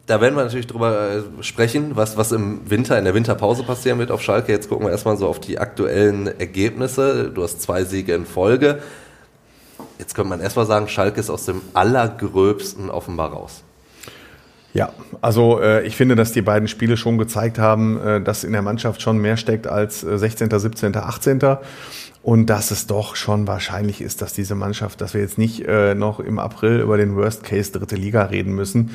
da 0.08 0.20
werden 0.20 0.36
wir 0.36 0.44
natürlich 0.44 0.68
drüber 0.68 1.24
äh, 1.40 1.44
sprechen, 1.44 1.96
was, 1.96 2.18
was 2.18 2.34
im 2.34 2.70
Winter, 2.70 2.98
in 2.98 3.06
der 3.06 3.14
Winterpause 3.14 3.64
passieren 3.64 3.98
wird 4.00 4.12
auf 4.12 4.22
Schalke. 4.22 4.52
Jetzt 4.52 4.68
gucken 4.68 4.86
wir 4.86 4.92
erstmal 4.92 5.16
so 5.16 5.28
auf 5.28 5.40
die 5.40 5.58
aktuellen 5.58 6.28
Ergebnisse. 6.40 7.32
Du 7.34 7.44
hast 7.44 7.62
zwei 7.62 7.86
Siege 7.86 8.14
in 8.14 8.26
Folge. 8.26 8.82
Jetzt 10.02 10.16
könnte 10.16 10.30
man 10.32 10.42
erstmal 10.42 10.66
sagen, 10.66 10.88
Schalke 10.88 11.20
ist 11.20 11.30
aus 11.30 11.46
dem 11.46 11.62
Allergröbsten 11.76 12.90
offenbar 12.90 13.34
raus. 13.34 13.62
Ja, 14.74 14.94
also 15.22 15.62
äh, 15.62 15.86
ich 15.86 15.96
finde, 15.96 16.16
dass 16.16 16.32
die 16.32 16.42
beiden 16.42 16.68
Spiele 16.68 16.98
schon 16.98 17.20
gezeigt 17.20 17.60
haben, 17.60 18.02
äh, 18.02 18.20
dass 18.20 18.44
in 18.44 18.52
der 18.52 18.64
Mannschaft 18.64 19.04
schon 19.04 19.20
mehr 19.20 19.38
steckt 19.38 19.68
als 19.68 20.04
äh, 20.04 20.18
16., 20.18 20.50
17., 20.50 20.96
18. 20.96 21.40
Und 22.24 22.48
dass 22.48 22.72
es 22.72 22.88
doch 22.88 23.16
schon 23.16 23.46
wahrscheinlich 23.46 24.02
ist, 24.02 24.24
dass 24.24 24.34
diese 24.34 24.56
Mannschaft, 24.56 25.02
dass 25.02 25.14
wir 25.14 25.22
jetzt 25.22 25.38
nicht 25.38 25.68
äh, 25.68 25.94
noch 25.94 26.20
im 26.20 26.40
April 26.40 26.80
über 26.80 26.98
den 26.98 27.16
Worst 27.16 27.44
Case 27.44 27.72
dritte 27.72 27.96
Liga 27.96 28.24
reden 28.24 28.56
müssen. 28.56 28.90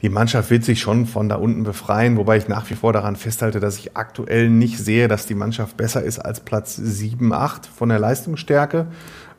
Die 0.00 0.08
Mannschaft 0.08 0.50
wird 0.50 0.64
sich 0.64 0.80
schon 0.80 1.04
von 1.04 1.28
da 1.28 1.36
unten 1.36 1.64
befreien, 1.64 2.16
wobei 2.16 2.38
ich 2.38 2.48
nach 2.48 2.68
wie 2.70 2.74
vor 2.74 2.94
daran 2.94 3.16
festhalte, 3.16 3.60
dass 3.60 3.78
ich 3.78 3.94
aktuell 3.96 4.48
nicht 4.48 4.78
sehe, 4.78 5.08
dass 5.08 5.26
die 5.26 5.34
Mannschaft 5.34 5.76
besser 5.76 6.02
ist 6.02 6.18
als 6.18 6.40
Platz 6.40 6.76
7, 6.76 7.32
8 7.32 7.66
von 7.66 7.90
der 7.90 7.98
Leistungsstärke. 7.98 8.86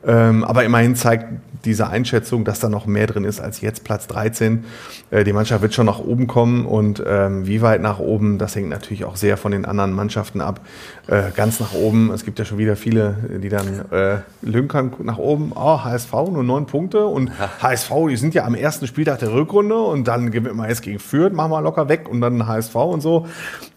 Ähm, 0.06 0.44
aber 0.44 0.64
immerhin 0.64 0.94
zeigt 0.94 1.26
diese 1.64 1.88
Einschätzung, 1.88 2.44
dass 2.44 2.60
da 2.60 2.68
noch 2.68 2.86
mehr 2.86 3.06
drin 3.06 3.24
ist 3.24 3.40
als 3.40 3.60
jetzt 3.60 3.84
Platz 3.84 4.06
13. 4.06 4.64
Äh, 5.10 5.24
die 5.24 5.32
Mannschaft 5.32 5.62
wird 5.62 5.74
schon 5.74 5.86
nach 5.86 5.98
oben 5.98 6.26
kommen 6.26 6.66
und 6.66 7.02
ähm, 7.06 7.46
wie 7.46 7.62
weit 7.62 7.82
nach 7.82 7.98
oben, 7.98 8.38
das 8.38 8.54
hängt 8.54 8.68
natürlich 8.68 9.04
auch 9.04 9.16
sehr 9.16 9.36
von 9.36 9.52
den 9.52 9.64
anderen 9.64 9.92
Mannschaften 9.92 10.40
ab. 10.40 10.60
Äh, 11.08 11.30
ganz 11.34 11.58
nach 11.58 11.72
oben, 11.74 12.12
es 12.12 12.24
gibt 12.24 12.38
ja 12.38 12.44
schon 12.44 12.58
wieder 12.58 12.76
viele, 12.76 13.16
die 13.42 13.48
dann 13.48 13.90
äh, 13.90 14.18
lünkern 14.42 14.92
nach 15.02 15.18
oben, 15.18 15.52
oh, 15.54 15.82
HSV 15.84 16.12
nur 16.12 16.44
neun 16.44 16.66
Punkte 16.66 17.06
und 17.06 17.30
HSV, 17.60 17.90
die 18.08 18.16
sind 18.16 18.34
ja 18.34 18.44
am 18.44 18.54
ersten 18.54 18.86
Spieltag 18.86 19.18
der 19.18 19.32
Rückrunde 19.32 19.76
und 19.76 20.06
dann 20.06 20.30
gewinnen 20.30 20.56
wir 20.56 20.68
jetzt 20.68 20.82
gegen 20.82 20.98
Fürth, 20.98 21.32
machen 21.32 21.50
wir 21.50 21.60
locker 21.60 21.88
weg 21.88 22.08
und 22.08 22.20
dann 22.20 22.46
HSV 22.46 22.74
und 22.74 23.00
so. 23.00 23.26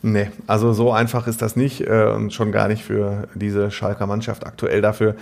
Nee, 0.03 0.29
also 0.47 0.73
so 0.73 0.91
einfach 0.91 1.27
ist 1.27 1.41
das 1.41 1.55
nicht 1.55 1.81
äh, 1.81 2.11
und 2.15 2.33
schon 2.33 2.51
gar 2.51 2.67
nicht 2.67 2.83
für 2.83 3.27
diese 3.35 3.71
Schalker 3.71 4.07
Mannschaft 4.07 4.45
aktuell 4.45 4.81
dafür. 4.81 5.15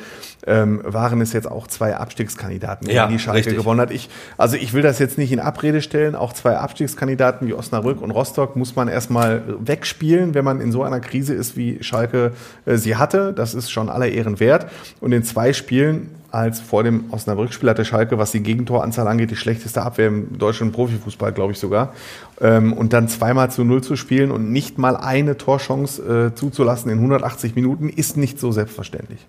Ähm, 0.48 0.82
waren 0.94 1.22
es 1.22 1.34
jetzt 1.34 1.50
auch 1.50 1.68
zwei 1.68 1.96
Abstiegskandidaten, 1.96 2.90
ja, 2.90 3.08
die 3.08 3.20
Schalke 3.20 3.40
richtig. 3.40 3.58
gewonnen 3.58 3.80
hat. 3.82 3.92
Ich, 3.92 4.10
also 4.38 4.56
ich 4.56 4.74
will 4.74 4.82
das 4.82 5.00
jetzt 5.00 5.18
nicht 5.18 5.32
in 5.32 5.40
Abrede 5.40 5.82
stellen. 5.82 6.16
Auch 6.16 6.34
zwei 6.34 6.58
Abstiegskandidaten 6.58 7.48
wie 7.48 7.54
Osnabrück 7.54 8.02
und 8.02 8.12
Rostock 8.12 8.56
muss 8.56 8.76
man 8.76 8.88
erstmal 8.88 9.44
wegspielen, 9.60 10.34
wenn 10.34 10.46
man 10.46 10.62
in 10.62 10.72
so 10.72 10.84
einer 10.84 11.00
Krise 11.00 11.34
ist, 11.34 11.58
wie 11.58 11.84
Schalke 11.84 12.34
äh, 12.66 12.78
sie 12.78 12.96
hatte. 12.96 13.34
Das 13.34 13.54
ist 13.54 13.72
schon 13.72 13.90
aller 13.90 14.08
Ehren 14.08 14.40
wert. 14.40 14.68
Und 15.02 15.12
in 15.12 15.24
zwei 15.24 15.54
Spielen 15.54 16.10
als 16.32 16.60
vor 16.60 16.84
dem 16.84 17.06
Osnabrück-Spiel 17.12 17.70
hatte 17.70 17.86
Schalke, 17.86 18.18
was 18.18 18.32
die 18.32 18.42
Gegentoranzahl 18.42 19.08
angeht, 19.08 19.32
die 19.32 19.36
schlechteste 19.36 19.82
Abwehr 19.82 20.08
im 20.08 20.38
deutschen 20.38 20.72
Profifußball, 20.72 21.32
glaube 21.32 21.54
ich 21.54 21.60
sogar. 21.60 21.94
Ähm, 22.40 22.74
und 22.74 22.94
dann 22.94 23.08
zweimal 23.08 23.50
zu 23.52 23.64
null 23.64 23.82
zu 23.82 23.96
spielen 23.96 24.32
und 24.32 24.52
nicht 24.52 24.78
mal 24.78 24.96
eine 24.96 25.38
Torchance 25.38 26.02
äh, 26.32 26.36
zuzulassen 26.36 26.92
in 26.92 27.00
180 27.00 27.56
Minuten, 27.56 27.90
ist 27.90 28.18
nicht 28.18 28.40
so 28.40 28.52
selbstverständlich. 28.52 29.20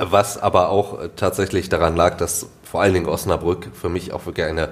Was 0.00 0.38
aber 0.38 0.70
auch 0.70 1.00
äh, 1.00 1.08
tatsächlich 1.14 1.68
daran 1.68 1.96
lag, 1.96 2.16
dass 2.16 2.48
vor 2.62 2.82
allen 2.82 2.94
Dingen 2.94 3.06
Osnabrück 3.06 3.68
für 3.72 3.88
mich 3.88 4.12
auch 4.12 4.26
wirklich 4.26 4.46
eine 4.46 4.70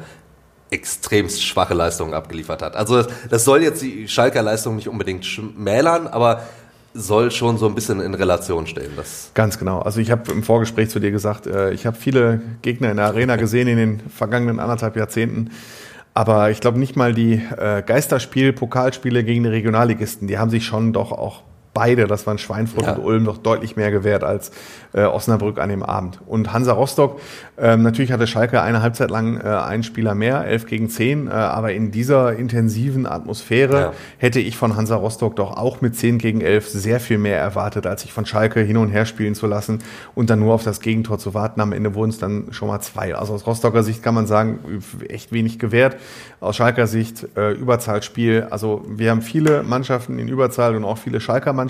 extremst 0.71 1.45
schwache 1.45 1.75
Leistung 1.75 2.13
abgeliefert 2.13 2.63
hat. 2.63 2.77
Also 2.77 3.05
das, 3.31 3.45
soll 3.45 3.63
jetzt 3.63 3.83
die 3.83 4.09
Schalker 4.09 4.43
Leistung 4.43 4.77
nicht 4.77 4.89
unbedingt 4.89 5.25
schmälern, 5.25 6.07
aber 6.09 6.43
soll 6.93 7.31
schon 7.31 7.59
so 7.59 7.67
ein 7.67 7.75
bisschen 7.75 8.01
in 8.01 8.15
Relation 8.15 8.67
stehen. 8.67 8.91
Das 8.97 9.31
Ganz 9.35 9.59
genau. 9.59 9.81
Also 9.81 10.01
ich 10.01 10.11
habe 10.11 10.33
im 10.33 10.43
Vorgespräch 10.43 10.89
zu 10.89 10.99
dir 10.99 11.11
gesagt, 11.11 11.47
äh, 11.47 11.73
ich 11.73 11.87
habe 11.87 11.97
viele 11.97 12.41
Gegner 12.63 12.91
in 12.91 12.97
der 12.97 13.07
Arena 13.07 13.37
gesehen 13.37 13.69
in 13.69 13.77
den 13.77 14.01
vergangenen 14.01 14.61
anderthalb 14.61 14.97
Jahrzehnten. 14.97 15.51
Aber 16.15 16.51
ich 16.51 16.61
glaube 16.61 16.79
nicht 16.79 16.97
mal 16.97 17.13
die 17.13 17.35
äh, 17.35 17.83
Geisterspiel, 17.83 18.55
Pokalspiele 18.55 19.23
gegen 19.23 19.43
die 19.43 19.51
Regionalligisten, 19.51 20.27
die 20.27 20.39
haben 20.39 20.51
sich 20.51 20.65
schon 20.65 20.95
doch 20.95 21.13
auch 21.13 21.43
beide, 21.77 22.07
das 22.07 22.27
waren 22.27 22.39
Schweinfurt 22.39 22.87
Ja. 22.87 22.95
und 22.95 23.05
Ulm, 23.05 23.23
noch 23.25 23.37
deutlich 23.37 23.77
mehr 23.77 23.91
gewährt 23.91 24.25
als 24.25 24.51
äh, 24.95 25.03
Osnabrück 25.05 25.61
an 25.61 25.69
dem 25.69 25.83
Abend. 25.83 26.21
Und 26.27 26.55
Hansa 26.55 26.73
Rostock, 26.73 27.21
ähm, 27.59 27.83
natürlich 27.83 28.13
hatte 28.13 28.27
Schalke 28.27 28.63
eine 28.63 28.81
Halbzeit 28.81 29.11
lang 29.11 29.39
äh, 29.39 29.43
einen 29.45 29.83
Spieler 29.83 30.15
mehr, 30.15 30.47
11 30.47 30.65
gegen 30.67 30.89
10, 30.89 31.27
äh, 31.27 31.31
aber 31.31 31.73
in 31.75 31.91
dieser 31.91 32.35
intensiven 32.35 33.05
Atmosphäre 33.07 33.77
Ja. 33.81 33.93
hätte 34.17 34.41
ich 34.41 34.57
von 34.57 34.75
Hansa 34.75 34.97
Rostock 34.97 35.37
doch 35.37 35.55
auch 35.55 35.83
mit 35.83 35.95
10 35.95 36.17
gegen 36.17 36.41
11 36.41 36.67
sehr 36.71 36.99
viel 36.99 37.19
mehr 37.19 37.39
erwartet, 37.39 37.87
als 37.87 38.01
sich 38.03 38.13
von 38.15 38.25
Schalke 38.25 38.61
hin 38.61 38.79
und 38.79 38.89
her 38.89 39.05
spielen 39.05 39.35
zu 39.35 39.47
lassen 39.47 39.81
und 40.15 40.31
dann 40.31 40.39
nur 40.41 40.55
auf 40.55 40.65
das 40.65 40.81
Gegentor 40.81 41.19
zu 41.19 41.35
warten. 41.35 41.61
Am 41.61 41.73
Ende 41.73 41.95
wurden 41.95 42.09
es 42.11 42.19
dann 42.19 42.49
schon 42.53 42.69
mal 42.69 42.81
zwei. 42.81 43.15
Also 43.15 43.35
aus 43.35 43.47
Rostocker 43.47 43.83
Sicht 43.83 44.03
kann 44.03 44.15
man 44.15 44.27
sagen, 44.27 44.61
echt 45.11 45.31
wenig 45.31 45.59
gewährt. 45.59 45.97
Aus 46.41 46.57
Schalker 46.57 46.87
Sicht 46.87 47.27
äh, 47.37 47.53
Überzahlspiel. 47.53 48.47
Also 48.49 48.83
wir 48.89 49.11
haben 49.11 49.21
viele 49.21 49.63
Mannschaften 49.63 50.19
in 50.19 50.29
Überzahl 50.29 50.75
und 50.75 50.85
auch 50.85 50.97
viele 50.97 51.21
Schalker 51.21 51.53
Mannschaften 51.53 51.66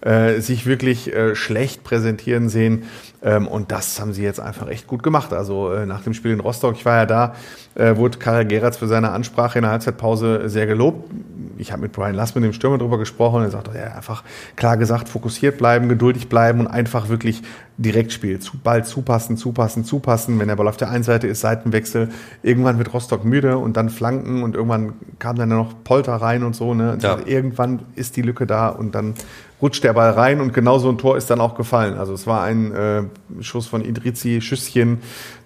äh, 0.00 0.40
sich 0.40 0.66
wirklich 0.66 1.12
äh, 1.12 1.34
schlecht 1.34 1.84
präsentieren 1.84 2.48
sehen. 2.48 2.84
Ähm, 3.22 3.46
und 3.46 3.70
das 3.70 4.00
haben 4.00 4.12
sie 4.12 4.22
jetzt 4.22 4.40
einfach 4.40 4.68
echt 4.68 4.86
gut 4.86 5.02
gemacht. 5.02 5.32
Also 5.32 5.72
äh, 5.72 5.86
nach 5.86 6.02
dem 6.02 6.14
Spiel 6.14 6.32
in 6.32 6.40
Rostock, 6.40 6.76
ich 6.76 6.84
war 6.84 6.96
ja 6.96 7.06
da, 7.06 7.34
äh, 7.74 7.96
wurde 7.96 8.18
Karel 8.18 8.46
Geratz 8.46 8.78
für 8.78 8.88
seine 8.88 9.10
Ansprache 9.10 9.58
in 9.58 9.62
der 9.62 9.72
Halbzeitpause 9.72 10.48
sehr 10.48 10.66
gelobt. 10.66 11.10
Ich 11.56 11.72
habe 11.72 11.82
mit 11.82 11.92
Brian 11.92 12.14
Lassmann, 12.14 12.42
dem 12.42 12.52
Stürmer, 12.54 12.78
drüber 12.78 12.98
gesprochen. 12.98 13.42
Er 13.42 13.50
sagt, 13.50 13.68
er 13.74 13.90
hat 13.90 13.96
einfach 13.96 14.24
klar 14.56 14.76
gesagt, 14.76 15.08
fokussiert 15.08 15.58
bleiben, 15.58 15.88
geduldig 15.88 16.28
bleiben 16.28 16.60
und 16.60 16.66
einfach 16.66 17.08
wirklich 17.10 17.42
direkt 17.76 18.12
spielen. 18.12 18.40
Zu, 18.40 18.58
Ball 18.58 18.84
zupassen, 18.84 19.36
zupassen, 19.36 19.84
zupassen. 19.84 20.38
Wenn 20.38 20.48
der 20.48 20.56
Ball 20.56 20.68
auf 20.68 20.78
der 20.78 20.90
einen 20.90 21.04
Seite 21.04 21.26
ist, 21.26 21.40
Seitenwechsel. 21.40 22.08
Irgendwann 22.42 22.78
wird 22.78 22.92
Rostock 22.94 23.24
müde 23.24 23.58
und 23.58 23.76
dann 23.76 23.90
Flanken 23.90 24.42
und 24.42 24.54
irgendwann 24.54 24.94
kam 25.18 25.36
dann 25.36 25.50
noch 25.50 25.74
Polter 25.84 26.14
rein 26.14 26.44
und 26.44 26.56
so. 26.56 26.72
Ne? 26.72 26.92
Und 26.92 27.02
Ja. 27.02 27.18
Irgendwann 27.24 27.80
ist 27.94 28.16
die 28.16 28.22
Lücke 28.22 28.46
da 28.46 28.68
und 28.68 28.94
dann 28.94 29.14
rutscht 29.62 29.84
der 29.84 29.92
Ball 29.92 30.10
rein 30.10 30.40
und 30.40 30.52
genau 30.54 30.78
so 30.78 30.88
ein 30.88 30.98
Tor 30.98 31.16
ist 31.16 31.30
dann 31.30 31.40
auch 31.40 31.54
gefallen. 31.54 31.98
Also 31.98 32.14
es 32.14 32.26
war 32.26 32.42
ein 32.42 32.72
äh, 32.72 33.02
Schuss 33.40 33.66
von 33.66 33.84
Idrizi, 33.84 34.40
Schüsschen, 34.40 34.98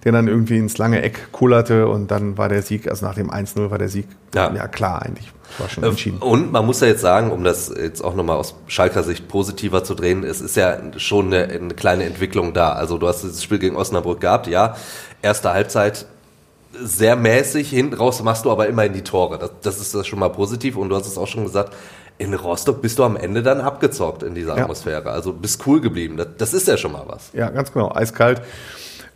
der 0.04 0.12
dann 0.12 0.28
irgendwie 0.28 0.58
ins 0.58 0.78
lange 0.78 1.02
Eck 1.02 1.32
kullerte 1.32 1.88
und 1.88 2.10
dann 2.10 2.36
war 2.36 2.48
der 2.48 2.62
Sieg, 2.62 2.88
also 2.88 3.06
nach 3.06 3.14
dem 3.14 3.30
1-0 3.30 3.70
war 3.70 3.78
der 3.78 3.88
Sieg 3.88 4.06
Ja. 4.34 4.52
ja, 4.54 4.68
klar 4.68 5.02
eigentlich. 5.02 5.32
War 5.58 5.68
schon 5.68 5.84
entschieden. 5.84 6.18
Und 6.18 6.52
man 6.52 6.66
muss 6.66 6.80
ja 6.80 6.88
jetzt 6.88 7.00
sagen, 7.00 7.30
um 7.30 7.44
das 7.44 7.72
jetzt 7.74 8.02
auch 8.02 8.14
nochmal 8.14 8.36
aus 8.36 8.54
Schalker 8.66 9.02
Sicht 9.02 9.28
positiver 9.28 9.84
zu 9.84 9.94
drehen, 9.94 10.24
es 10.24 10.40
ist 10.40 10.56
ja 10.56 10.76
schon 10.96 11.26
eine, 11.32 11.44
eine 11.44 11.74
kleine 11.74 12.04
Entwicklung 12.04 12.52
da. 12.52 12.72
Also 12.72 12.98
du 12.98 13.06
hast 13.08 13.22
dieses 13.22 13.42
Spiel 13.42 13.58
gegen 13.58 13.76
Osnabrück 13.76 14.20
gehabt, 14.20 14.46
ja. 14.46 14.76
Erste 15.22 15.52
Halbzeit 15.52 16.06
sehr 16.82 17.14
mäßig, 17.16 17.70
hinten 17.70 17.94
raus 17.94 18.20
machst 18.22 18.44
du 18.44 18.50
aber 18.50 18.66
immerhin 18.66 18.92
die 18.92 19.02
Tore. 19.02 19.38
Das, 19.38 19.50
das 19.62 19.80
ist 19.80 19.94
das 19.94 20.06
schon 20.06 20.18
mal 20.18 20.28
positiv 20.30 20.76
und 20.76 20.88
du 20.88 20.96
hast 20.96 21.06
es 21.06 21.16
auch 21.16 21.28
schon 21.28 21.44
gesagt, 21.44 21.72
in 22.18 22.34
Rostock 22.34 22.80
bist 22.82 22.98
du 22.98 23.04
am 23.04 23.16
Ende 23.16 23.42
dann 23.42 23.60
abgezockt 23.60 24.22
in 24.22 24.34
dieser 24.34 24.56
Ja. 24.56 24.62
Atmosphäre. 24.64 25.10
Also 25.10 25.32
bist 25.32 25.64
cool 25.66 25.80
geblieben. 25.80 26.16
Das, 26.16 26.28
das 26.38 26.54
ist 26.54 26.68
ja 26.68 26.76
schon 26.76 26.92
mal 26.92 27.04
was. 27.06 27.30
Ja, 27.32 27.48
ganz 27.50 27.72
genau, 27.72 27.92
eiskalt. 27.92 28.42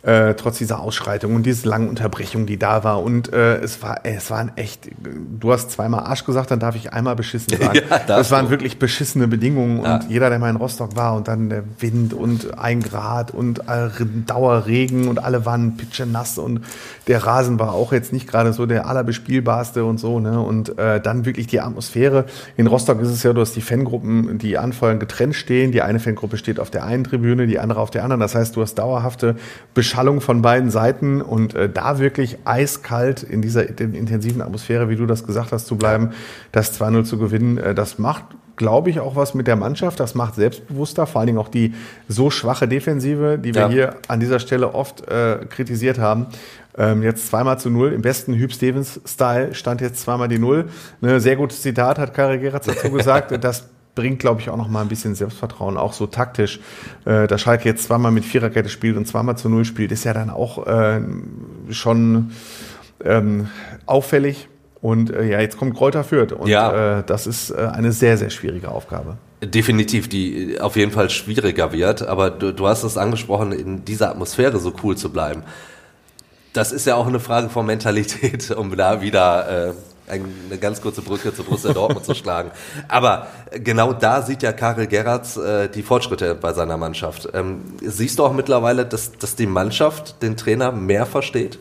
Äh, 0.01 0.35
trotz 0.35 0.59
dieser 0.59 0.79
Ausschreitung 0.79 1.35
und 1.35 1.45
diese 1.45 1.67
langen 1.67 1.89
Unterbrechung, 1.89 2.45
die 2.45 2.57
da 2.57 2.85
war. 2.85 3.03
Und 3.03 3.33
äh, 3.33 3.57
es 3.57 3.83
war, 3.83 3.99
es 4.05 4.31
waren 4.31 4.53
echt, 4.55 4.89
du 4.97 5.51
hast 5.51 5.71
zweimal 5.71 6.05
Arsch 6.05 6.23
gesagt, 6.23 6.51
dann 6.51 6.59
darf 6.61 6.77
ich 6.77 6.93
einmal 6.93 7.17
beschissen 7.17 7.57
sagen. 7.61 7.81
Ja, 7.89 7.99
das 8.07 8.31
waren 8.31 8.45
du. 8.45 8.51
wirklich 8.51 8.79
beschissene 8.79 9.27
Bedingungen. 9.27 9.83
Ja. 9.83 9.95
Und 9.95 10.09
jeder, 10.09 10.29
der 10.29 10.39
mal 10.39 10.51
in 10.51 10.55
Rostock 10.55 10.95
war 10.95 11.17
und 11.17 11.27
dann 11.27 11.49
der 11.49 11.63
Wind 11.79 12.13
und 12.13 12.57
ein 12.57 12.81
Grad 12.81 13.31
und 13.31 13.59
äh, 13.67 13.89
Dauerregen 14.25 15.09
und 15.09 15.21
alle 15.21 15.45
waren 15.45 15.75
pitschenass 15.75 16.37
und 16.37 16.61
der 17.07 17.25
Rasen 17.25 17.59
war 17.59 17.73
auch 17.73 17.91
jetzt 17.91 18.13
nicht 18.13 18.25
gerade 18.25 18.53
so 18.53 18.65
der 18.65 18.87
allerbespielbarste 18.87 19.83
und 19.83 19.99
so. 19.99 20.21
Ne? 20.21 20.39
Und 20.39 20.79
äh, 20.79 21.01
dann 21.01 21.25
wirklich 21.25 21.47
die 21.47 21.59
Atmosphäre. 21.59 22.23
In 22.55 22.67
Rostock 22.67 23.01
ist 23.01 23.09
es 23.09 23.23
ja, 23.23 23.33
du 23.33 23.41
hast 23.41 23.57
die 23.57 23.61
Fangruppen, 23.61 24.37
die 24.37 24.57
anfeuern, 24.57 24.97
getrennt 24.99 25.35
stehen. 25.35 25.73
Die 25.73 25.81
eine 25.81 25.99
Fangruppe 25.99 26.37
steht 26.37 26.57
auf 26.57 26.69
der 26.69 26.85
einen 26.85 27.03
Tribüne, 27.03 27.47
die 27.47 27.59
andere 27.59 27.81
auf 27.81 27.91
der 27.91 28.03
anderen. 28.03 28.21
Das 28.21 28.33
heißt, 28.33 28.55
du 28.55 28.61
hast 28.61 28.75
dauerhafte 28.75 29.35
Beschallung 29.89 30.21
von 30.21 30.43
beiden 30.43 30.69
Seiten 30.69 31.19
und 31.19 31.55
äh, 31.55 31.67
da 31.67 31.97
wirklich 31.97 32.37
eiskalt 32.45 33.23
in 33.23 33.41
dieser 33.41 33.67
intensiven 33.67 34.43
Atmosphäre, 34.43 34.87
wie 34.87 34.95
du 34.95 35.07
das 35.07 35.25
gesagt 35.25 35.51
hast, 35.51 35.65
zu 35.65 35.77
bleiben, 35.77 36.11
das 36.51 36.79
2-0 36.79 37.05
zu 37.05 37.17
gewinnen, 37.17 37.57
äh, 37.57 37.73
das 37.73 37.97
macht 37.97 38.23
glaube 38.55 38.89
ich, 38.89 38.99
auch 38.99 39.15
was 39.15 39.33
mit 39.35 39.47
der 39.47 39.55
Mannschaft. 39.55 40.01
Das 40.01 40.15
macht 40.15 40.35
selbstbewusster, 40.35 41.07
vor 41.07 41.19
allen 41.21 41.27
Dingen 41.27 41.37
auch 41.39 41.47
die 41.47 41.73
so 42.09 42.29
schwache 42.29 42.67
Defensive, 42.67 43.39
die 43.41 43.55
wir 43.55 43.61
Ja. 43.61 43.69
hier 43.69 43.95
an 44.09 44.19
dieser 44.19 44.39
Stelle 44.39 44.73
oft 44.75 45.07
äh, 45.07 45.37
kritisiert 45.49 45.97
haben. 45.97 46.27
Ähm, 46.77 47.01
jetzt 47.01 47.27
zweimal 47.29 47.57
zu 47.57 47.69
null. 47.69 47.93
Im 47.93 48.01
besten 48.01 48.33
Hüb 48.33 48.51
Stevens-Style 48.51 49.53
stand 49.55 49.79
jetzt 49.79 50.01
zweimal 50.01 50.27
die 50.27 50.39
Null. 50.39 50.65
Ne, 50.99 51.21
sehr 51.21 51.37
gutes 51.37 51.61
Zitat 51.61 51.97
hat 51.99 52.13
Karel 52.13 52.37
Geratz 52.39 52.65
dazu 52.65 52.91
gesagt. 52.91 53.31
Das 53.41 53.69
bringt, 53.99 54.19
glaube 54.19 54.39
ich, 54.41 54.49
auch 54.49 54.55
noch 54.57 54.69
mal 54.69 54.81
ein 54.81 54.87
bisschen 54.87 55.13
Selbstvertrauen, 55.15 55.77
auch 55.77 55.91
so 55.93 56.07
taktisch. 56.07 56.59
Äh, 57.05 57.27
dass 57.27 57.41
Schalke 57.41 57.67
jetzt 57.67 57.83
zweimal 57.83 58.11
mit 58.11 58.23
Viererkette 58.23 58.69
spielt 58.69 58.95
und 58.95 59.05
zweimal 59.07 59.37
zu 59.37 59.49
Null 59.49 59.65
spielt, 59.65 59.91
ist 59.91 60.05
ja 60.05 60.13
dann 60.13 60.29
auch 60.29 60.65
äh, 60.67 61.01
schon 61.69 62.31
ähm, 63.03 63.49
auffällig. 63.85 64.47
Und 64.81 65.11
äh, 65.11 65.25
ja, 65.25 65.41
jetzt 65.41 65.57
kommt 65.57 65.75
Kräuter 65.75 66.05
Fürth. 66.05 66.31
Und 66.31 66.47
Ja. 66.47 66.99
äh, 66.99 67.03
das 67.05 67.27
ist 67.27 67.49
äh, 67.51 67.57
eine 67.73 67.91
sehr, 67.91 68.17
sehr 68.17 68.29
schwierige 68.29 68.69
Aufgabe. 68.71 69.17
Definitiv, 69.43 70.07
die 70.07 70.59
auf 70.61 70.75
jeden 70.77 70.91
Fall 70.91 71.09
schwieriger 71.09 71.71
wird, 71.73 72.01
aber 72.07 72.29
du, 72.29 72.53
du 72.53 72.67
hast 72.67 72.83
es 72.83 72.97
angesprochen, 72.97 73.51
in 73.51 73.83
dieser 73.85 74.09
Atmosphäre 74.11 74.59
so 74.59 74.73
cool 74.83 74.95
zu 74.97 75.11
bleiben. 75.11 75.43
Das 76.53 76.71
ist 76.71 76.85
ja 76.87 76.95
auch 76.95 77.07
eine 77.07 77.19
Frage 77.19 77.49
von 77.49 77.65
Mentalität, 77.65 78.51
um 78.57 78.75
da 78.75 79.01
wieder 79.01 79.69
äh, 79.69 79.73
eine 80.09 80.57
ganz 80.59 80.81
kurze 80.81 81.01
Brücke 81.01 81.33
zu 81.33 81.43
Borussia 81.43 81.73
Dortmund 81.73 82.05
zu 82.05 82.15
schlagen. 82.15 82.51
Aber 82.87 83.27
genau 83.51 83.93
da 83.93 84.21
sieht 84.21 84.43
ja 84.43 84.51
Karel 84.51 84.87
Geratz 84.87 85.37
äh, 85.37 85.69
die 85.69 85.83
Fortschritte 85.83 86.35
bei 86.35 86.53
seiner 86.53 86.77
Mannschaft. 86.77 87.29
Ähm, 87.33 87.61
siehst 87.81 88.19
du 88.19 88.25
auch 88.25 88.33
mittlerweile, 88.33 88.85
dass, 88.85 89.11
dass 89.13 89.35
die 89.35 89.47
Mannschaft 89.47 90.21
den 90.21 90.37
Trainer 90.37 90.71
mehr 90.71 91.05
versteht? 91.05 91.59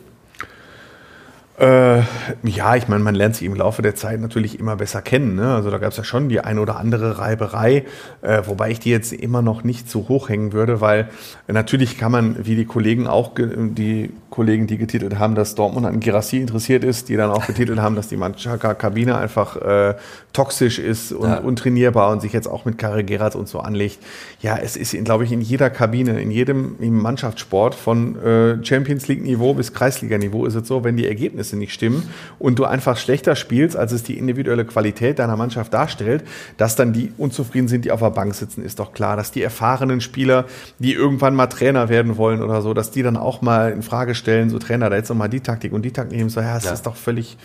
Äh, 1.58 2.02
ja, 2.44 2.76
ich 2.76 2.86
meine, 2.86 3.02
man 3.02 3.16
lernt 3.16 3.34
sie 3.34 3.44
im 3.44 3.56
Laufe 3.56 3.82
der 3.82 3.96
Zeit 3.96 4.20
natürlich 4.20 4.60
immer 4.60 4.76
besser 4.76 5.02
kennen. 5.02 5.34
Ne? 5.34 5.54
Also 5.54 5.72
da 5.72 5.78
gab 5.78 5.90
es 5.90 5.96
ja 5.96 6.04
schon 6.04 6.28
die 6.28 6.38
eine 6.40 6.60
oder 6.60 6.76
andere 6.76 7.18
Reiberei, 7.18 7.84
äh, 8.22 8.42
wobei 8.46 8.70
ich 8.70 8.78
die 8.78 8.90
jetzt 8.90 9.12
immer 9.12 9.42
noch 9.42 9.64
nicht 9.64 9.90
so 9.90 10.08
hoch 10.08 10.28
hängen 10.28 10.52
würde, 10.52 10.80
weil 10.80 11.08
natürlich 11.48 11.98
kann 11.98 12.12
man, 12.12 12.46
wie 12.46 12.54
die 12.54 12.64
Kollegen 12.64 13.08
auch, 13.08 13.32
die 13.34 14.12
Kollegen, 14.38 14.68
die 14.68 14.78
getitelt 14.78 15.18
haben, 15.18 15.34
dass 15.34 15.56
Dortmund 15.56 15.84
an 15.84 15.98
Girassi 15.98 16.36
interessiert 16.36 16.84
ist, 16.84 17.08
die 17.08 17.16
dann 17.16 17.28
auch 17.30 17.44
getitelt 17.44 17.80
haben, 17.80 17.96
dass 17.96 18.06
die 18.06 18.16
Mannschaft-Kabine 18.16 19.18
einfach 19.18 19.56
äh, 19.56 19.94
toxisch 20.32 20.78
ist 20.78 21.10
und 21.10 21.28
Ja. 21.28 21.38
untrainierbar 21.38 22.12
und 22.12 22.20
sich 22.22 22.32
jetzt 22.32 22.46
auch 22.46 22.64
mit 22.64 22.78
Karel 22.78 23.02
Gerhardt 23.02 23.34
und 23.34 23.48
so 23.48 23.58
anlegt. 23.58 23.98
Ja, 24.40 24.56
es 24.56 24.76
ist, 24.76 24.92
glaube 25.04 25.24
ich, 25.24 25.32
in 25.32 25.40
jeder 25.40 25.70
Kabine, 25.70 26.20
in 26.22 26.30
jedem 26.30 26.76
im 26.78 27.02
Mannschaftssport 27.02 27.74
von 27.74 28.14
äh, 28.22 28.64
Champions 28.64 29.08
League 29.08 29.24
Niveau 29.24 29.54
bis 29.54 29.72
Kreisliga 29.74 30.16
Niveau 30.18 30.46
ist 30.46 30.54
es 30.54 30.68
so, 30.68 30.84
wenn 30.84 30.96
die 30.96 31.08
Ergebnisse 31.08 31.56
nicht 31.56 31.72
stimmen 31.72 32.08
und 32.38 32.60
du 32.60 32.64
einfach 32.64 32.96
schlechter 32.96 33.34
spielst, 33.34 33.76
als 33.76 33.90
es 33.90 34.04
die 34.04 34.16
individuelle 34.18 34.64
Qualität 34.64 35.18
deiner 35.18 35.36
Mannschaft 35.36 35.74
darstellt, 35.74 36.22
dass 36.58 36.76
dann 36.76 36.92
die 36.92 37.10
unzufrieden 37.18 37.66
sind, 37.66 37.84
die 37.84 37.90
auf 37.90 37.98
der 37.98 38.10
Bank 38.10 38.36
sitzen, 38.36 38.62
ist 38.64 38.78
doch 38.78 38.92
klar, 38.92 39.16
dass 39.16 39.32
die 39.32 39.42
erfahrenen 39.42 40.00
Spieler, 40.00 40.44
die 40.78 40.92
irgendwann 40.92 41.34
mal 41.34 41.48
Trainer 41.48 41.88
werden 41.88 42.16
wollen 42.16 42.40
oder 42.40 42.62
so, 42.62 42.72
dass 42.72 42.92
die 42.92 43.02
dann 43.02 43.16
auch 43.16 43.42
mal 43.42 43.72
in 43.72 43.82
Frage 43.82 44.14
stellen, 44.14 44.27
so 44.50 44.58
Trainer, 44.58 44.90
da 44.90 44.96
jetzt 44.96 45.08
noch 45.08 45.16
mal 45.16 45.28
die 45.28 45.40
Taktik 45.40 45.72
und 45.72 45.82
die 45.82 45.92
Taktik 45.92 46.16
nehmen, 46.18 46.30
so 46.30 46.40
ja, 46.40 46.56
es 46.56 46.64
Ja. 46.64 46.72
ist 46.72 46.86
doch 46.86 46.96
völlig 46.96 47.36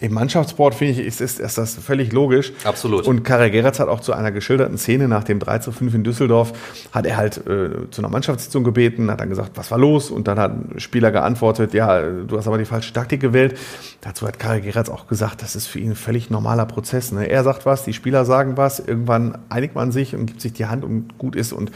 im 0.00 0.14
Mannschaftssport 0.14 0.74
finde 0.74 0.94
ich, 0.94 1.06
ist, 1.06 1.20
ist, 1.20 1.38
ist 1.38 1.58
das 1.58 1.74
völlig 1.74 2.10
logisch. 2.12 2.52
Absolut. 2.64 3.06
Und 3.06 3.22
Karel 3.22 3.50
Geratz 3.50 3.80
hat 3.80 3.88
auch 3.88 4.00
zu 4.00 4.14
einer 4.14 4.32
geschilderten 4.32 4.78
Szene 4.78 5.08
nach 5.08 5.24
dem 5.24 5.38
3 5.38 5.58
zu 5.58 5.72
5 5.72 5.94
in 5.94 6.04
Düsseldorf, 6.04 6.54
hat 6.90 7.04
er 7.04 7.18
halt 7.18 7.36
äh, 7.46 7.90
zu 7.90 8.00
einer 8.00 8.08
Mannschaftssitzung 8.08 8.64
gebeten, 8.64 9.10
hat 9.10 9.20
dann 9.20 9.28
gesagt, 9.28 9.52
was 9.56 9.70
war 9.70 9.76
los? 9.76 10.10
Und 10.10 10.26
dann 10.26 10.38
hat 10.38 10.52
ein 10.52 10.80
Spieler 10.80 11.10
geantwortet, 11.10 11.74
ja, 11.74 12.00
du 12.00 12.38
hast 12.38 12.46
aber 12.46 12.56
die 12.56 12.64
falsche 12.64 12.94
Taktik 12.94 13.20
gewählt. 13.20 13.58
Dazu 14.00 14.26
hat 14.26 14.38
Karel 14.38 14.62
Geratz 14.62 14.88
auch 14.88 15.06
gesagt, 15.06 15.42
das 15.42 15.54
ist 15.54 15.66
für 15.66 15.78
ihn 15.78 15.90
ein 15.90 15.96
völlig 15.96 16.30
normaler 16.30 16.64
Prozess. 16.64 17.12
Ne? 17.12 17.28
Er 17.28 17.44
sagt 17.44 17.66
was, 17.66 17.84
die 17.84 17.92
Spieler 17.92 18.24
sagen 18.24 18.56
was, 18.56 18.80
irgendwann 18.80 19.36
einigt 19.50 19.74
man 19.74 19.92
sich 19.92 20.14
und 20.14 20.24
gibt 20.24 20.40
sich 20.40 20.54
die 20.54 20.64
Hand 20.64 20.82
und 20.82 21.18
gut 21.18 21.36
ist. 21.36 21.52
Und 21.52 21.70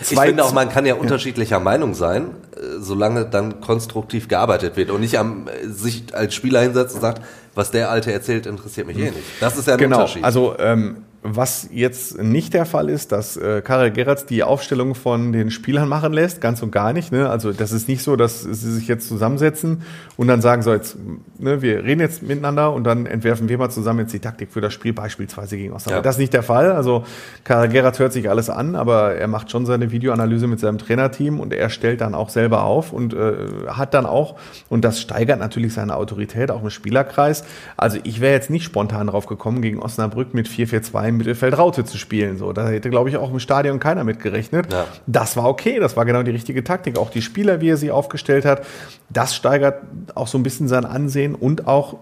Ich 0.00 0.16
finde 0.16 0.44
auch, 0.44 0.52
man 0.52 0.68
kann 0.68 0.86
ja 0.86 0.94
unterschiedlicher 0.94 1.58
Meinung 1.58 1.94
sein, 1.94 2.26
äh, 2.54 2.78
solange 2.78 3.24
dann 3.24 3.60
konstruktiv 3.60 4.28
gearbeitet 4.28 4.76
wird 4.76 4.90
und 4.90 5.00
nicht 5.00 5.18
am, 5.18 5.48
äh, 5.48 5.66
sich 5.66 6.14
als 6.14 6.34
Spieler 6.34 6.60
hinsetzt 6.60 6.94
und 6.94 7.00
sagt, 7.00 7.22
was 7.54 7.70
der 7.70 7.90
Alte 7.90 8.12
erzählt, 8.12 8.46
interessiert 8.46 8.86
mich 8.86 8.98
eh 8.98 9.10
nicht. 9.10 9.22
Das 9.40 9.56
ist 9.56 9.66
ja 9.66 9.74
ein 9.74 9.78
Genau, 9.78 9.96
Unterschied. 9.98 10.24
also 10.24 10.56
ähm, 10.58 11.04
was 11.26 11.70
jetzt 11.72 12.22
nicht 12.22 12.52
der 12.52 12.66
Fall 12.66 12.90
ist, 12.90 13.10
dass 13.10 13.38
äh, 13.38 13.62
Karel 13.62 13.90
Geratz 13.90 14.26
die 14.26 14.42
Aufstellung 14.42 14.94
von 14.94 15.32
den 15.32 15.50
Spielern 15.50 15.88
machen 15.88 16.12
lässt, 16.12 16.42
ganz 16.42 16.62
und 16.62 16.70
gar 16.70 16.92
nicht. 16.92 17.12
Ne? 17.12 17.30
Also 17.30 17.54
das 17.54 17.72
ist 17.72 17.88
nicht 17.88 18.02
so, 18.02 18.14
dass 18.14 18.42
sie 18.42 18.54
sich 18.54 18.86
jetzt 18.88 19.08
zusammensetzen 19.08 19.82
und 20.18 20.28
dann 20.28 20.42
sagen, 20.42 20.60
so 20.60 20.70
jetzt, 20.74 20.98
ne, 21.38 21.62
wir 21.62 21.82
reden 21.82 22.02
jetzt 22.02 22.22
miteinander 22.22 22.74
und 22.74 22.84
dann 22.84 23.06
entwerfen 23.06 23.48
wir 23.48 23.56
mal 23.56 23.70
zusammen 23.70 24.00
jetzt 24.00 24.12
die 24.12 24.18
Taktik 24.18 24.52
für 24.52 24.60
das 24.60 24.74
Spiel 24.74 24.92
beispielsweise 24.92 25.56
gegen 25.56 25.72
Osnabrück. 25.72 25.96
Ja. 25.96 26.02
Das 26.02 26.16
ist 26.16 26.20
nicht 26.20 26.34
der 26.34 26.42
Fall. 26.42 26.72
Also 26.72 27.04
Karel 27.42 27.70
Geratz 27.70 27.98
hört 27.98 28.12
sich 28.12 28.28
alles 28.28 28.50
an, 28.50 28.76
aber 28.76 29.14
er 29.14 29.26
macht 29.26 29.50
schon 29.50 29.64
seine 29.64 29.90
Videoanalyse 29.90 30.46
mit 30.46 30.60
seinem 30.60 30.76
Trainerteam 30.76 31.40
und 31.40 31.54
er 31.54 31.70
stellt 31.70 32.02
dann 32.02 32.14
auch 32.14 32.28
selber 32.28 32.64
auf 32.64 32.92
und 32.92 33.14
äh, 33.14 33.34
hat 33.68 33.94
dann 33.94 34.04
auch, 34.04 34.36
und 34.68 34.84
das 34.84 35.00
steigert 35.00 35.38
natürlich 35.38 35.72
seine 35.72 35.96
Autorität 35.96 36.50
auch 36.50 36.62
im 36.62 36.68
Spielerkreis. 36.68 37.44
Also 37.78 37.96
ich 38.04 38.20
wäre 38.20 38.34
jetzt 38.34 38.50
nicht 38.50 38.64
spontan 38.64 39.06
drauf 39.06 39.24
gekommen, 39.24 39.62
gegen 39.62 39.80
Osnabrück 39.80 40.34
mit 40.34 40.48
4-4-2 40.48 41.13
im 41.14 41.18
Mittelfeld 41.18 41.56
Raute 41.56 41.84
zu 41.84 41.96
spielen. 41.96 42.36
So, 42.36 42.52
da 42.52 42.68
hätte, 42.68 42.90
glaube 42.90 43.08
ich, 43.08 43.16
auch 43.16 43.30
im 43.30 43.40
Stadion 43.40 43.80
keiner 43.80 44.04
mit 44.04 44.20
gerechnet. 44.20 44.72
Ja. 44.72 44.86
Das 45.06 45.36
war 45.36 45.48
okay, 45.48 45.78
das 45.80 45.96
war 45.96 46.04
genau 46.04 46.22
die 46.22 46.32
richtige 46.32 46.62
Taktik. 46.62 46.98
Auch 46.98 47.10
die 47.10 47.22
Spieler, 47.22 47.60
wie 47.60 47.70
er 47.70 47.76
sie 47.76 47.90
aufgestellt 47.90 48.44
hat, 48.44 48.64
das 49.10 49.34
steigert 49.34 49.82
auch 50.14 50.26
so 50.26 50.38
ein 50.38 50.42
bisschen 50.42 50.68
sein 50.68 50.84
Ansehen 50.84 51.34
und 51.34 51.66
auch 51.66 51.98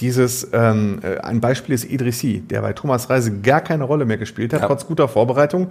dieses, 0.00 0.48
ähm, 0.52 0.98
äh, 1.02 1.18
ein 1.18 1.40
Beispiel 1.40 1.74
ist 1.74 1.84
Idrissi, 1.84 2.40
der 2.40 2.62
bei 2.62 2.72
Thomas 2.72 3.08
Reise 3.10 3.40
gar 3.40 3.60
keine 3.60 3.84
Rolle 3.84 4.04
mehr 4.04 4.18
gespielt 4.18 4.52
hat, 4.52 4.60
Ja. 4.60 4.66
trotz 4.66 4.86
guter 4.86 5.08
Vorbereitung. 5.08 5.70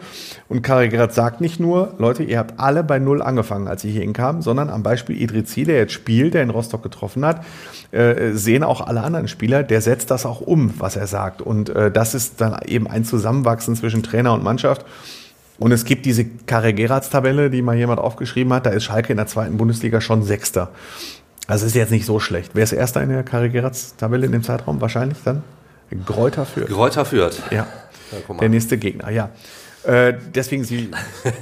Und 0.49 0.61
Kari 0.61 0.89
Gerard 0.89 1.13
sagt 1.13 1.41
nicht 1.41 1.59
nur, 1.59 1.93
Leute, 1.97 2.23
ihr 2.23 2.39
habt 2.39 2.59
alle 2.59 2.83
bei 2.83 2.99
Null 2.99 3.21
angefangen, 3.21 3.67
als 3.67 3.83
ich 3.83 3.93
hier 3.93 4.01
hinkam, 4.01 4.41
sondern 4.41 4.69
am 4.69 4.83
Beispiel 4.83 5.21
Idrissi, 5.21 5.63
der 5.63 5.77
jetzt 5.77 5.93
spielt, 5.93 6.33
der 6.33 6.43
in 6.43 6.49
Rostock 6.49 6.83
getroffen 6.83 7.25
hat, 7.25 7.43
äh, 7.91 8.31
sehen 8.33 8.63
auch 8.63 8.81
alle 8.81 9.01
anderen 9.01 9.27
Spieler, 9.27 9.63
der 9.63 9.81
setzt 9.81 10.11
das 10.11 10.25
auch 10.25 10.41
um, 10.41 10.73
was 10.77 10.95
er 10.95 11.07
sagt. 11.07 11.41
Und 11.41 11.69
äh, 11.69 11.91
das 11.91 12.13
ist 12.15 12.41
dann 12.41 12.57
eben 12.65 12.87
ein 12.87 13.03
Zusammenwachsen 13.05 13.75
zwischen 13.75 14.03
Trainer 14.03 14.33
und 14.33 14.43
Mannschaft. 14.43 14.85
Und 15.57 15.71
es 15.71 15.85
gibt 15.85 16.05
diese 16.05 16.25
Carregeras-Tabelle, 16.25 17.49
die 17.49 17.61
mal 17.61 17.75
jemand 17.77 17.99
aufgeschrieben 17.99 18.51
hat. 18.51 18.65
Da 18.65 18.71
ist 18.71 18.83
Schalke 18.83 19.13
in 19.13 19.17
der 19.17 19.27
zweiten 19.27 19.55
Bundesliga 19.57 20.01
schon 20.01 20.21
Sechster. 20.23 20.69
Also 21.47 21.65
ist 21.65 21.75
jetzt 21.75 21.91
nicht 21.91 22.05
so 22.05 22.19
schlecht. 22.19 22.51
Wer 22.53 22.63
ist 22.63 22.71
Erster 22.71 23.01
in 23.03 23.09
der 23.09 23.23
Carregeras-Tabelle 23.23 24.25
in 24.25 24.31
dem 24.31 24.43
Zeitraum? 24.43 24.81
Wahrscheinlich 24.81 25.17
dann 25.23 25.43
Gräuter 26.05 26.45
führt. 26.45 26.69
Gräuter 26.69 27.05
führt. 27.05 27.39
Ja, 27.51 27.67
Ja, 28.11 28.35
der 28.39 28.49
nächste 28.49 28.77
Gegner, 28.77 29.09
ja. 29.11 29.29
Äh, 29.83 30.15
deswegen 30.33 30.63
sie. 30.63 30.89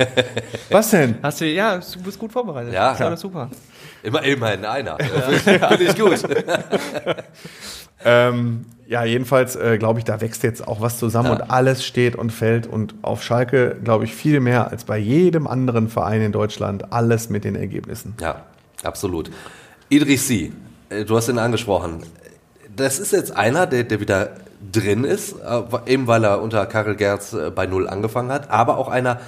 Was 0.69 0.89
denn? 0.89 1.15
Hast 1.23 1.39
du, 1.39 1.45
ja, 1.45 1.77
du 1.77 1.99
bist 2.03 2.19
gut 2.19 2.33
vorbereitet. 2.33 2.73
Ja. 2.73 2.99
War 2.99 3.07
alles 3.07 3.21
super. 3.21 3.49
Immer, 4.03 4.21
immerhin 4.23 4.65
einer. 4.65 4.97
Finde 4.97 5.83
ich 5.83 5.97
gut. 5.97 6.21
Ähm, 8.05 8.65
ja, 8.85 9.05
jedenfalls 9.05 9.55
äh, 9.55 9.77
glaube 9.77 9.99
ich, 9.99 10.05
da 10.05 10.19
wächst 10.19 10.43
jetzt 10.43 10.67
auch 10.67 10.81
was 10.81 10.99
zusammen 10.99 11.27
Ja. 11.29 11.35
und 11.35 11.41
alles 11.51 11.85
steht 11.85 12.15
und 12.17 12.31
fällt 12.31 12.67
und 12.67 12.95
auf 13.01 13.23
Schalke, 13.23 13.77
glaube 13.81 14.03
ich, 14.03 14.13
viel 14.13 14.41
mehr 14.41 14.69
als 14.71 14.83
bei 14.83 14.97
jedem 14.97 15.47
anderen 15.47 15.87
Verein 15.87 16.21
in 16.21 16.31
Deutschland, 16.33 16.91
alles 16.91 17.29
mit 17.29 17.45
den 17.45 17.55
Ergebnissen. 17.55 18.13
Ja, 18.19 18.41
absolut. 18.83 19.31
Idrissi, 19.93 20.51
äh, 20.89 21.05
du 21.05 21.15
hast 21.15 21.29
ihn 21.29 21.37
angesprochen. 21.37 22.03
Das 22.75 22.97
ist 22.97 23.11
jetzt 23.11 23.35
einer, 23.35 23.67
der, 23.67 23.83
der 23.83 23.99
wieder 23.99 24.31
drin 24.71 25.03
ist, 25.03 25.33
äh, 25.33 25.61
eben 25.85 26.07
weil 26.07 26.23
er 26.23 26.41
unter 26.41 26.65
Karel 26.65 26.95
Gerz 26.95 27.33
äh, 27.33 27.51
bei 27.51 27.67
Null 27.67 27.87
angefangen 27.87 28.31
hat, 28.31 28.49
aber 28.49 28.77
auch 28.77 28.87
einer, 28.87 29.19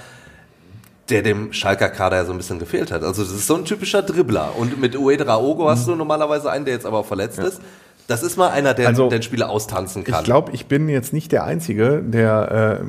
der 1.09 1.21
dem 1.21 1.53
Schalker 1.53 1.89
Kader 1.89 2.17
ja 2.17 2.25
so 2.25 2.31
ein 2.31 2.37
bisschen 2.37 2.57
gefehlt 2.57 2.91
hat. 2.91 3.03
Also 3.03 3.23
das 3.23 3.31
ist 3.31 3.45
so 3.45 3.55
ein 3.55 3.65
typischer 3.65 4.01
Dribbler. 4.01 4.55
Und 4.57 4.81
mit 4.81 4.97
Uedra 4.97 5.37
Ogo 5.37 5.69
hast 5.69 5.87
du 5.87 5.93
normalerweise 5.93 6.49
einen, 6.49 6.65
der 6.65 6.73
jetzt 6.73 6.85
aber 6.87 7.03
verletzt 7.03 7.37
ist. 7.37 7.61
Das 8.07 8.21
ist 8.21 8.37
mal 8.37 8.49
einer, 8.49 8.73
der 8.75 8.87
Also, 8.87 9.09
den 9.09 9.21
Spieler 9.23 9.49
austanzen 9.49 10.03
kann. 10.03 10.19
Ich 10.19 10.25
glaube, 10.25 10.51
ich 10.53 10.67
bin 10.67 10.89
jetzt 10.89 11.11
nicht 11.11 11.31
der 11.31 11.43
Einzige, 11.43 12.03
der 12.05 12.79
äh, 12.81 12.85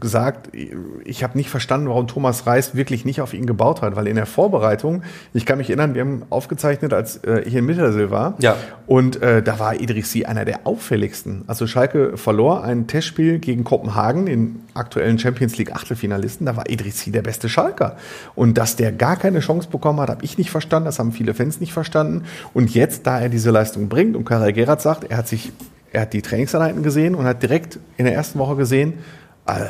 gesagt, 0.00 0.48
ich 1.04 1.22
habe 1.22 1.36
nicht 1.36 1.50
verstanden, 1.50 1.88
warum 1.88 2.06
Thomas 2.06 2.46
Reis 2.46 2.74
wirklich 2.74 3.04
nicht 3.04 3.20
auf 3.20 3.34
ihn 3.34 3.46
gebaut 3.46 3.82
hat, 3.82 3.96
weil 3.96 4.06
in 4.06 4.16
der 4.16 4.26
Vorbereitung, 4.26 5.02
ich 5.34 5.44
kann 5.46 5.58
mich 5.58 5.68
erinnern, 5.68 5.94
wir 5.94 6.00
haben 6.02 6.22
aufgezeichnet, 6.30 6.92
als 6.94 7.18
äh, 7.24 7.40
ich 7.40 7.54
in 7.54 7.64
Mittersil 7.66 8.10
war, 8.10 8.34
Ja. 8.38 8.56
und 8.86 9.20
äh, 9.22 9.42
da 9.42 9.58
war 9.58 9.74
Idrissi 9.78 10.24
einer 10.24 10.44
der 10.44 10.66
auffälligsten. 10.66 11.44
Also 11.46 11.66
Schalke 11.66 12.16
verlor 12.16 12.64
ein 12.64 12.86
Testspiel 12.86 13.38
gegen 13.38 13.64
Kopenhagen, 13.64 14.26
den 14.26 14.60
aktuellen 14.74 15.18
Champions 15.18 15.56
League 15.58 15.72
Achtelfinalisten, 15.72 16.46
da 16.46 16.56
war 16.56 16.68
Idrissi 16.68 17.10
der 17.10 17.22
beste 17.22 17.48
Schalker. 17.48 17.96
Und 18.34 18.56
dass 18.58 18.76
der 18.76 18.92
gar 18.92 19.16
keine 19.16 19.40
Chance 19.40 19.68
bekommen 19.70 20.00
hat, 20.00 20.08
habe 20.10 20.24
ich 20.24 20.38
nicht 20.38 20.50
verstanden, 20.50 20.86
das 20.86 20.98
haben 20.98 21.12
viele 21.12 21.34
Fans 21.34 21.60
nicht 21.60 21.72
verstanden. 21.72 22.24
Und 22.54 22.74
jetzt, 22.74 23.06
da 23.06 23.20
er 23.20 23.28
diese 23.28 23.50
Leistung 23.50 23.88
bringt 23.88 24.16
und 24.16 24.24
Karel 24.24 24.45
Gerard 24.52 24.80
sagt, 24.82 25.04
er 25.10 25.16
hat 25.18 25.28
sich, 25.28 25.52
er 25.92 26.02
hat 26.02 26.12
die 26.12 26.22
Trainingseinheiten 26.22 26.82
gesehen 26.82 27.14
und 27.14 27.24
hat 27.24 27.42
direkt 27.42 27.78
in 27.96 28.04
der 28.04 28.14
ersten 28.14 28.38
Woche 28.38 28.56
gesehen, 28.56 28.94
äh, 29.46 29.66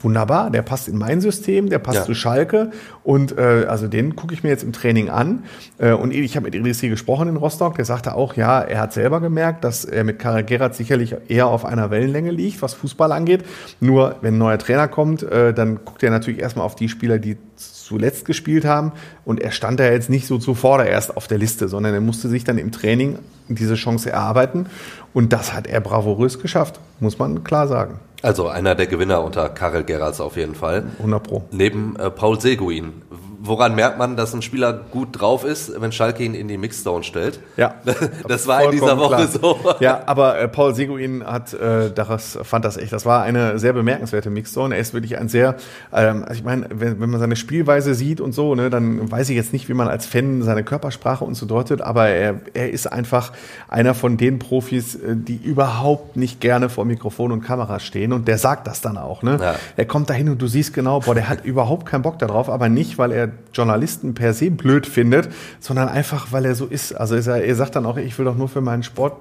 wunderbar, 0.00 0.50
der 0.50 0.62
passt 0.62 0.88
in 0.88 0.98
mein 0.98 1.20
System, 1.20 1.68
der 1.70 1.78
passt 1.78 2.00
Ja. 2.00 2.04
zu 2.04 2.14
Schalke 2.14 2.70
und 3.02 3.36
äh, 3.38 3.64
also 3.66 3.86
den 3.88 4.14
gucke 4.16 4.34
ich 4.34 4.42
mir 4.42 4.50
jetzt 4.50 4.62
im 4.62 4.72
Training 4.72 5.08
an. 5.08 5.44
Äh, 5.78 5.92
und 5.92 6.12
ich 6.12 6.36
habe 6.36 6.44
mit 6.44 6.54
Idrissi 6.54 6.88
gesprochen 6.88 7.28
in 7.28 7.36
Rostock, 7.36 7.76
der 7.76 7.84
sagte 7.86 8.14
auch, 8.14 8.34
ja, 8.34 8.60
er 8.60 8.80
hat 8.80 8.92
selber 8.92 9.20
gemerkt, 9.20 9.64
dass 9.64 9.84
er 9.86 10.04
mit 10.04 10.18
Karel 10.18 10.44
Gerard 10.44 10.74
sicherlich 10.74 11.16
eher 11.28 11.46
auf 11.46 11.64
einer 11.64 11.90
Wellenlänge 11.90 12.30
liegt, 12.30 12.60
was 12.62 12.74
Fußball 12.74 13.10
angeht. 13.12 13.44
Nur 13.80 14.16
wenn 14.20 14.34
ein 14.34 14.38
neuer 14.38 14.58
Trainer 14.58 14.88
kommt, 14.88 15.22
äh, 15.22 15.52
dann 15.54 15.80
guckt 15.84 16.02
er 16.02 16.10
natürlich 16.10 16.40
erstmal 16.40 16.66
auf 16.66 16.74
die 16.76 16.88
Spieler, 16.88 17.18
die 17.18 17.36
zuletzt 17.90 18.24
gespielt 18.24 18.64
haben. 18.64 18.92
Und 19.24 19.40
er 19.40 19.50
stand 19.50 19.80
da 19.80 19.90
jetzt 19.90 20.10
nicht 20.10 20.28
so 20.28 20.38
zuvor 20.38 20.84
erst 20.84 21.16
auf 21.16 21.26
der 21.26 21.38
Liste, 21.38 21.66
sondern 21.66 21.92
er 21.92 22.00
musste 22.00 22.28
sich 22.28 22.44
dann 22.44 22.56
im 22.56 22.70
Training 22.70 23.18
diese 23.48 23.74
Chance 23.74 24.10
erarbeiten. 24.10 24.66
Und 25.12 25.32
das 25.32 25.52
hat 25.52 25.66
er 25.66 25.80
bravourös 25.80 26.38
geschafft, 26.38 26.78
muss 27.00 27.18
man 27.18 27.42
klar 27.42 27.66
sagen. 27.66 27.98
Also 28.22 28.46
einer 28.46 28.76
der 28.76 28.86
Gewinner 28.86 29.24
unter 29.24 29.48
Karel 29.48 29.82
Gerrards 29.82 30.20
auf 30.20 30.36
jeden 30.36 30.54
Fall. 30.54 30.84
100 30.98 31.22
Pro. 31.22 31.42
Neben 31.50 31.96
äh, 31.96 32.10
Paul 32.10 32.40
Seguin. 32.40 32.92
Woran 33.42 33.74
merkt 33.74 33.98
man, 33.98 34.16
dass 34.16 34.34
ein 34.34 34.42
Spieler 34.42 34.72
gut 34.72 35.18
drauf 35.18 35.44
ist, 35.44 35.80
wenn 35.80 35.92
Schalke 35.92 36.22
ihn 36.22 36.34
in 36.34 36.46
die 36.46 36.58
Mixzone 36.58 37.04
stellt? 37.04 37.40
Ja, 37.56 37.76
Das 38.28 38.46
war 38.46 38.64
in 38.64 38.72
dieser 38.72 38.98
Woche 38.98 39.26
klar. 39.26 39.28
so. 39.28 39.58
Ja, 39.80 40.02
aber 40.04 40.38
äh, 40.38 40.46
Paul 40.46 40.74
Seguin 40.74 41.24
hat 41.24 41.54
äh, 41.54 41.90
das 41.90 42.38
fand 42.42 42.64
das 42.64 42.76
echt. 42.76 42.92
Das 42.92 43.06
war 43.06 43.22
eine 43.22 43.58
sehr 43.58 43.72
bemerkenswerte 43.72 44.28
Mixzone. 44.28 44.74
Er 44.74 44.80
ist 44.80 44.92
wirklich 44.92 45.16
ein 45.18 45.28
sehr, 45.28 45.56
ähm, 45.92 46.22
also 46.24 46.34
ich 46.34 46.44
meine, 46.44 46.66
wenn, 46.70 47.00
wenn 47.00 47.08
man 47.08 47.18
seine 47.18 47.36
Spielweise 47.36 47.94
sieht 47.94 48.20
und 48.20 48.32
so, 48.32 48.54
ne, 48.54 48.68
dann 48.68 49.10
weiß 49.10 49.30
ich 49.30 49.36
jetzt 49.36 49.52
nicht, 49.52 49.68
wie 49.68 49.74
man 49.74 49.88
als 49.88 50.04
Fan 50.04 50.42
seine 50.42 50.62
Körpersprache 50.62 51.24
und 51.24 51.34
so 51.34 51.46
deutet, 51.46 51.80
aber 51.80 52.08
er, 52.08 52.40
er 52.52 52.70
ist 52.70 52.86
einfach 52.86 53.32
einer 53.68 53.94
von 53.94 54.16
den 54.18 54.38
Profis, 54.38 54.96
äh, 54.96 55.16
die 55.16 55.36
überhaupt 55.36 56.16
nicht 56.16 56.40
gerne 56.40 56.68
vor 56.68 56.84
Mikrofon 56.84 57.32
und 57.32 57.40
Kamera 57.40 57.80
stehen 57.80 58.12
und 58.12 58.28
der 58.28 58.38
sagt 58.38 58.66
das 58.66 58.80
dann 58.80 58.98
auch. 58.98 59.22
Ne? 59.22 59.38
Ja. 59.40 59.54
Er 59.76 59.84
kommt 59.86 60.10
dahin 60.10 60.28
und 60.28 60.42
du 60.42 60.46
siehst 60.46 60.74
genau, 60.74 61.00
boah, 61.00 61.14
der 61.14 61.28
hat 61.28 61.44
überhaupt 61.44 61.86
keinen 61.86 62.02
Bock 62.02 62.18
darauf, 62.18 62.50
aber 62.50 62.68
nicht, 62.68 62.98
weil 62.98 63.12
er 63.12 63.29
Journalisten 63.54 64.14
per 64.14 64.32
se 64.34 64.50
blöd 64.50 64.86
findet, 64.86 65.28
sondern 65.58 65.88
einfach, 65.88 66.32
weil 66.32 66.44
er 66.44 66.54
so 66.54 66.66
ist. 66.66 66.92
Also 66.92 67.14
ist 67.16 67.26
er, 67.26 67.44
er 67.44 67.54
sagt 67.56 67.76
dann 67.76 67.86
auch, 67.86 67.96
ich 67.96 68.18
will 68.18 68.24
doch 68.24 68.36
nur 68.36 68.48
für 68.48 68.60
meinen 68.60 68.82
Sport 68.82 69.14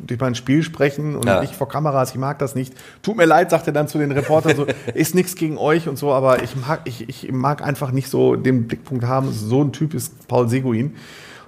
durch 0.00 0.18
mein 0.18 0.34
Spiel 0.34 0.64
sprechen 0.64 1.14
und 1.14 1.26
Ja. 1.26 1.40
nicht 1.40 1.54
vor 1.54 1.68
Kameras, 1.68 2.10
ich 2.10 2.16
mag 2.16 2.38
das 2.40 2.54
nicht. 2.56 2.74
Tut 3.02 3.16
mir 3.16 3.24
leid, 3.24 3.50
sagt 3.50 3.68
er 3.68 3.72
dann 3.72 3.86
zu 3.86 3.98
den 3.98 4.10
Reportern 4.10 4.56
so, 4.56 4.66
ist 4.94 5.14
nichts 5.14 5.36
gegen 5.36 5.58
euch 5.58 5.88
und 5.88 5.96
so, 5.96 6.12
aber 6.12 6.42
ich 6.42 6.56
mag, 6.56 6.80
ich, 6.86 7.08
ich 7.08 7.30
mag 7.30 7.62
einfach 7.62 7.92
nicht 7.92 8.08
so 8.10 8.34
den 8.34 8.66
Blickpunkt 8.66 9.04
haben. 9.04 9.30
So 9.32 9.62
ein 9.62 9.72
Typ 9.72 9.94
ist 9.94 10.26
Paul 10.26 10.48
Seguin. 10.48 10.96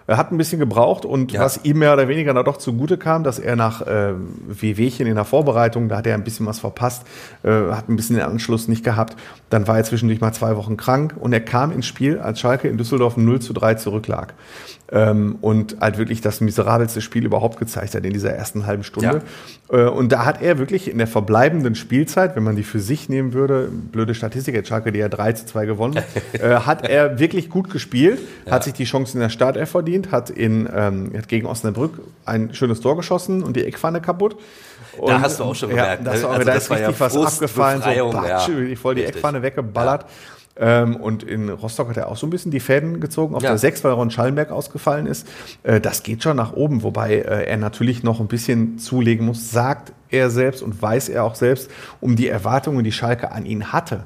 Er 0.08 0.16
hat 0.16 0.32
ein 0.32 0.38
bisschen 0.38 0.58
gebraucht 0.58 1.04
und 1.04 1.32
Ja. 1.32 1.40
was 1.42 1.60
ihm 1.64 1.78
mehr 1.80 1.92
oder 1.92 2.08
weniger 2.08 2.32
da 2.32 2.42
doch 2.42 2.56
zugute 2.56 2.96
kam, 2.96 3.24
dass 3.24 3.38
er 3.38 3.56
nach 3.56 3.82
äh, 3.86 4.14
Wehwehchen 4.48 5.06
in 5.06 5.14
der 5.16 5.24
Vorbereitung, 5.26 5.88
da 5.90 5.98
hat 5.98 6.06
er 6.06 6.14
ein 6.14 6.24
bisschen 6.24 6.46
was 6.46 6.58
verpasst, 6.60 7.04
äh, 7.44 7.50
hat 7.50 7.88
ein 7.90 7.96
bisschen 7.96 8.16
den 8.16 8.24
Anschluss 8.24 8.68
nicht 8.68 8.82
gehabt. 8.84 9.16
Dann 9.50 9.68
war 9.68 9.76
er 9.76 9.84
zwischendurch 9.84 10.20
mal 10.20 10.32
zwei 10.32 10.56
Wochen 10.56 10.76
krank 10.78 11.14
und 11.20 11.32
er 11.34 11.40
kam 11.40 11.72
ins 11.72 11.86
Spiel, 11.86 12.18
als 12.18 12.40
Schalke 12.40 12.68
in 12.68 12.78
Düsseldorf 12.78 13.16
0 13.18 13.40
zu 13.40 13.52
3 13.52 13.74
zurücklag. 13.74 14.32
Ähm, 14.90 15.36
und 15.42 15.76
halt 15.82 15.98
wirklich 15.98 16.22
das 16.22 16.40
miserabelste 16.40 17.02
Spiel 17.02 17.26
überhaupt 17.26 17.58
gezeigt 17.58 17.94
hat 17.94 18.06
in 18.06 18.14
dieser 18.14 18.32
ersten 18.32 18.64
halben 18.66 18.84
Stunde. 18.84 19.20
Äh, 19.70 19.82
und 19.84 20.10
da 20.12 20.24
hat 20.24 20.40
er 20.40 20.58
wirklich 20.58 20.90
in 20.90 20.96
der 20.96 21.06
verbleibenden 21.06 21.74
Spielzeit, 21.74 22.34
wenn 22.36 22.42
man 22.42 22.56
die 22.56 22.62
für 22.62 22.80
sich 22.80 23.10
nehmen 23.10 23.34
würde, 23.34 23.68
blöde 23.92 24.14
Statistik, 24.14 24.54
jetzt 24.54 24.68
Schalke, 24.68 24.90
die 24.90 25.00
ja 25.00 25.10
3 25.10 25.32
zu 25.32 25.44
2 25.44 25.66
gewonnen, 25.66 25.98
äh, 26.32 26.54
hat 26.60 26.88
er 26.88 27.18
wirklich 27.18 27.50
gut 27.50 27.68
gespielt, 27.68 28.18
hat 28.50 28.64
sich 28.64 28.72
die 28.72 28.84
Chance 28.84 29.12
in 29.12 29.20
der 29.20 29.28
Startelf 29.28 29.68
verdient, 29.70 29.97
hat, 30.12 30.30
in, 30.30 30.68
ähm, 30.72 31.12
hat 31.16 31.28
gegen 31.28 31.46
Osnabrück 31.46 32.00
ein 32.24 32.54
schönes 32.54 32.80
Tor 32.80 32.96
geschossen 32.96 33.42
und 33.42 33.56
die 33.56 33.64
Eckpfanne 33.64 34.00
kaputt. 34.00 34.36
Und, 34.96 35.08
Da 35.10 35.20
hast 35.20 35.40
du 35.40 35.44
auch 35.44 35.54
schon 35.54 35.70
gemerkt, 35.70 36.04
Ja, 36.06 36.12
das, 36.12 36.22
ne? 36.22 36.28
Also 36.28 36.44
da 36.44 36.52
ist 36.54 36.70
war 36.70 36.78
ja 36.80 36.86
richtig 36.86 37.00
was 37.00 37.12
Frust, 37.14 37.34
abgefallen, 37.34 37.82
so 37.82 37.88
Befreiung, 37.88 38.12
batsch, 38.12 38.48
ja. 38.48 38.76
voll 38.76 38.94
die 38.94 39.00
Richtig. 39.02 39.16
Eckpfanne 39.16 39.42
weggeballert. 39.42 40.06
Ähm, 40.60 40.96
und 40.96 41.22
in 41.22 41.48
Rostock 41.50 41.90
hat 41.90 41.96
er 41.98 42.08
auch 42.08 42.16
so 42.16 42.26
ein 42.26 42.30
bisschen 42.30 42.50
die 42.50 42.58
Fäden 42.58 43.00
gezogen 43.00 43.36
auf 43.36 43.42
Ja. 43.42 43.50
der 43.50 43.58
6, 43.58 43.84
weil 43.84 43.92
Ron 43.92 44.10
Schallenberg 44.10 44.50
ausgefallen 44.50 45.06
ist. 45.06 45.26
Äh, 45.62 45.80
das 45.80 46.02
geht 46.02 46.22
schon 46.24 46.36
nach 46.36 46.52
oben, 46.52 46.82
wobei 46.82 47.14
äh, 47.14 47.44
er 47.46 47.56
natürlich 47.58 48.02
noch 48.02 48.18
ein 48.18 48.26
bisschen 48.26 48.78
zulegen 48.78 49.24
muss, 49.26 49.52
sagt 49.52 49.92
er 50.10 50.30
selbst 50.30 50.62
und 50.62 50.80
weiß 50.82 51.10
er 51.10 51.22
auch 51.22 51.36
selbst 51.36 51.70
um 52.00 52.16
die 52.16 52.26
Erwartungen, 52.28 52.82
die 52.82 52.90
Schalke 52.92 53.30
an 53.30 53.44
ihn 53.46 53.72
hatte 53.72 54.04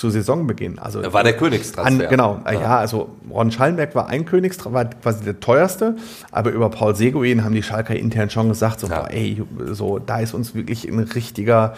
zu 0.00 0.08
Saisonbeginn. 0.10 0.78
Also 0.78 1.00
war 1.12 1.22
der 1.22 1.34
Königstransfer. 1.34 2.04
an, 2.04 2.08
genau, 2.08 2.40
ja. 2.46 2.52
ja, 2.52 2.78
also 2.78 3.10
Ron 3.30 3.52
Schallenberg 3.52 3.94
war 3.94 4.08
ein 4.08 4.24
Königstransfer, 4.24 4.72
war 4.72 4.84
quasi 4.86 5.24
der 5.24 5.38
teuerste, 5.40 5.96
aber 6.32 6.50
über 6.50 6.70
Paul 6.70 6.94
Seguin 6.96 7.44
haben 7.44 7.54
die 7.54 7.62
Schalker 7.62 7.94
intern 7.94 8.30
schon 8.30 8.48
gesagt, 8.48 8.80
so, 8.80 8.86
Ja. 8.88 9.00
boah, 9.02 9.10
ey, 9.10 9.42
so, 9.72 9.98
da 9.98 10.20
ist 10.20 10.32
uns 10.32 10.54
wirklich 10.54 10.88
ein 10.88 10.98
richtiger 10.98 11.74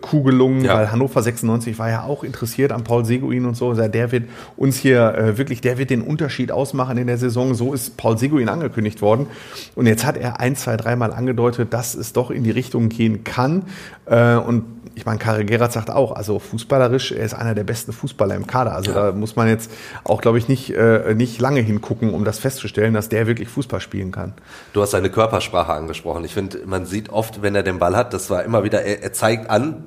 Kuh 0.00 0.22
gelungen, 0.22 0.64
Ja. 0.64 0.74
weil 0.76 0.92
Hannover 0.92 1.22
96 1.22 1.78
war 1.78 1.90
ja 1.90 2.04
auch 2.04 2.22
interessiert 2.22 2.70
an 2.72 2.84
Paul 2.84 3.04
Seguin 3.04 3.44
und 3.46 3.56
so, 3.56 3.70
Also 3.70 3.88
der 3.88 4.12
wird 4.12 4.28
uns 4.56 4.76
hier 4.76 5.14
äh, 5.14 5.36
wirklich, 5.38 5.60
der 5.60 5.76
wird 5.76 5.90
den 5.90 6.02
Unterschied 6.02 6.52
ausmachen 6.52 6.96
in 6.98 7.08
der 7.08 7.18
Saison, 7.18 7.54
so 7.54 7.74
ist 7.74 7.96
Paul 7.96 8.16
Seguin 8.16 8.48
angekündigt 8.48 9.02
worden 9.02 9.26
und 9.74 9.86
jetzt 9.86 10.06
hat 10.06 10.16
er 10.16 10.38
ein, 10.38 10.54
zwei, 10.54 10.76
dreimal 10.76 11.12
angedeutet, 11.12 11.74
dass 11.74 11.94
es 11.94 12.12
doch 12.12 12.30
in 12.30 12.44
die 12.44 12.52
Richtung 12.52 12.88
gehen 12.88 13.24
kann 13.24 13.64
äh, 14.06 14.36
und 14.36 14.62
ich 14.96 15.06
meine, 15.06 15.18
Karel 15.18 15.44
Gerard 15.44 15.72
sagt 15.72 15.88
auch, 15.90 16.12
also 16.12 16.38
fußballerisch, 16.40 17.12
er 17.12 17.24
ist 17.24 17.32
einer 17.40 17.54
der 17.54 17.64
besten 17.64 17.92
Fußballer 17.92 18.34
im 18.34 18.46
Kader. 18.46 18.72
Also 18.74 18.92
da 18.92 19.12
muss 19.12 19.36
man 19.36 19.48
jetzt 19.48 19.70
auch, 20.04 20.20
glaube 20.20 20.38
ich, 20.38 20.48
nicht, 20.48 20.70
äh, 20.74 21.14
nicht 21.14 21.40
lange 21.40 21.60
hingucken, 21.60 22.12
um 22.14 22.24
das 22.24 22.38
festzustellen, 22.38 22.94
dass 22.94 23.08
der 23.08 23.26
wirklich 23.26 23.48
Fußball 23.48 23.80
spielen 23.80 24.12
kann. 24.12 24.34
Du 24.72 24.82
hast 24.82 24.90
seine 24.92 25.10
Körpersprache 25.10 25.72
angesprochen. 25.72 26.24
Ich 26.24 26.34
finde, 26.34 26.60
man 26.66 26.86
sieht 26.86 27.08
oft, 27.10 27.42
wenn 27.42 27.54
er 27.54 27.62
den 27.62 27.78
Ball 27.78 27.96
hat, 27.96 28.12
das 28.12 28.30
war 28.30 28.44
immer 28.44 28.62
wieder, 28.64 28.82
er, 28.82 29.02
er 29.02 29.12
zeigt 29.12 29.48
an, 29.50 29.84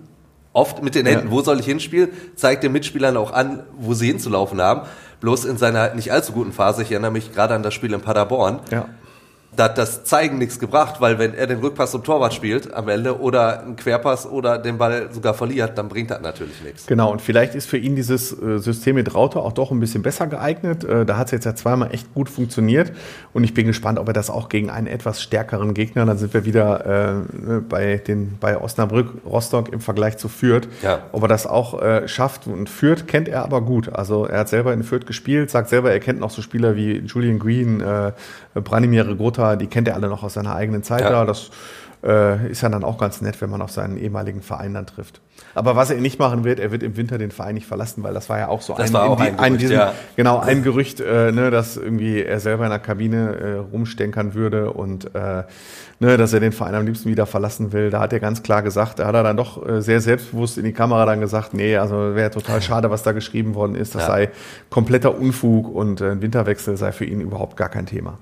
oft 0.52 0.84
mit 0.84 0.96
den 0.96 1.06
Händen, 1.06 1.28
Ja. 1.28 1.32
wo 1.32 1.42
soll 1.42 1.60
ich 1.60 1.66
hinspielen, 1.66 2.10
zeigt 2.36 2.64
den 2.64 2.72
Mitspielern 2.72 3.18
auch 3.18 3.32
an, 3.34 3.64
wo 3.78 3.94
sie 3.94 4.08
hinzulaufen 4.08 4.62
haben. 4.62 4.82
Bloß 5.20 5.46
in 5.46 5.58
seiner 5.58 5.94
nicht 5.96 6.12
allzu 6.12 6.34
guten 6.34 6.52
Phase, 6.52 6.82
ich 6.84 6.92
erinnere 6.92 7.12
mich 7.12 7.34
gerade 7.34 7.54
an 7.56 7.64
das 7.64 7.74
Spiel 7.74 7.94
in 7.94 8.02
Paderborn, 8.02 8.60
Ja. 8.72 8.86
Da 9.56 9.66
hat 9.66 9.78
das 9.78 10.04
Zeigen 10.04 10.38
nichts 10.38 10.60
gebracht, 10.60 11.00
weil 11.00 11.20
wenn 11.20 11.34
er 11.34 11.48
den 11.48 11.60
Rückpass 11.60 11.92
zum 11.92 12.04
Torwart 12.04 12.34
spielt 12.34 12.74
am 12.74 12.88
Ende 12.90 13.20
oder 13.20 13.62
einen 13.62 13.76
Querpass 13.76 14.26
oder 14.26 14.58
den 14.58 14.78
Ball 14.78 15.10
sogar 15.12 15.34
verliert, 15.34 15.78
dann 15.78 15.90
bringt 15.90 16.12
das 16.12 16.22
natürlich 16.22 16.62
nichts. 16.64 16.88
Genau, 16.88 17.12
und 17.12 17.22
vielleicht 17.22 17.56
ist 17.56 17.68
für 17.70 17.78
ihn 17.78 17.96
dieses 17.96 18.32
äh, 18.32 18.58
System 18.60 18.96
mit 18.96 19.14
Raute 19.14 19.40
auch 19.40 19.54
doch 19.54 19.72
ein 19.72 19.80
bisschen 19.80 20.02
besser 20.02 20.28
geeignet. 20.28 20.84
Äh, 20.84 21.06
da 21.06 21.18
hat 21.18 21.28
es 21.28 21.32
jetzt 21.32 21.46
ja 21.46 21.56
zweimal 21.56 21.94
echt 21.94 22.14
gut 22.14 22.30
funktioniert. 22.30 22.92
Und 23.34 23.44
ich 23.44 23.54
bin 23.54 23.68
gespannt, 23.68 24.00
ob 24.00 24.08
er 24.08 24.14
das 24.14 24.30
auch 24.30 24.50
gegen 24.50 24.70
einen 24.70 24.88
etwas 24.88 25.22
stärkeren 25.22 25.74
Gegner, 25.74 26.06
dann 26.06 26.18
sind 26.18 26.34
wir 26.34 26.46
wieder 26.46 27.24
äh, 27.24 27.60
bei, 27.70 27.98
den, 27.98 28.38
bei 28.40 28.60
Osnabrück, 28.60 29.10
Rostock 29.26 29.72
im 29.72 29.80
Vergleich 29.80 30.18
zu 30.18 30.30
Fürth, 30.30 30.68
Ja. 30.82 31.00
ob 31.12 31.22
er 31.24 31.28
das 31.28 31.46
auch 31.48 31.82
äh, 31.82 32.08
schafft. 32.08 32.48
Und 32.48 32.70
Fürth 32.70 33.06
kennt 33.08 33.28
er 33.28 33.44
aber 33.44 33.62
gut. 33.62 33.94
Also 33.94 34.26
er 34.26 34.40
hat 34.40 34.50
selber 34.50 34.74
in 34.74 34.84
Fürth 34.84 35.06
gespielt, 35.06 35.50
sagt 35.52 35.70
selber, 35.70 35.92
er 35.92 36.00
kennt 36.00 36.20
noch 36.20 36.30
so 36.32 36.42
Spieler 36.42 36.76
wie 36.76 36.98
Julian 37.00 37.40
Green, 37.40 37.82
äh, 37.82 38.12
Branimir 38.56 39.04
Regota, 39.44 39.56
die 39.56 39.68
kennt 39.68 39.88
er 39.88 39.96
alle 39.96 40.08
noch 40.08 40.24
aus 40.24 40.34
seiner 40.34 40.56
eigenen 40.56 40.84
Zeit 40.84 41.02
Ja. 41.02 41.10
da. 41.10 41.26
Das 41.26 41.50
äh, 42.06 42.50
ist 42.52 42.62
ja 42.62 42.68
dann 42.68 42.84
auch 42.84 42.98
ganz 42.98 43.22
nett, 43.22 43.40
wenn 43.42 43.50
man 43.50 43.62
auf 43.62 43.72
seinen 43.72 43.96
ehemaligen 43.98 44.42
Verein 44.42 44.74
dann 44.74 44.86
trifft. 44.86 45.22
Aber 45.56 45.78
was 45.78 45.90
er 45.90 45.96
nicht 46.02 46.20
machen 46.20 46.44
wird, 46.44 46.60
er 46.60 46.70
wird 46.72 46.84
im 46.84 46.98
Winter 46.98 47.18
den 47.18 47.32
Verein 47.32 47.54
nicht 47.56 47.66
verlassen, 47.66 48.04
weil 48.04 48.14
das 48.14 48.28
war 48.28 48.38
ja 48.40 48.50
auch 48.50 48.62
so 48.62 48.74
Das 48.76 48.90
ein, 48.90 48.94
war 48.94 49.04
auch 49.10 49.16
die- 49.16 49.30
ein 49.30 49.38
Gerücht, 49.38 49.62
diesen- 49.62 49.76
ja. 49.78 49.94
genau 50.18 50.40
ein 50.40 50.64
Gerücht, 50.64 51.00
äh, 51.00 51.32
ne, 51.32 51.50
dass 51.50 51.78
irgendwie 51.78 52.22
er 52.22 52.42
selber 52.42 52.66
in 52.66 52.72
der 52.72 52.80
Kabine 52.80 53.36
äh, 53.38 53.54
rumstenkern 53.72 54.34
würde 54.34 54.72
und 54.72 55.16
äh, 55.16 55.44
ne, 56.02 56.18
dass 56.18 56.34
er 56.34 56.42
den 56.42 56.52
Verein 56.52 56.76
am 56.76 56.86
liebsten 56.86 57.10
wieder 57.10 57.26
verlassen 57.26 57.72
will. 57.72 57.90
Da 57.90 58.02
hat 58.02 58.12
er 58.12 58.20
ganz 58.20 58.44
klar 58.44 58.64
gesagt, 58.64 59.00
da 59.00 59.08
hat 59.08 59.16
er 59.16 59.24
dann 59.24 59.38
doch 59.38 59.66
äh, 59.66 59.82
sehr 59.82 60.02
selbstbewusst 60.02 60.58
in 60.58 60.66
die 60.66 60.74
Kamera 60.74 61.06
dann 61.06 61.22
gesagt, 61.22 61.54
nee, 61.54 61.78
also 61.78 62.16
wäre 62.16 62.32
total 62.32 62.62
schade, 62.62 62.90
was 62.92 63.04
da 63.04 63.14
geschrieben 63.14 63.56
worden 63.56 63.76
ist. 63.76 63.96
Das 63.96 64.02
Ja. 64.02 64.08
sei 64.10 64.30
kompletter 64.70 65.18
Unfug 65.18 65.74
und 65.74 66.02
äh, 66.02 66.12
ein 66.12 66.22
Winterwechsel 66.22 66.76
sei 66.76 66.92
für 66.92 67.06
ihn 67.06 67.22
überhaupt 67.22 67.56
gar 67.56 67.70
kein 67.70 67.86
Thema. 67.86 68.18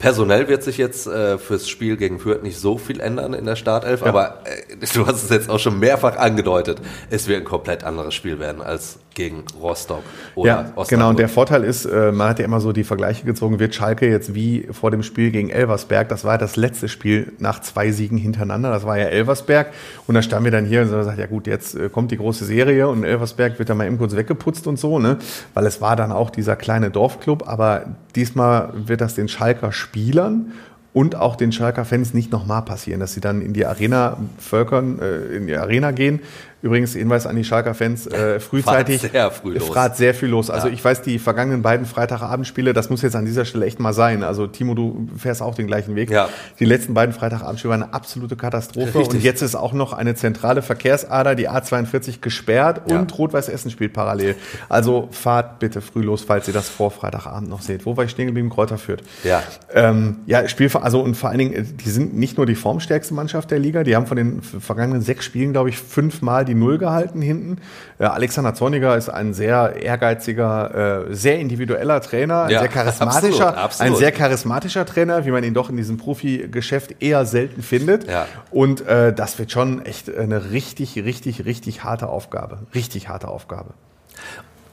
Personell 0.00 0.48
wird 0.48 0.62
sich 0.62 0.78
jetzt 0.78 1.06
äh, 1.06 1.36
fürs 1.36 1.68
Spiel 1.68 1.98
gegen 1.98 2.18
Fürth 2.18 2.42
nicht 2.42 2.58
so 2.58 2.78
viel 2.78 3.00
ändern 3.00 3.34
in 3.34 3.44
der 3.44 3.54
Startelf, 3.54 4.02
aber 4.02 4.38
äh, 4.44 4.86
du 4.94 5.06
hast 5.06 5.24
es 5.24 5.28
jetzt 5.28 5.50
auch 5.50 5.58
schon 5.58 5.78
mehrfach 5.78 6.16
angedeutet. 6.16 6.78
Es 7.10 7.28
wird 7.28 7.42
ein 7.42 7.44
komplett 7.44 7.84
anderes 7.84 8.14
Spiel 8.14 8.40
werden 8.40 8.62
als 8.62 8.98
gegen 9.14 9.44
Rostock 9.60 10.02
oder 10.34 10.48
ja, 10.48 10.60
Osnabrück. 10.60 10.88
genau. 10.88 11.10
Und 11.10 11.18
der 11.18 11.28
Vorteil 11.28 11.64
ist, 11.64 11.84
äh, 11.84 12.12
man 12.12 12.28
hat 12.28 12.38
ja 12.38 12.44
immer 12.44 12.60
so 12.60 12.72
die 12.72 12.84
Vergleiche 12.84 13.24
gezogen, 13.24 13.58
wird 13.58 13.74
Schalke 13.74 14.08
jetzt 14.08 14.34
wie 14.34 14.68
vor 14.70 14.90
dem 14.90 15.02
Spiel 15.02 15.30
gegen 15.30 15.50
Elversberg. 15.50 16.08
Das 16.08 16.24
war 16.24 16.38
das 16.38 16.56
letzte 16.56 16.88
Spiel 16.88 17.32
nach 17.38 17.60
zwei 17.60 17.90
Siegen 17.90 18.18
hintereinander. 18.18 18.70
Das 18.70 18.84
war 18.84 18.98
ja 18.98 19.06
Elversberg. 19.06 19.72
Und 20.06 20.14
da 20.14 20.22
standen 20.22 20.44
wir 20.44 20.52
dann 20.52 20.64
hier 20.64 20.82
und 20.82 20.88
so 20.88 20.96
gesagt, 20.96 21.18
ja 21.18 21.26
gut, 21.26 21.46
jetzt 21.46 21.74
äh, 21.74 21.88
kommt 21.88 22.10
die 22.10 22.16
große 22.16 22.44
Serie 22.44 22.88
und 22.88 23.04
Elversberg 23.04 23.58
wird 23.58 23.68
dann 23.68 23.76
mal 23.76 23.86
eben 23.86 23.98
kurz 23.98 24.14
weggeputzt 24.14 24.66
und 24.66 24.78
so, 24.78 24.98
ne? 24.98 25.18
Weil 25.54 25.66
es 25.66 25.80
war 25.80 25.96
dann 25.96 26.12
auch 26.12 26.30
dieser 26.30 26.56
kleine 26.56 26.90
Dorfclub. 26.90 27.48
Aber 27.48 27.84
diesmal 28.14 28.72
wird 28.74 29.00
das 29.00 29.14
den 29.14 29.28
Schalker 29.28 29.72
Spielern 29.72 30.52
und 30.92 31.14
auch 31.14 31.36
den 31.36 31.52
Schalker 31.52 31.84
Fans 31.84 32.14
nicht 32.14 32.32
nochmal 32.32 32.62
passieren, 32.62 33.00
dass 33.00 33.14
sie 33.14 33.20
dann 33.20 33.42
in 33.42 33.52
die 33.52 33.64
Arena 33.64 34.16
völkern, 34.38 34.98
äh, 34.98 35.36
in 35.36 35.46
die 35.46 35.56
Arena 35.56 35.92
gehen. 35.92 36.20
Übrigens, 36.62 36.92
Hinweis 36.94 37.26
an 37.26 37.36
die 37.36 37.44
Schalker 37.44 37.74
Fans, 37.74 38.06
äh, 38.06 38.38
frühzeitig. 38.40 39.00
Fahrt 39.00 39.12
sehr 39.12 39.30
früh 39.30 39.54
los. 39.54 39.68
Fahrt 39.68 39.96
sehr 39.96 40.14
viel 40.14 40.28
los. 40.28 40.50
Also 40.50 40.68
Ja. 40.68 40.74
ich 40.74 40.84
weiß, 40.84 41.02
die 41.02 41.18
vergangenen 41.18 41.62
beiden 41.62 41.86
Freitagabendspiele, 41.86 42.72
das 42.72 42.90
muss 42.90 43.02
jetzt 43.02 43.16
an 43.16 43.24
dieser 43.24 43.44
Stelle 43.44 43.66
echt 43.66 43.80
mal 43.80 43.92
sein. 43.92 44.22
Also 44.22 44.46
Timo, 44.46 44.74
du 44.74 45.08
fährst 45.16 45.40
auch 45.42 45.54
den 45.54 45.66
gleichen 45.66 45.94
Weg. 45.96 46.10
Ja. 46.10 46.28
Die 46.58 46.64
letzten 46.64 46.94
beiden 46.94 47.14
Freitagabendspiele 47.14 47.70
waren 47.72 47.82
eine 47.84 47.94
absolute 47.94 48.36
Katastrophe. 48.36 48.98
Richtig. 48.98 49.16
Und 49.18 49.22
jetzt 49.24 49.42
ist 49.42 49.54
auch 49.54 49.72
noch 49.72 49.92
eine 49.92 50.14
zentrale 50.14 50.62
Verkehrsader, 50.62 51.34
die 51.34 51.48
A42, 51.48 52.20
gesperrt 52.20 52.82
Ja. 52.90 52.98
und 52.98 53.16
Rot-Weiß 53.16 53.48
Essen 53.48 53.70
spielt 53.70 53.92
parallel. 53.92 54.34
Also 54.68 55.08
fahrt 55.12 55.58
bitte 55.60 55.80
früh 55.80 56.02
los, 56.02 56.22
falls 56.24 56.46
ihr 56.48 56.54
das 56.54 56.68
vor 56.68 56.90
Freitagabend 56.90 57.48
noch 57.48 57.62
seht. 57.62 57.86
Wo 57.86 57.96
war 57.96 58.04
ich 58.04 58.10
stehen 58.10 58.26
geblieben? 58.26 58.50
Kräuter 58.50 58.78
führt. 58.78 59.02
Ja. 59.24 59.42
Ähm, 59.72 60.16
ja, 60.26 60.46
Spiel, 60.48 60.70
also 60.74 61.00
und 61.00 61.16
vor 61.16 61.30
allen 61.30 61.38
Dingen, 61.38 61.52
äh, 61.54 61.62
die 61.62 61.90
sind 61.90 62.14
nicht 62.16 62.36
nur 62.36 62.46
die 62.46 62.54
formstärkste 62.54 63.14
Mannschaft 63.14 63.50
der 63.50 63.58
Liga, 63.58 63.82
die 63.82 63.96
haben 63.96 64.06
von 64.06 64.16
den 64.16 64.42
vergangenen 64.42 65.02
sechs 65.02 65.24
Spielen, 65.24 65.52
glaube 65.52 65.68
ich, 65.70 65.78
fünfmal 65.78 66.44
die 66.44 66.49
Null 66.54 66.78
gehalten 66.78 67.22
hinten. 67.22 67.58
Äh, 67.98 68.04
Alexander 68.04 68.54
Zorniger 68.54 68.96
ist 68.96 69.08
ein 69.08 69.34
sehr 69.34 69.76
ehrgeiziger, 69.82 71.06
äh, 71.08 71.14
sehr 71.14 71.38
individueller 71.38 72.00
Trainer, 72.00 72.44
ein 72.44 72.50
Ja, 72.50 72.60
sehr 72.60 72.68
charismatischer, 72.68 73.48
absolut, 73.48 73.64
absolut. 73.64 73.92
ein 73.92 73.98
sehr 73.98 74.12
charismatischer 74.12 74.86
Trainer, 74.86 75.24
wie 75.24 75.30
man 75.30 75.44
ihn 75.44 75.54
doch 75.54 75.70
in 75.70 75.76
diesem 75.76 75.96
Profigeschäft 75.96 77.02
eher 77.02 77.24
selten 77.26 77.62
findet. 77.62 78.08
Ja. 78.08 78.26
Und 78.50 78.86
äh, 78.86 79.12
das 79.12 79.38
wird 79.38 79.50
schon 79.52 79.84
echt 79.84 80.14
eine 80.14 80.50
richtig, 80.50 80.96
richtig, 80.96 81.44
richtig 81.44 81.84
harte 81.84 82.08
Aufgabe. 82.08 82.58
Richtig 82.74 83.08
harte 83.08 83.28
Aufgabe. 83.28 83.74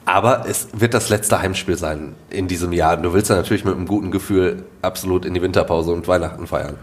Aber 0.06 0.46
es 0.48 0.70
wird 0.72 0.94
das 0.94 1.10
letzte 1.10 1.42
Heimspiel 1.42 1.78
sein 1.78 2.16
in 2.30 2.48
diesem 2.48 2.72
Jahr. 2.72 2.96
Du 2.96 3.14
willst 3.14 3.30
ja 3.30 3.36
natürlich 3.36 3.66
mit 3.66 3.76
einem 3.76 3.86
guten 3.88 4.10
Gefühl 4.10 4.64
absolut 4.82 5.26
in 5.26 5.34
die 5.34 5.42
Winterpause 5.42 5.92
und 5.92 6.08
Weihnachten 6.08 6.48
feiern. 6.48 6.78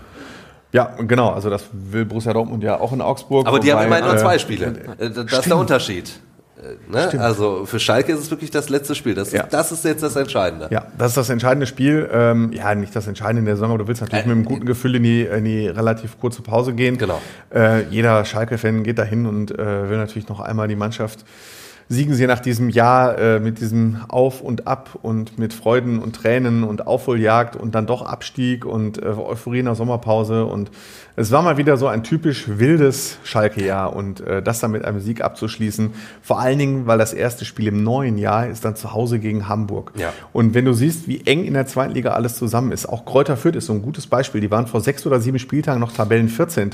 Ja, 0.74 0.92
genau. 1.06 1.30
Also 1.30 1.50
das 1.50 1.64
will 1.72 2.04
Borussia 2.04 2.32
Dortmund 2.32 2.62
ja 2.64 2.80
auch 2.80 2.92
in 2.92 3.00
Augsburg. 3.00 3.46
Aber 3.46 3.60
die 3.60 3.70
haben 3.72 3.78
wobei, 3.78 3.86
immerhin 3.86 4.04
nur 4.06 4.14
äh, 4.16 4.18
zwei 4.18 4.38
Spiele. 4.38 4.66
Äh, 4.98 5.10
Das 5.10 5.38
ist 5.40 5.46
der 5.46 5.56
Unterschied. 5.56 6.08
Äh, 6.08 6.90
Ne? 6.90 7.20
Also 7.20 7.66
für 7.66 7.78
Schalke 7.78 8.10
ist 8.12 8.20
es 8.20 8.30
wirklich 8.30 8.50
das 8.50 8.70
letzte 8.70 8.94
Spiel. 8.94 9.14
Das, 9.14 9.30
Ja. 9.32 9.42
ist, 9.44 9.52
das 9.52 9.70
ist 9.70 9.84
jetzt 9.84 10.02
das 10.02 10.16
Entscheidende. 10.16 10.68
Ja, 10.70 10.86
das 10.98 11.08
ist 11.12 11.16
das 11.18 11.28
entscheidende 11.30 11.66
Spiel. 11.66 12.08
Ähm, 12.12 12.52
ja, 12.52 12.74
nicht 12.74 12.96
das 12.96 13.06
Entscheidende 13.06 13.40
in 13.40 13.44
der 13.46 13.56
Saison, 13.56 13.70
aber 13.70 13.78
du 13.84 13.86
willst 13.88 14.00
natürlich 14.02 14.24
Äh, 14.24 14.28
mit 14.28 14.36
einem 14.36 14.44
guten 14.46 14.64
Gefühl 14.66 14.94
in 14.96 15.02
die, 15.04 15.22
in 15.22 15.44
die 15.44 15.68
relativ 15.68 16.18
kurze 16.18 16.42
Pause 16.42 16.72
gehen. 16.72 16.96
Genau. 16.98 17.20
Äh, 17.54 17.82
jeder 17.90 18.24
Schalke-Fan 18.24 18.82
geht 18.82 18.98
dahin 18.98 19.26
und 19.26 19.50
äh, 19.56 19.88
will 19.90 19.98
natürlich 19.98 20.28
noch 20.28 20.40
einmal 20.40 20.66
die 20.66 20.76
Mannschaft 20.76 21.24
siegen 21.88 22.14
sie 22.14 22.26
nach 22.26 22.40
diesem 22.40 22.68
Jahr 22.68 23.18
äh, 23.18 23.40
mit 23.40 23.60
diesem 23.60 23.98
Auf 24.08 24.40
und 24.40 24.66
Ab 24.66 24.98
und 25.02 25.38
mit 25.38 25.52
Freuden 25.52 25.98
und 25.98 26.16
Tränen 26.16 26.64
und 26.64 26.86
Aufholjagd 26.86 27.56
und 27.56 27.74
dann 27.74 27.86
doch 27.86 28.02
Abstieg 28.02 28.64
und 28.64 29.02
äh, 29.02 29.06
Euphorie 29.06 29.60
in 29.60 29.66
der 29.66 29.74
Sommerpause. 29.74 30.46
Und 30.46 30.70
es 31.16 31.30
war 31.30 31.42
mal 31.42 31.56
wieder 31.56 31.76
so 31.76 31.86
ein 31.86 32.02
typisch 32.02 32.44
wildes 32.48 33.18
Schalke-Jahr 33.24 33.94
und 33.94 34.20
äh, 34.20 34.42
das 34.42 34.60
dann 34.60 34.70
mit 34.70 34.84
einem 34.84 35.00
Sieg 35.00 35.22
abzuschließen. 35.22 35.90
Vor 36.22 36.40
allen 36.40 36.58
Dingen, 36.58 36.86
weil 36.86 36.98
das 36.98 37.12
erste 37.12 37.44
Spiel 37.44 37.68
im 37.68 37.82
neuen 37.82 38.18
Jahr 38.18 38.48
ist 38.48 38.64
dann 38.64 38.76
zu 38.76 38.92
Hause 38.92 39.18
gegen 39.18 39.48
Hamburg. 39.48 39.92
Ja. 39.96 40.12
Und 40.32 40.54
wenn 40.54 40.64
du 40.64 40.72
siehst, 40.72 41.06
wie 41.06 41.22
eng 41.26 41.44
in 41.44 41.54
der 41.54 41.66
zweiten 41.66 41.94
Liga 41.94 42.12
alles 42.12 42.36
zusammen 42.36 42.72
ist, 42.72 42.86
auch 42.86 43.04
Kräuter 43.04 43.36
Fürth 43.36 43.56
ist 43.56 43.66
so 43.66 43.72
ein 43.72 43.82
gutes 43.82 44.06
Beispiel. 44.06 44.40
Die 44.40 44.50
waren 44.50 44.66
vor 44.66 44.80
sechs 44.80 45.06
oder 45.06 45.20
sieben 45.20 45.38
Spieltagen 45.38 45.80
noch 45.80 45.92
Tabellen 45.92 46.28
14 46.28 46.70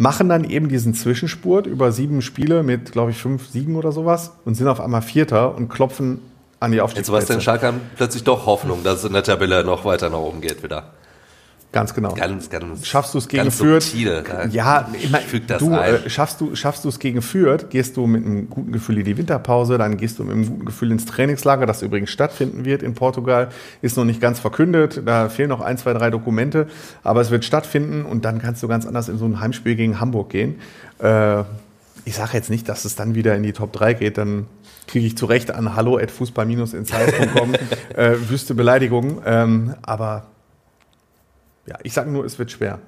machen 0.00 0.30
dann 0.30 0.44
eben 0.44 0.70
diesen 0.70 0.94
Zwischenspurt 0.94 1.66
über 1.66 1.92
sieben 1.92 2.22
Spiele 2.22 2.62
mit, 2.62 2.90
glaube 2.90 3.10
ich, 3.10 3.18
fünf 3.18 3.48
Siegen 3.48 3.76
oder 3.76 3.92
sowas 3.92 4.32
und 4.46 4.54
sind 4.54 4.66
auf 4.66 4.80
einmal 4.80 5.02
Vierter 5.02 5.54
und 5.54 5.68
klopfen 5.68 6.22
an 6.58 6.70
die 6.70 6.78
Jetzt 6.78 6.84
Aufstiegsplätze. 6.84 7.22
was 7.22 7.28
denn 7.28 7.40
Schalke 7.42 7.74
plötzlich 7.96 8.24
doch 8.24 8.46
Hoffnung, 8.46 8.82
dass 8.82 9.00
es 9.00 9.04
in 9.04 9.12
der 9.12 9.22
Tabelle 9.22 9.62
noch 9.62 9.84
weiter 9.84 10.08
nach 10.08 10.18
oben 10.18 10.40
geht 10.40 10.62
wieder. 10.62 10.84
Ganz 11.72 11.94
genau. 11.94 12.14
Ganz, 12.14 12.50
ganz. 12.50 12.84
Schaffst 12.84 13.14
du 13.14 13.18
es 13.18 13.28
gegen 13.28 13.48
Fürth? 13.52 13.84
subtil, 13.84 14.22
ne? 14.22 14.48
Ja, 14.50 14.88
das 15.46 15.58
du, 15.58 15.72
ein. 15.72 15.94
äh, 15.94 16.10
schaffst 16.10 16.40
du 16.40 16.56
schaffst 16.56 16.84
du 16.84 16.88
es 16.88 16.98
gegen 16.98 17.22
Fürth, 17.22 17.70
gehst 17.70 17.96
du 17.96 18.08
mit 18.08 18.26
einem 18.26 18.50
guten 18.50 18.72
Gefühl 18.72 18.98
in 18.98 19.04
die 19.04 19.16
Winterpause, 19.16 19.78
dann 19.78 19.96
gehst 19.96 20.18
du 20.18 20.24
mit 20.24 20.32
einem 20.34 20.46
guten 20.46 20.64
Gefühl 20.64 20.90
ins 20.90 21.06
Trainingslager, 21.06 21.66
das 21.66 21.82
übrigens 21.82 22.10
stattfinden 22.10 22.64
wird 22.64 22.82
in 22.82 22.94
Portugal, 22.94 23.50
ist 23.82 23.96
noch 23.96 24.04
nicht 24.04 24.20
ganz 24.20 24.40
verkündet, 24.40 25.02
da 25.06 25.28
fehlen 25.28 25.48
noch 25.48 25.60
ein, 25.60 25.78
zwei, 25.78 25.92
drei 25.92 26.10
Dokumente, 26.10 26.66
aber 27.04 27.20
es 27.20 27.30
wird 27.30 27.44
stattfinden 27.44 28.04
und 28.04 28.24
dann 28.24 28.40
kannst 28.40 28.64
du 28.64 28.68
ganz 28.68 28.84
anders 28.84 29.08
in 29.08 29.18
so 29.18 29.26
ein 29.26 29.38
Heimspiel 29.38 29.76
gegen 29.76 30.00
Hamburg 30.00 30.30
gehen. 30.30 30.56
Äh, 30.98 31.44
ich 32.04 32.16
sage 32.16 32.30
jetzt 32.32 32.50
nicht, 32.50 32.68
dass 32.68 32.84
es 32.84 32.96
dann 32.96 33.14
wieder 33.14 33.36
in 33.36 33.44
die 33.44 33.52
Top 33.52 33.72
3 33.72 33.94
geht, 33.94 34.18
dann 34.18 34.46
kriege 34.88 35.06
ich 35.06 35.16
zu 35.16 35.26
Recht 35.26 35.52
an 35.52 35.76
hallo 35.76 35.98
at 35.98 36.10
fußball-insight.com 36.10 37.54
äh, 37.94 38.16
wüste 38.28 38.54
Beleidigungen, 38.54 39.18
ähm, 39.24 39.74
aber 39.82 40.24
ja, 41.70 41.76
ich 41.84 41.92
sage 41.92 42.10
nur, 42.10 42.24
es 42.24 42.38
wird 42.38 42.50
schwer. 42.50 42.78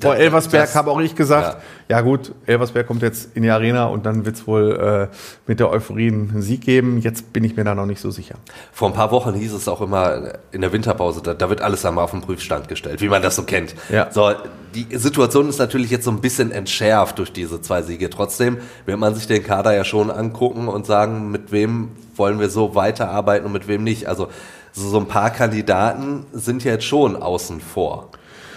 Vor 0.00 0.16
Elversberg 0.16 0.64
das- 0.64 0.74
habe 0.74 0.90
auch 0.90 0.98
ich 0.98 1.14
gesagt, 1.14 1.58
ja. 1.88 2.00
gut, 2.00 2.32
Elversberg 2.46 2.84
kommt 2.84 3.02
jetzt 3.02 3.36
in 3.36 3.44
die 3.44 3.50
Arena 3.50 3.84
und 3.86 4.04
dann 4.06 4.24
wird 4.24 4.34
es 4.34 4.46
wohl 4.46 5.08
äh, 5.12 5.14
mit 5.46 5.60
der 5.60 5.70
Euphorie 5.70 6.08
einen 6.08 6.42
Sieg 6.42 6.62
geben. 6.62 6.98
Jetzt 6.98 7.32
bin 7.32 7.44
ich 7.44 7.56
mir 7.56 7.62
da 7.62 7.76
noch 7.76 7.86
nicht 7.86 8.00
so 8.00 8.10
sicher. 8.10 8.34
Vor 8.72 8.88
ein 8.88 8.94
paar 8.94 9.12
Wochen 9.12 9.34
hieß 9.34 9.52
es 9.52 9.68
auch 9.68 9.80
immer 9.80 10.32
in 10.50 10.62
der 10.62 10.72
Winterpause, 10.72 11.22
da, 11.22 11.34
da 11.34 11.48
wird 11.48 11.60
alles 11.60 11.84
einmal 11.84 12.02
auf 12.02 12.10
den 12.10 12.22
Prüfstand 12.22 12.66
gestellt, 12.66 13.02
wie 13.02 13.08
man 13.08 13.22
das 13.22 13.36
so 13.36 13.44
kennt. 13.44 13.76
Ja. 13.88 14.10
So, 14.10 14.32
die 14.74 14.96
Situation 14.96 15.48
ist 15.48 15.58
natürlich 15.58 15.92
jetzt 15.92 16.06
so 16.06 16.10
ein 16.10 16.20
bisschen 16.20 16.50
entschärft 16.50 17.18
durch 17.20 17.32
diese 17.32 17.60
zwei 17.62 17.82
Siege. 17.82 18.10
Trotzdem 18.10 18.58
wird 18.86 18.98
man 18.98 19.14
sich 19.14 19.28
den 19.28 19.44
Kader 19.44 19.76
ja 19.76 19.84
schon 19.84 20.10
angucken 20.10 20.66
und 20.66 20.86
sagen, 20.86 21.30
mit 21.30 21.52
wem 21.52 21.90
wollen 22.16 22.40
wir 22.40 22.48
so 22.50 22.74
weiterarbeiten 22.74 23.46
und 23.46 23.52
mit 23.52 23.68
wem 23.68 23.84
nicht. 23.84 24.08
Also 24.08 24.28
so, 24.72 24.88
so 24.88 24.98
ein 24.98 25.06
paar 25.06 25.30
Kandidaten 25.30 26.26
sind 26.32 26.64
jetzt 26.64 26.84
schon 26.84 27.14
außen 27.14 27.60
vor. 27.60 28.08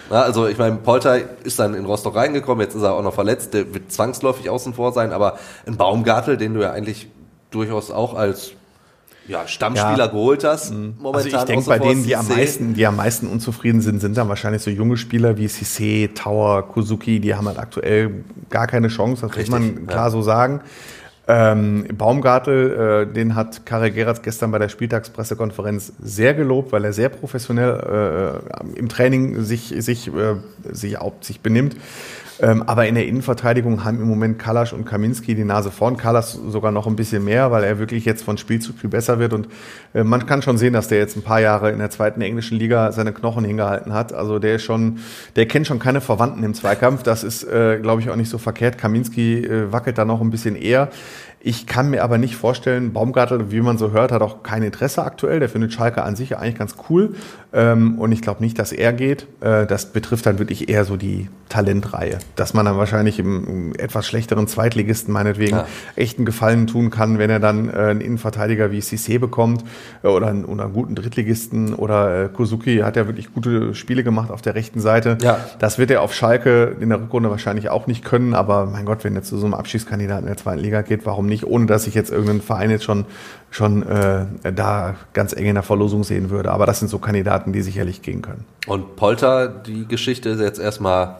Na, 0.09 0.21
also 0.21 0.47
ich 0.47 0.57
meine, 0.57 0.77
Polter 0.77 1.19
ist 1.43 1.59
dann 1.59 1.73
in 1.73 1.85
Rostock 1.85 2.15
reingekommen, 2.15 2.63
jetzt 2.63 2.75
ist 2.75 2.83
er 2.83 2.93
auch 2.93 3.03
noch 3.03 3.13
verletzt, 3.13 3.53
der 3.53 3.73
wird 3.73 3.91
zwangsläufig 3.91 4.49
außen 4.49 4.73
vor 4.73 4.93
sein, 4.93 5.11
aber 5.11 5.37
ein 5.65 5.77
Baumgartel, 5.77 6.37
den 6.37 6.53
du 6.53 6.61
ja 6.61 6.71
eigentlich 6.71 7.07
durchaus 7.51 7.91
auch 7.91 8.13
als 8.13 8.51
ja, 9.27 9.45
Stammspieler 9.45 10.05
Ja. 10.05 10.07
geholt 10.07 10.45
hast. 10.45 10.71
Momentan 10.71 11.13
Also 11.13 11.27
ich 11.27 11.43
denke, 11.43 11.65
bei 11.67 11.79
denen, 11.79 12.03
die 12.05 12.15
am, 12.15 12.27
meisten, 12.27 12.73
die 12.75 12.85
am 12.85 12.95
meisten 12.95 13.27
unzufrieden 13.27 13.81
sind, 13.81 13.99
sind 13.99 14.17
dann 14.17 14.29
wahrscheinlich 14.29 14.61
so 14.61 14.69
junge 14.71 14.95
Spieler 14.95 15.37
wie 15.37 15.47
Cissé, 15.47 16.13
Tower, 16.13 16.63
Kuzuki, 16.63 17.19
die 17.19 17.35
haben 17.35 17.47
halt 17.47 17.59
aktuell 17.59 18.23
gar 18.49 18.67
keine 18.67 18.87
Chance, 18.87 19.23
das 19.27 19.35
Richtig, 19.35 19.51
muss 19.51 19.59
man 19.59 19.87
klar 19.87 20.05
ja. 20.05 20.09
so 20.11 20.21
sagen. 20.21 20.61
Ähm, 21.29 21.85
Baumgartel, 21.97 23.05
äh, 23.09 23.13
den 23.13 23.35
hat 23.35 23.65
Karel 23.65 23.91
Geratz 23.91 24.21
gestern 24.21 24.51
bei 24.51 24.59
der 24.59 24.69
Spieltagspressekonferenz 24.69 25.91
sehr 26.01 26.33
gelobt, 26.33 26.71
weil 26.71 26.85
er 26.85 26.93
sehr 26.93 27.09
professionell 27.09 28.41
äh, 28.55 28.79
im 28.79 28.87
Training 28.87 29.41
sich, 29.43 29.73
sich, 29.77 30.07
äh, 30.07 30.35
sich, 30.71 30.97
auch, 30.97 31.13
sich 31.19 31.41
benimmt. 31.41 31.75
Ähm, 32.39 32.63
aber 32.63 32.87
in 32.87 32.95
der 32.95 33.07
Innenverteidigung 33.07 33.83
haben 33.83 33.99
im 33.99 34.07
Moment 34.07 34.37
Kalasch 34.37 34.73
und 34.73 34.85
Kaminski 34.85 35.33
die 35.33 35.43
Nase 35.43 35.71
vorn. 35.71 35.97
Kalasch 35.97 36.35
sogar 36.47 36.71
noch 36.71 36.85
ein 36.85 36.95
bisschen 36.95 37.23
mehr, 37.23 37.51
weil 37.51 37.63
er 37.63 37.79
wirklich 37.79 38.05
jetzt 38.05 38.23
von 38.23 38.37
Spiel 38.37 38.59
zu 38.59 38.73
Spiel 38.73 38.89
besser 38.89 39.19
wird. 39.19 39.33
Und 39.33 39.47
äh, 39.93 40.03
man 40.03 40.25
kann 40.25 40.41
schon 40.41 40.57
sehen, 40.57 40.73
dass 40.73 40.87
der 40.87 40.99
jetzt 40.99 41.15
ein 41.15 41.23
paar 41.23 41.41
Jahre 41.41 41.71
in 41.71 41.79
der 41.79 41.89
zweiten 41.89 42.21
englischen 42.21 42.57
Liga 42.57 42.91
seine 42.91 43.11
Knochen 43.11 43.43
hingehalten 43.43 43.93
hat. 43.93 44.13
Also 44.13 44.39
der 44.39 44.55
ist 44.55 44.63
schon, 44.63 44.99
der 45.35 45.47
kennt 45.47 45.67
schon 45.67 45.79
keine 45.79 46.01
Verwandten 46.01 46.43
im 46.43 46.53
Zweikampf. 46.53 47.03
Das 47.03 47.23
ist, 47.23 47.43
äh, 47.43 47.79
glaube 47.81 48.01
ich, 48.01 48.09
auch 48.09 48.15
nicht 48.15 48.29
so 48.29 48.37
verkehrt. 48.37 48.77
Kaminski 48.77 49.43
äh, 49.43 49.71
wackelt 49.71 49.97
da 49.97 50.05
noch 50.05 50.21
ein 50.21 50.29
bisschen 50.29 50.55
eher. 50.55 50.89
Ich 51.47 51.65
kann 51.65 51.89
mir 51.89 52.03
aber 52.03 52.17
nicht 52.17 52.35
vorstellen, 52.35 52.91
Baumgartel, 52.91 53.51
wie 53.51 53.61
man 53.61 53.77
so 53.77 53.91
hört, 53.91 54.11
hat 54.11 54.21
auch 54.21 54.43
kein 54.43 54.63
Interesse 54.63 55.01
aktuell. 55.01 55.39
Der 55.39 55.47
findet 55.47 55.71
Schalke 55.71 56.03
an 56.03 56.17
sich 56.17 56.37
eigentlich 56.37 56.55
ganz 56.55 56.75
cool. 56.89 57.15
Ähm, 57.53 57.97
und 57.99 58.11
ich 58.11 58.21
glaube 58.21 58.43
nicht, 58.43 58.59
dass 58.59 58.73
er 58.73 58.91
geht. 58.91 59.27
Äh, 59.39 59.65
das 59.65 59.93
betrifft 59.93 60.25
dann 60.25 60.39
wirklich 60.39 60.67
eher 60.67 60.83
so 60.83 60.97
die 60.97 61.29
Talentreihe. 61.47 62.17
Dass 62.35 62.53
man 62.53 62.65
dann 62.65 62.75
wahrscheinlich 62.75 63.17
im, 63.19 63.47
im 63.47 63.75
etwas 63.75 64.05
schlechteren 64.05 64.47
Zweitligisten 64.47 65.13
meinetwegen 65.13 65.55
Ja. 65.55 65.65
echten 65.95 66.25
Gefallen 66.25 66.67
tun 66.67 66.89
kann, 66.89 67.17
wenn 67.17 67.29
er 67.29 67.39
dann 67.39 67.69
äh, 67.69 67.77
einen 67.77 68.01
Innenverteidiger 68.01 68.73
wie 68.73 68.79
Cissé 68.79 69.17
bekommt 69.17 69.63
äh, 70.03 70.07
oder, 70.07 70.27
einen, 70.27 70.43
oder 70.43 70.65
einen 70.65 70.73
guten 70.73 70.95
Drittligisten 70.95 71.73
oder 71.73 72.25
äh, 72.25 72.27
Kozuki 72.27 72.79
hat 72.79 72.97
ja 72.97 73.07
wirklich 73.07 73.33
gute 73.33 73.73
Spiele 73.73 74.03
gemacht 74.03 74.31
auf 74.31 74.41
der 74.41 74.55
rechten 74.55 74.81
Seite. 74.81 75.17
Ja. 75.21 75.39
Das 75.59 75.77
wird 75.77 75.91
er 75.91 76.01
auf 76.01 76.13
Schalke 76.13 76.75
in 76.81 76.89
der 76.89 76.99
Rückrunde 76.99 77.29
wahrscheinlich 77.29 77.69
auch 77.69 77.87
nicht 77.87 78.03
können, 78.03 78.33
aber 78.33 78.65
mein 78.65 78.83
Gott, 78.83 79.05
wenn 79.05 79.15
er 79.15 79.23
zu 79.23 79.37
so 79.37 79.45
einem 79.45 79.53
Abschießkandidaten 79.53 80.23
in 80.23 80.27
der 80.27 80.37
zweiten 80.37 80.59
Liga 80.61 80.81
geht, 80.81 81.05
warum 81.05 81.25
nicht, 81.27 81.36
ohne 81.45 81.65
dass 81.65 81.87
ich 81.87 81.93
jetzt 81.93 82.11
irgendeinen 82.11 82.41
Verein 82.41 82.69
jetzt 82.69 82.83
schon, 82.83 83.05
schon 83.51 83.83
äh, 83.83 84.25
da 84.53 84.95
ganz 85.13 85.33
eng 85.33 85.45
in 85.45 85.55
der 85.55 85.63
Verlosung 85.63 86.03
sehen 86.03 86.29
würde. 86.29 86.51
Aber 86.51 86.65
das 86.65 86.79
sind 86.79 86.87
so 86.87 86.99
Kandidaten, 86.99 87.53
die 87.53 87.61
sicherlich 87.61 88.01
gehen 88.01 88.21
können. 88.21 88.45
Und 88.67 88.95
Polter, 88.95 89.47
die 89.47 89.87
Geschichte 89.87 90.29
ist 90.29 90.39
jetzt 90.39 90.59
erstmal 90.59 91.17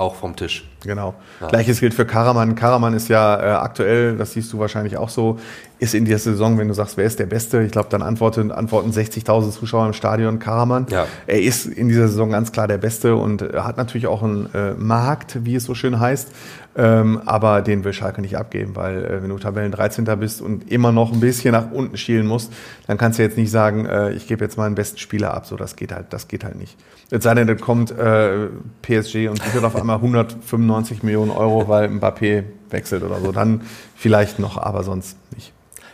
auch 0.00 0.14
vom 0.14 0.34
Tisch. 0.34 0.66
Genau. 0.82 1.14
Gleiches 1.50 1.78
gilt 1.78 1.92
für 1.92 2.06
Karaman. 2.06 2.54
Karaman 2.54 2.94
ist 2.94 3.08
ja 3.08 3.38
äh, 3.38 3.50
aktuell, 3.50 4.16
das 4.16 4.32
siehst 4.32 4.50
du 4.50 4.58
wahrscheinlich 4.58 4.96
auch 4.96 5.10
so, 5.10 5.38
ist 5.78 5.94
in 5.94 6.06
dieser 6.06 6.18
Saison, 6.18 6.56
wenn 6.56 6.68
du 6.68 6.74
sagst, 6.74 6.96
wer 6.96 7.04
ist 7.04 7.18
der 7.18 7.26
Beste, 7.26 7.62
ich 7.62 7.70
glaube, 7.70 7.88
dann 7.90 8.00
antworten, 8.00 8.50
antworten 8.50 8.90
60.000 8.90 9.50
Zuschauer 9.50 9.86
im 9.86 9.92
Stadion 9.92 10.38
Karaman. 10.38 10.86
Ja. 10.88 11.06
Er 11.26 11.42
ist 11.42 11.66
in 11.66 11.88
dieser 11.88 12.08
Saison 12.08 12.30
ganz 12.30 12.50
klar 12.50 12.66
der 12.66 12.78
Beste 12.78 13.14
und 13.14 13.42
hat 13.42 13.76
natürlich 13.76 14.06
auch 14.06 14.22
einen 14.22 14.48
äh, 14.54 14.72
Markt, 14.72 15.44
wie 15.44 15.54
es 15.54 15.64
so 15.64 15.74
schön 15.74 16.00
heißt. 16.00 16.28
Ähm, 16.76 17.20
aber 17.26 17.62
den 17.62 17.82
will 17.82 17.92
Schalke 17.92 18.20
nicht 18.20 18.36
abgeben, 18.36 18.76
weil 18.76 19.04
äh, 19.04 19.22
wenn 19.22 19.28
du 19.28 19.38
Tabellen 19.38 19.72
13. 19.72 20.04
bist 20.20 20.40
und 20.40 20.70
immer 20.70 20.92
noch 20.92 21.12
ein 21.12 21.18
bisschen 21.18 21.50
nach 21.50 21.72
unten 21.72 21.96
schielen 21.96 22.26
musst, 22.26 22.52
dann 22.86 22.96
kannst 22.96 23.18
du 23.18 23.24
jetzt 23.24 23.36
nicht 23.36 23.50
sagen, 23.50 23.86
äh, 23.86 24.12
ich 24.12 24.28
gebe 24.28 24.44
jetzt 24.44 24.56
meinen 24.56 24.76
besten 24.76 24.98
Spieler 24.98 25.34
ab. 25.34 25.46
So, 25.46 25.56
das 25.56 25.74
geht 25.74 25.92
halt, 25.92 26.06
das 26.10 26.28
geht 26.28 26.44
halt 26.44 26.56
nicht. 26.56 26.76
Es 27.10 27.24
sei 27.24 27.34
denn, 27.34 27.48
da 27.48 27.56
kommt 27.56 27.90
äh, 27.90 28.46
PSG 28.82 29.28
und 29.28 29.42
bietet 29.42 29.64
auf 29.64 29.74
einmal 29.74 29.96
195 29.96 31.02
Millionen 31.02 31.32
Euro, 31.32 31.66
weil 31.66 31.88
Mbappé 31.88 32.44
wechselt 32.70 33.02
oder 33.02 33.20
so. 33.20 33.32
Dann 33.32 33.62
vielleicht 33.96 34.38
noch, 34.38 34.56
aber 34.56 34.84
sonst 34.84 35.16
nicht. 35.34 35.52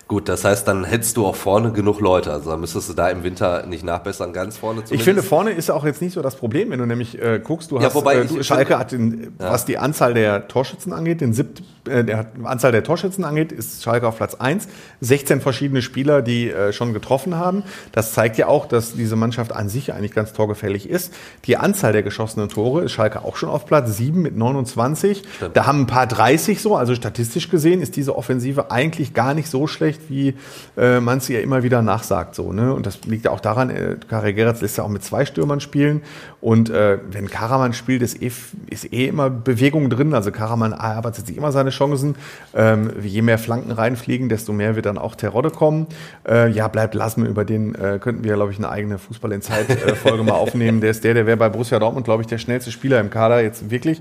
Gut, 0.08 0.28
das 0.28 0.44
heißt, 0.44 0.68
dann 0.68 0.84
hättest 0.84 1.16
du 1.16 1.26
auch 1.26 1.34
vorne 1.34 1.72
genug 1.72 2.00
Leute. 2.00 2.32
Also 2.32 2.50
dann 2.50 2.60
müsstest 2.60 2.88
du 2.88 2.92
da 2.94 3.08
im 3.08 3.24
Winter 3.24 3.66
nicht 3.66 3.82
nachbessern, 3.82 4.32
ganz 4.32 4.56
vorne 4.56 4.84
zumindest. 4.84 4.92
Ich 4.92 5.02
finde, 5.02 5.24
vorne 5.24 5.50
ist 5.50 5.68
auch 5.68 5.84
jetzt 5.84 6.00
nicht 6.00 6.12
so 6.12 6.22
das 6.22 6.36
Problem, 6.36 6.70
wenn 6.70 6.78
du 6.78 6.86
nämlich 6.86 7.20
äh, 7.20 7.40
guckst, 7.42 7.72
du 7.72 7.78
Ja, 7.78 7.86
hast, 7.86 7.96
wobei 7.96 8.18
äh, 8.18 8.24
du, 8.24 8.40
Schalke 8.44 8.78
hat, 8.78 8.92
den, 8.92 9.34
was 9.38 9.64
die 9.64 9.78
Anzahl 9.78 10.14
der 10.14 10.46
Torschützen 10.46 10.92
angeht, 10.92 11.20
den 11.20 11.32
siebt, 11.32 11.60
äh, 11.88 12.04
der 12.04 12.26
Anzahl 12.44 12.70
der 12.70 12.84
Torschützen 12.84 13.24
angeht, 13.24 13.50
ist 13.50 13.82
Schalke 13.82 14.06
auf 14.06 14.18
Platz 14.18 14.36
1. 14.36 14.68
16 15.00 15.40
verschiedene 15.40 15.82
Spieler, 15.82 16.22
die 16.22 16.50
äh, 16.50 16.72
schon 16.72 16.92
getroffen 16.92 17.34
haben. 17.34 17.64
Das 17.90 18.12
zeigt 18.12 18.38
ja 18.38 18.46
auch, 18.46 18.66
dass 18.66 18.94
diese 18.94 19.16
Mannschaft 19.16 19.50
an 19.50 19.68
sich 19.68 19.92
eigentlich 19.92 20.12
ganz 20.12 20.32
torgefällig 20.32 20.88
ist. 20.88 21.12
Die 21.46 21.56
Anzahl 21.56 21.92
der 21.92 22.04
geschossenen 22.04 22.48
Tore 22.48 22.84
ist 22.84 22.92
Schalke 22.92 23.24
auch 23.24 23.34
schon 23.34 23.48
auf 23.48 23.66
Platz 23.66 23.96
7 23.96 24.22
mit 24.22 24.36
29. 24.36 25.24
Da 25.52 25.66
haben 25.66 25.80
ein 25.80 25.86
paar 25.88 26.06
30 26.06 26.62
so, 26.62 26.76
also 26.76 26.94
statistisch 26.94 27.50
gesehen 27.50 27.82
ist 27.82 27.96
diese 27.96 28.16
Offensive 28.16 28.70
eigentlich 28.70 29.12
gar 29.12 29.34
nicht 29.34 29.50
so 29.50 29.66
schlecht, 29.66 29.95
wie 30.08 30.34
äh, 30.76 31.00
man 31.00 31.18
es 31.18 31.28
ja 31.28 31.40
immer 31.40 31.62
wieder 31.62 31.82
nachsagt. 31.82 32.34
So, 32.34 32.52
ne? 32.52 32.72
Und 32.72 32.86
das 32.86 33.04
liegt 33.04 33.24
ja 33.24 33.30
auch 33.30 33.40
daran, 33.40 33.70
äh, 33.70 33.96
Karel 34.08 34.34
Geratz 34.34 34.60
lässt 34.60 34.78
ja 34.78 34.84
auch 34.84 34.88
mit 34.88 35.04
zwei 35.04 35.24
Stürmern 35.24 35.60
spielen. 35.60 36.02
Und 36.40 36.70
äh, 36.70 36.98
wenn 37.10 37.28
Karaman 37.28 37.72
spielt, 37.72 38.02
ist 38.02 38.22
eh, 38.22 38.30
ist 38.70 38.92
eh 38.92 39.06
immer 39.06 39.30
Bewegung 39.30 39.90
drin. 39.90 40.14
Also 40.14 40.30
Karaman 40.30 40.72
erarbeitet 40.72 41.26
sich 41.26 41.36
immer 41.36 41.52
seine 41.52 41.70
Chancen. 41.70 42.16
Ähm, 42.54 42.90
je 43.02 43.22
mehr 43.22 43.38
Flanken 43.38 43.72
reinfliegen, 43.72 44.28
desto 44.28 44.52
mehr 44.52 44.76
wird 44.76 44.86
dann 44.86 44.98
auch 44.98 45.14
Terodde 45.14 45.50
kommen. 45.50 45.86
Äh, 46.28 46.50
ja, 46.50 46.68
bleibt 46.68 46.94
Lasme, 46.94 47.26
über 47.26 47.44
den 47.44 47.74
äh, 47.74 47.98
könnten 48.00 48.24
wir, 48.24 48.34
glaube 48.34 48.52
ich, 48.52 48.58
eine 48.58 48.70
eigene 48.70 48.98
Fußball 48.98 49.32
in 49.32 49.42
Zeit-Folge 49.42 50.22
mal 50.22 50.32
aufnehmen. 50.32 50.80
Der 50.80 50.90
ist 50.90 51.04
der, 51.04 51.14
der 51.14 51.26
wäre 51.26 51.36
bei 51.36 51.48
Borussia 51.48 51.78
Dortmund, 51.78 52.04
glaube 52.04 52.22
ich, 52.22 52.26
der 52.26 52.38
schnellste 52.38 52.70
Spieler 52.70 53.00
im 53.00 53.10
Kader 53.10 53.40
jetzt 53.40 53.70
wirklich. 53.70 54.00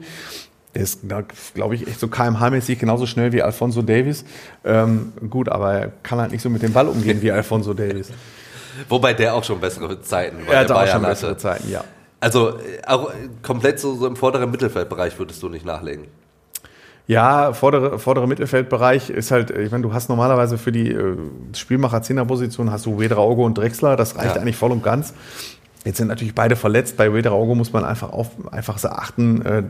Der 0.76 0.82
ist, 0.84 1.00
glaube 1.54 1.76
ich, 1.76 1.88
echt 1.88 2.00
so 2.00 2.08
KMH-mäßig 2.08 2.78
genauso 2.78 3.06
schnell 3.06 3.32
wie 3.32 3.42
Alfonso 3.42 3.82
Davis. 3.82 4.26
Ähm, 4.66 5.14
gut, 5.30 5.48
aber 5.50 5.74
er 5.74 5.92
kann 6.04 6.20
halt 6.20 6.32
nicht 6.32 6.42
so 6.42 6.50
mit 6.50 6.62
dem 6.62 6.74
Ball 6.74 6.88
umgehen 6.90 7.22
wie 7.22 7.32
Alfonso 7.32 7.74
Davis. 7.74 8.10
Wobei 8.90 9.14
der 9.14 9.34
auch 9.36 9.44
schon 9.44 9.60
bessere 9.62 10.02
Zeiten 10.02 10.38
bei 10.46 10.52
Er 10.54 10.60
hat 10.60 10.70
der 10.70 10.76
auch 10.76 10.82
schon 10.86 10.96
hatte. 10.96 11.06
bessere 11.08 11.38
Zeiten, 11.38 11.70
ja. 11.72 11.84
Also 12.20 12.50
äh, 12.50 12.86
auch 12.88 13.10
äh, 13.10 13.14
komplett 13.42 13.80
so, 13.80 13.96
so 13.96 14.06
im 14.06 14.16
vorderen 14.18 14.52
Mittelfeldbereich 14.52 15.18
würdest 15.18 15.42
du 15.42 15.48
nicht 15.50 15.66
nachlegen. 15.66 16.08
Ja, 17.08 17.54
vordere, 17.54 18.00
vordere 18.00 18.28
Mittelfeldbereich 18.28 19.12
ist 19.12 19.30
halt, 19.30 19.52
ich 19.52 19.70
meine, 19.72 19.84
du 19.84 19.94
hast 19.94 20.10
normalerweise 20.10 20.58
für 20.58 20.72
die 20.72 20.92
äh, 20.92 21.16
Spielmacher 21.56 22.02
Zehnerposition 22.02 22.72
hast 22.72 22.88
du 22.88 23.00
Wedraogo 23.00 23.46
und 23.46 23.58
Drexler, 23.58 23.96
das 23.96 24.18
reicht 24.18 24.36
Ja. 24.36 24.42
eigentlich 24.42 24.56
voll 24.58 24.72
und 24.72 24.84
ganz. 24.84 25.14
Jetzt 25.86 25.98
sind 25.98 26.08
natürlich 26.08 26.34
beide 26.36 26.56
verletzt. 26.56 26.98
Bei 26.98 27.14
Wedraogo 27.14 27.54
muss 27.54 27.72
man 27.72 27.86
einfach 27.86 28.12
auf, 28.12 28.32
einfach 28.52 28.80
so 28.80 28.90
achten. 28.90 29.46
Äh, 29.46 29.64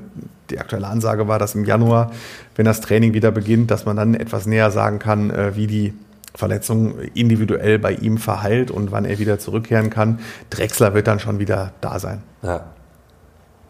die 0.50 0.60
aktuelle 0.60 0.88
Ansage 0.88 1.28
war, 1.28 1.40
dass 1.40 1.56
im 1.56 1.66
Januar, 1.66 2.12
wenn 2.56 2.66
das 2.66 2.80
Training 2.82 3.14
wieder 3.14 3.32
beginnt, 3.32 3.70
dass 3.70 3.86
man 3.86 3.98
dann 3.98 4.16
etwas 4.16 4.46
näher 4.46 4.72
sagen 4.72 4.98
kann, 4.98 5.30
äh, 5.30 5.56
wie 5.56 5.68
die 5.68 5.94
Verletzung 6.34 7.00
individuell 7.14 7.80
bei 7.80 7.92
ihm 7.94 8.18
verheilt 8.18 8.72
und 8.72 8.92
wann 8.92 9.06
er 9.06 9.20
wieder 9.20 9.40
zurückkehren 9.40 9.90
kann. 9.90 10.20
Drexler 10.50 10.94
wird 10.94 11.08
dann 11.08 11.20
schon 11.20 11.40
wieder 11.40 11.74
da 11.82 12.00
sein. 12.00 12.24
Ja. 12.42 12.66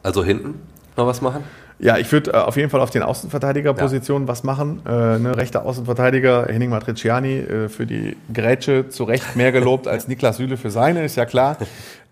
Also 0.03 0.23
hinten 0.23 0.55
noch 0.97 1.07
was 1.07 1.21
machen? 1.21 1.43
Ja, 1.77 1.97
ich 1.97 2.11
würde 2.11 2.31
äh, 2.31 2.37
auf 2.37 2.55
jeden 2.55 2.69
Fall 2.69 2.79
auf 2.79 2.89
den 2.89 3.03
Außenverteidigerpositionen 3.03 4.27
was 4.27 4.43
machen. 4.43 4.81
Äh, 4.85 5.19
ne, 5.19 5.35
rechter 5.35 5.65
Außenverteidiger 5.65 6.45
Henning 6.47 6.69
Matriciani 6.69 7.39
äh, 7.39 7.69
für 7.69 7.85
die 7.85 8.15
Grätsche 8.33 8.89
zu 8.89 9.03
Recht 9.03 9.35
mehr 9.35 9.51
gelobt 9.51 9.87
als 9.87 10.07
Niklas 10.07 10.37
Süle 10.37 10.57
für 10.57 10.71
seine, 10.71 11.03
ist 11.03 11.17
ja 11.17 11.25
klar. 11.25 11.57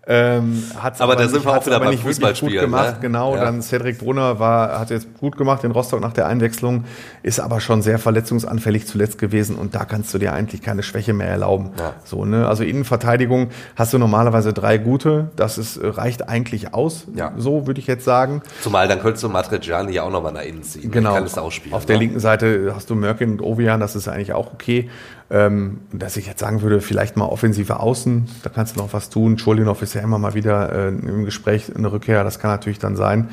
Ähm, 0.06 0.62
hat's 0.82 1.00
Aber 1.00 1.16
da 1.16 1.22
nicht- 1.22 1.32
sind 1.32 1.44
wir 1.46 1.56
auch 1.56 1.64
wieder 1.64 1.76
aber 1.76 1.86
beim 1.86 1.94
nicht 1.94 2.04
wirklich 2.04 2.40
gut 2.40 2.50
gemacht. 2.52 2.94
ne? 2.96 2.98
Genau, 3.00 3.34
Ja. 3.36 3.44
dann 3.44 3.62
Cedric 3.62 3.98
Brunner 3.98 4.38
war, 4.38 4.78
hat 4.78 4.90
jetzt 4.90 5.06
gut 5.18 5.36
gemacht 5.38 5.64
in 5.64 5.70
Rostock 5.70 6.00
nach 6.00 6.12
der 6.12 6.26
Einwechslung, 6.26 6.84
ist 7.22 7.40
aber 7.40 7.60
schon 7.60 7.80
sehr 7.80 7.98
verletzungsanfällig 7.98 8.86
zuletzt 8.86 9.16
gewesen 9.18 9.56
und 9.56 9.74
da 9.74 9.84
kannst 9.86 10.12
du 10.12 10.18
dir 10.18 10.34
eigentlich 10.34 10.60
keine 10.60 10.82
Schwäche 10.82 11.14
mehr 11.14 11.28
erlauben. 11.28 11.70
Ja. 11.78 11.94
So, 12.04 12.24
ne? 12.26 12.46
Also 12.46 12.64
Innenverteidigung 12.64 13.48
hast 13.76 13.94
du 13.94 13.98
normalerweise 13.98 14.52
drei 14.52 14.76
gute, 14.76 15.30
das 15.36 15.56
ist, 15.56 15.80
reicht 15.82 16.28
eigentlich 16.28 16.74
aus, 16.74 17.06
Ja. 17.14 17.32
so 17.38 17.66
würde 17.66 17.80
ich 17.80 17.86
jetzt 17.86 18.04
sagen. 18.04 18.42
Zumal 18.62 18.88
dann 18.88 19.00
könntest 19.00 19.24
du 19.24 19.28
Matriciani 19.30 19.92
ja 19.92 20.02
auch 20.02 20.10
nochmal 20.10 20.32
nach 20.32 20.42
innen 20.42 20.62
ziehen. 20.62 20.90
Genau. 20.90 21.14
Der. 21.18 21.42
Auf 21.42 21.86
der 21.86 21.96
ne? 21.96 22.00
linken 22.00 22.20
Seite 22.20 22.72
hast 22.76 22.90
du 22.90 22.94
Merkin 22.94 23.32
und 23.32 23.40
Ovian, 23.42 23.80
das 23.80 23.96
ist 23.96 24.08
eigentlich 24.08 24.32
auch 24.34 24.52
okay. 24.52 24.90
Ähm, 25.34 25.80
dass 25.92 26.16
ich 26.16 26.28
jetzt 26.28 26.38
sagen 26.38 26.62
würde, 26.62 26.80
vielleicht 26.80 27.16
mal 27.16 27.24
offensive 27.24 27.80
Außen, 27.80 28.28
da 28.44 28.50
kannst 28.50 28.76
du 28.76 28.80
noch 28.80 28.92
was 28.92 29.10
tun. 29.10 29.36
Cholinov 29.36 29.82
ist 29.82 29.94
ja 29.94 30.00
immer 30.00 30.16
mal 30.16 30.34
wieder 30.34 30.72
äh, 30.72 30.88
im 30.90 31.24
Gespräch 31.24 31.74
eine 31.74 31.90
Rückkehr, 31.90 32.22
das 32.22 32.38
kann 32.38 32.52
natürlich 32.52 32.78
dann 32.78 32.94
sein. 32.94 33.30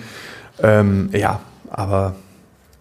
Ähm, 0.64 1.10
ja, 1.14 1.42
aber 1.70 2.16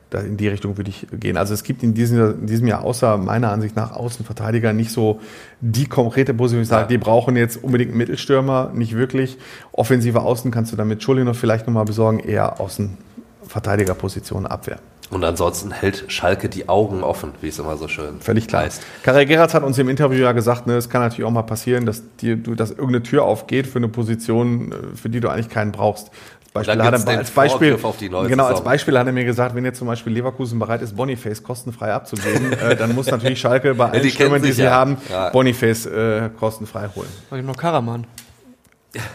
da 0.08 0.20
in 0.20 0.38
die 0.38 0.48
Richtung 0.48 0.78
würde 0.78 0.88
ich 0.88 1.06
gehen. 1.12 1.36
Also 1.36 1.52
es 1.52 1.64
gibt 1.64 1.82
in 1.82 1.92
diesem, 1.92 2.40
in 2.40 2.46
diesem 2.46 2.66
Jahr 2.66 2.82
außer 2.82 3.18
meiner 3.18 3.52
Ansicht 3.52 3.76
nach 3.76 3.92
Außenverteidiger 3.92 4.72
nicht 4.72 4.90
so 4.90 5.20
die 5.60 5.84
konkrete 5.84 6.32
Position, 6.32 6.62
ich 6.62 6.68
sage, 6.68 6.84
Ja. 6.84 6.88
die 6.88 6.96
brauchen 6.98 7.36
jetzt 7.36 7.62
unbedingt 7.62 7.90
einen 7.90 7.98
Mittelstürmer, 7.98 8.70
nicht 8.72 8.96
wirklich. 8.96 9.36
Offensive 9.72 10.22
Außen 10.22 10.50
kannst 10.50 10.72
du 10.72 10.76
damit 10.76 11.04
Cholinov 11.04 11.36
vielleicht 11.36 11.66
nochmal 11.66 11.84
besorgen, 11.84 12.20
eher 12.20 12.58
Außenverteidigerposition 12.58 14.46
Abwehr. 14.46 14.78
Und 15.10 15.24
ansonsten 15.24 15.72
hält 15.72 16.04
Schalke 16.06 16.48
die 16.48 16.68
Augen 16.68 17.02
offen, 17.02 17.32
wie 17.40 17.48
es 17.48 17.58
immer 17.58 17.76
so 17.76 17.88
schön 17.88 18.20
Völlig 18.20 18.46
klar. 18.46 18.62
heißt. 18.62 18.82
Karel 19.02 19.26
Geratz 19.26 19.54
hat 19.54 19.64
uns 19.64 19.76
im 19.78 19.88
Interview 19.88 20.22
ja 20.22 20.32
gesagt, 20.32 20.68
ne, 20.68 20.76
es 20.76 20.88
kann 20.88 21.02
natürlich 21.02 21.24
auch 21.24 21.32
mal 21.32 21.42
passieren, 21.42 21.84
dass 21.84 22.02
dir, 22.18 22.36
du, 22.36 22.54
dass 22.54 22.70
irgendeine 22.70 23.02
Tür 23.02 23.24
aufgeht 23.24 23.66
für 23.66 23.78
eine 23.78 23.88
Position, 23.88 24.70
äh, 24.70 24.96
für 24.96 25.08
die 25.08 25.18
du 25.18 25.28
eigentlich 25.28 25.48
keinen 25.48 25.72
brauchst. 25.72 26.10
Beispiel 26.52 26.82
hat 26.82 27.06
er, 27.06 27.18
als 27.18 27.30
Beispiel, 27.30 27.68
Vorgriff 27.68 27.84
auf 27.84 27.96
die 27.96 28.08
neue 28.08 28.28
genau, 28.28 28.46
als. 28.46 28.62
Beispiel 28.62 28.98
hat 28.98 29.06
er 29.06 29.12
mir 29.12 29.24
gesagt, 29.24 29.54
wenn 29.54 29.64
jetzt 29.64 29.78
zum 29.78 29.86
Beispiel 29.86 30.12
Leverkusen 30.12 30.58
bereit 30.58 30.82
ist, 30.82 30.96
Boniface 30.96 31.42
kostenfrei 31.42 31.92
abzugeben, 31.92 32.52
äh, 32.54 32.74
dann 32.74 32.92
muss 32.94 33.06
natürlich 33.06 33.40
Schalke 33.40 33.74
bei 33.74 33.84
allen 33.90 34.02
die 34.02 34.10
Stürmern, 34.10 34.42
die 34.42 34.50
sie 34.50 34.64
ja. 34.64 34.72
haben, 34.72 34.96
Ja. 35.08 35.30
Boniface 35.30 35.86
äh, 35.86 36.28
kostenfrei 36.38 36.88
holen. 36.94 37.08
Ich 37.36 37.44
noch 37.44 37.56
Karaman? 37.56 38.04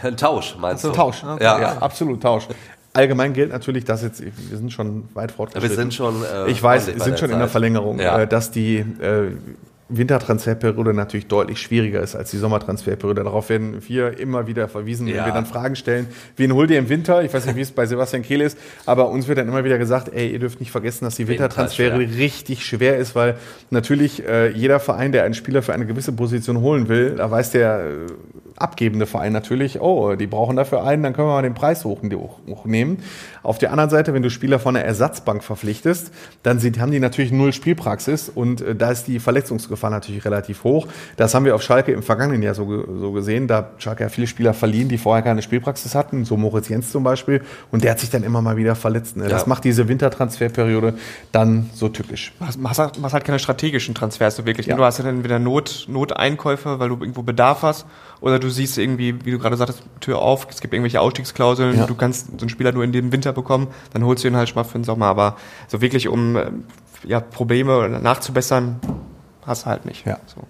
Ein 0.02 0.16
Tausch, 0.16 0.56
meinst 0.58 0.84
du? 0.84 0.90
Tausch. 0.90 1.22
Ja. 1.22 1.60
ja, 1.60 1.78
absolut 1.78 2.22
Tausch. 2.22 2.48
Allgemein 2.96 3.32
gilt 3.32 3.52
natürlich, 3.52 3.84
dass 3.84 4.02
jetzt, 4.02 4.22
wir 4.22 4.56
sind 4.58 4.72
schon 4.72 5.04
weit 5.14 5.30
Wir 5.30 5.36
fortgeschritten. 5.36 5.76
sind 5.76 5.94
schon. 5.94 6.14
Äh, 6.22 6.50
ich 6.50 6.62
weiß, 6.62 6.86
wir 6.88 7.00
sind 7.00 7.18
schon 7.18 7.30
in 7.30 7.38
der 7.38 7.46
Zeit. 7.46 7.52
Verlängerung, 7.52 7.98
Ja. 8.00 8.20
äh, 8.22 8.26
dass 8.26 8.50
die 8.50 8.78
äh, 8.78 9.30
Wintertransferperiode 9.88 10.92
natürlich 10.94 11.28
deutlich 11.28 11.60
schwieriger 11.60 12.00
ist 12.00 12.16
als 12.16 12.32
die 12.32 12.38
Sommertransferperiode. 12.38 13.22
Darauf 13.22 13.48
werden 13.50 13.76
wir 13.86 14.18
immer 14.18 14.48
wieder 14.48 14.66
verwiesen, 14.68 15.06
wenn 15.06 15.14
Ja. 15.14 15.26
wir 15.26 15.32
dann 15.32 15.46
Fragen 15.46 15.76
stellen, 15.76 16.08
wen 16.36 16.52
holt 16.54 16.72
ihr 16.72 16.78
im 16.80 16.88
Winter? 16.88 17.22
Ich 17.22 17.32
weiß 17.32 17.46
nicht, 17.46 17.54
wie 17.54 17.60
es 17.60 17.70
bei 17.70 17.86
Sebastian 17.86 18.22
Kehl 18.22 18.40
ist, 18.40 18.58
aber 18.84 19.08
uns 19.10 19.28
wird 19.28 19.38
dann 19.38 19.46
immer 19.46 19.62
wieder 19.64 19.78
gesagt, 19.78 20.10
ey, 20.12 20.32
ihr 20.32 20.40
dürft 20.40 20.58
nicht 20.58 20.72
vergessen, 20.72 21.04
dass 21.04 21.14
die 21.14 21.28
Wintertransfere 21.28 21.98
richtig 22.00 22.64
schwer 22.66 22.96
ist, 22.96 23.14
weil 23.14 23.36
natürlich 23.70 24.26
äh, 24.26 24.50
jeder 24.50 24.80
Verein, 24.80 25.12
der 25.12 25.22
einen 25.22 25.34
Spieler 25.34 25.62
für 25.62 25.72
eine 25.72 25.86
gewisse 25.86 26.10
Position 26.12 26.60
holen 26.60 26.88
will, 26.88 27.14
da 27.16 27.30
weiß 27.30 27.52
der 27.52 27.84
äh, 27.84 27.90
abgebende 28.56 29.06
Verein 29.06 29.32
natürlich, 29.32 29.80
oh, 29.80 30.14
die 30.16 30.26
brauchen 30.26 30.56
dafür 30.56 30.84
einen, 30.84 31.02
dann 31.02 31.12
können 31.12 31.28
wir 31.28 31.32
mal 31.34 31.42
den 31.42 31.54
Preis 31.54 31.84
hoch, 31.84 32.00
hoch, 32.02 32.38
hochnehmen. 32.48 32.98
Auf 33.42 33.58
der 33.58 33.70
anderen 33.70 33.90
Seite, 33.90 34.14
wenn 34.14 34.22
du 34.22 34.30
Spieler 34.30 34.58
von 34.58 34.74
der 34.74 34.84
Ersatzbank 34.84 35.44
verpflichtest, 35.44 36.10
dann 36.42 36.58
sind, 36.58 36.80
haben 36.80 36.90
die 36.90 37.00
natürlich 37.00 37.32
null 37.32 37.52
Spielpraxis 37.52 38.28
und 38.28 38.60
äh, 38.60 38.74
da 38.74 38.90
ist 38.90 39.06
die 39.06 39.18
Verletzungsgefahr 39.20 39.90
natürlich 39.90 40.24
relativ 40.24 40.64
hoch. 40.64 40.86
Das 41.16 41.34
haben 41.34 41.44
wir 41.44 41.54
auf 41.54 41.62
Schalke 41.62 41.92
im 41.92 42.02
vergangenen 42.02 42.42
Jahr 42.42 42.54
so, 42.54 42.64
so 42.98 43.12
gesehen. 43.12 43.46
Da 43.46 43.56
hat 43.58 43.82
Schalke 43.82 44.04
ja 44.04 44.08
viele 44.08 44.26
Spieler 44.26 44.54
verliehen, 44.54 44.88
die 44.88 44.98
vorher 44.98 45.22
keine 45.22 45.42
Spielpraxis 45.42 45.94
hatten, 45.94 46.24
so 46.24 46.36
Moritz 46.36 46.68
Jens 46.68 46.90
zum 46.92 47.04
Beispiel, 47.04 47.42
und 47.70 47.84
der 47.84 47.92
hat 47.92 48.00
sich 48.00 48.10
dann 48.10 48.22
immer 48.22 48.42
mal 48.42 48.56
wieder 48.56 48.74
verletzt. 48.74 49.16
Ne? 49.16 49.28
Das 49.28 49.42
Ja. 49.42 49.48
macht 49.48 49.64
diese 49.64 49.88
Wintertransferperiode 49.88 50.94
dann 51.32 51.70
so 51.74 51.88
typisch. 51.88 52.32
Machst, 52.58 52.78
halt- 52.78 52.98
machst 52.98 53.14
halt 53.14 53.24
keine 53.24 53.38
strategischen 53.38 53.94
Transfers 53.94 54.36
so 54.36 54.46
wirklich. 54.46 54.66
ne? 54.66 54.72
Ja. 54.72 54.76
Du 54.76 54.84
hast 54.84 54.98
ja 54.98 55.04
dann 55.04 55.16
entweder 55.16 55.38
Not, 55.38 55.86
Noteinkäufe, 55.88 56.78
weil 56.78 56.88
du 56.88 56.96
irgendwo 56.96 57.22
Bedarf 57.22 57.62
hast, 57.62 57.86
oder 58.20 58.38
du 58.38 58.48
siehst 58.50 58.78
irgendwie, 58.78 59.24
wie 59.24 59.30
du 59.30 59.38
gerade 59.38 59.56
sagtest, 59.56 59.82
Tür 60.00 60.18
auf, 60.18 60.46
es 60.50 60.60
gibt 60.60 60.72
irgendwelche 60.74 61.00
Ausstiegsklauseln, 61.00 61.76
Ja. 61.76 61.86
du 61.86 61.94
kannst 61.94 62.26
so 62.26 62.32
einen 62.40 62.48
Spieler 62.48 62.72
nur 62.72 62.84
in 62.84 62.92
den 62.92 63.12
Winter 63.12 63.32
bekommen, 63.32 63.68
dann 63.92 64.04
holst 64.04 64.24
du 64.24 64.28
ihn 64.28 64.36
halt 64.36 64.48
schon 64.48 64.56
mal 64.56 64.64
für 64.64 64.78
den 64.78 64.84
Sommer. 64.84 65.06
Aber 65.06 65.36
so 65.68 65.80
wirklich, 65.80 66.08
um 66.08 66.36
ähm, 66.36 66.64
ja, 67.04 67.20
Probleme 67.20 67.88
nachzubessern, 68.00 68.80
hast 69.46 69.64
du 69.64 69.66
halt 69.70 69.84
nicht. 69.84 70.06
Ja. 70.06 70.18
So. 70.26 70.42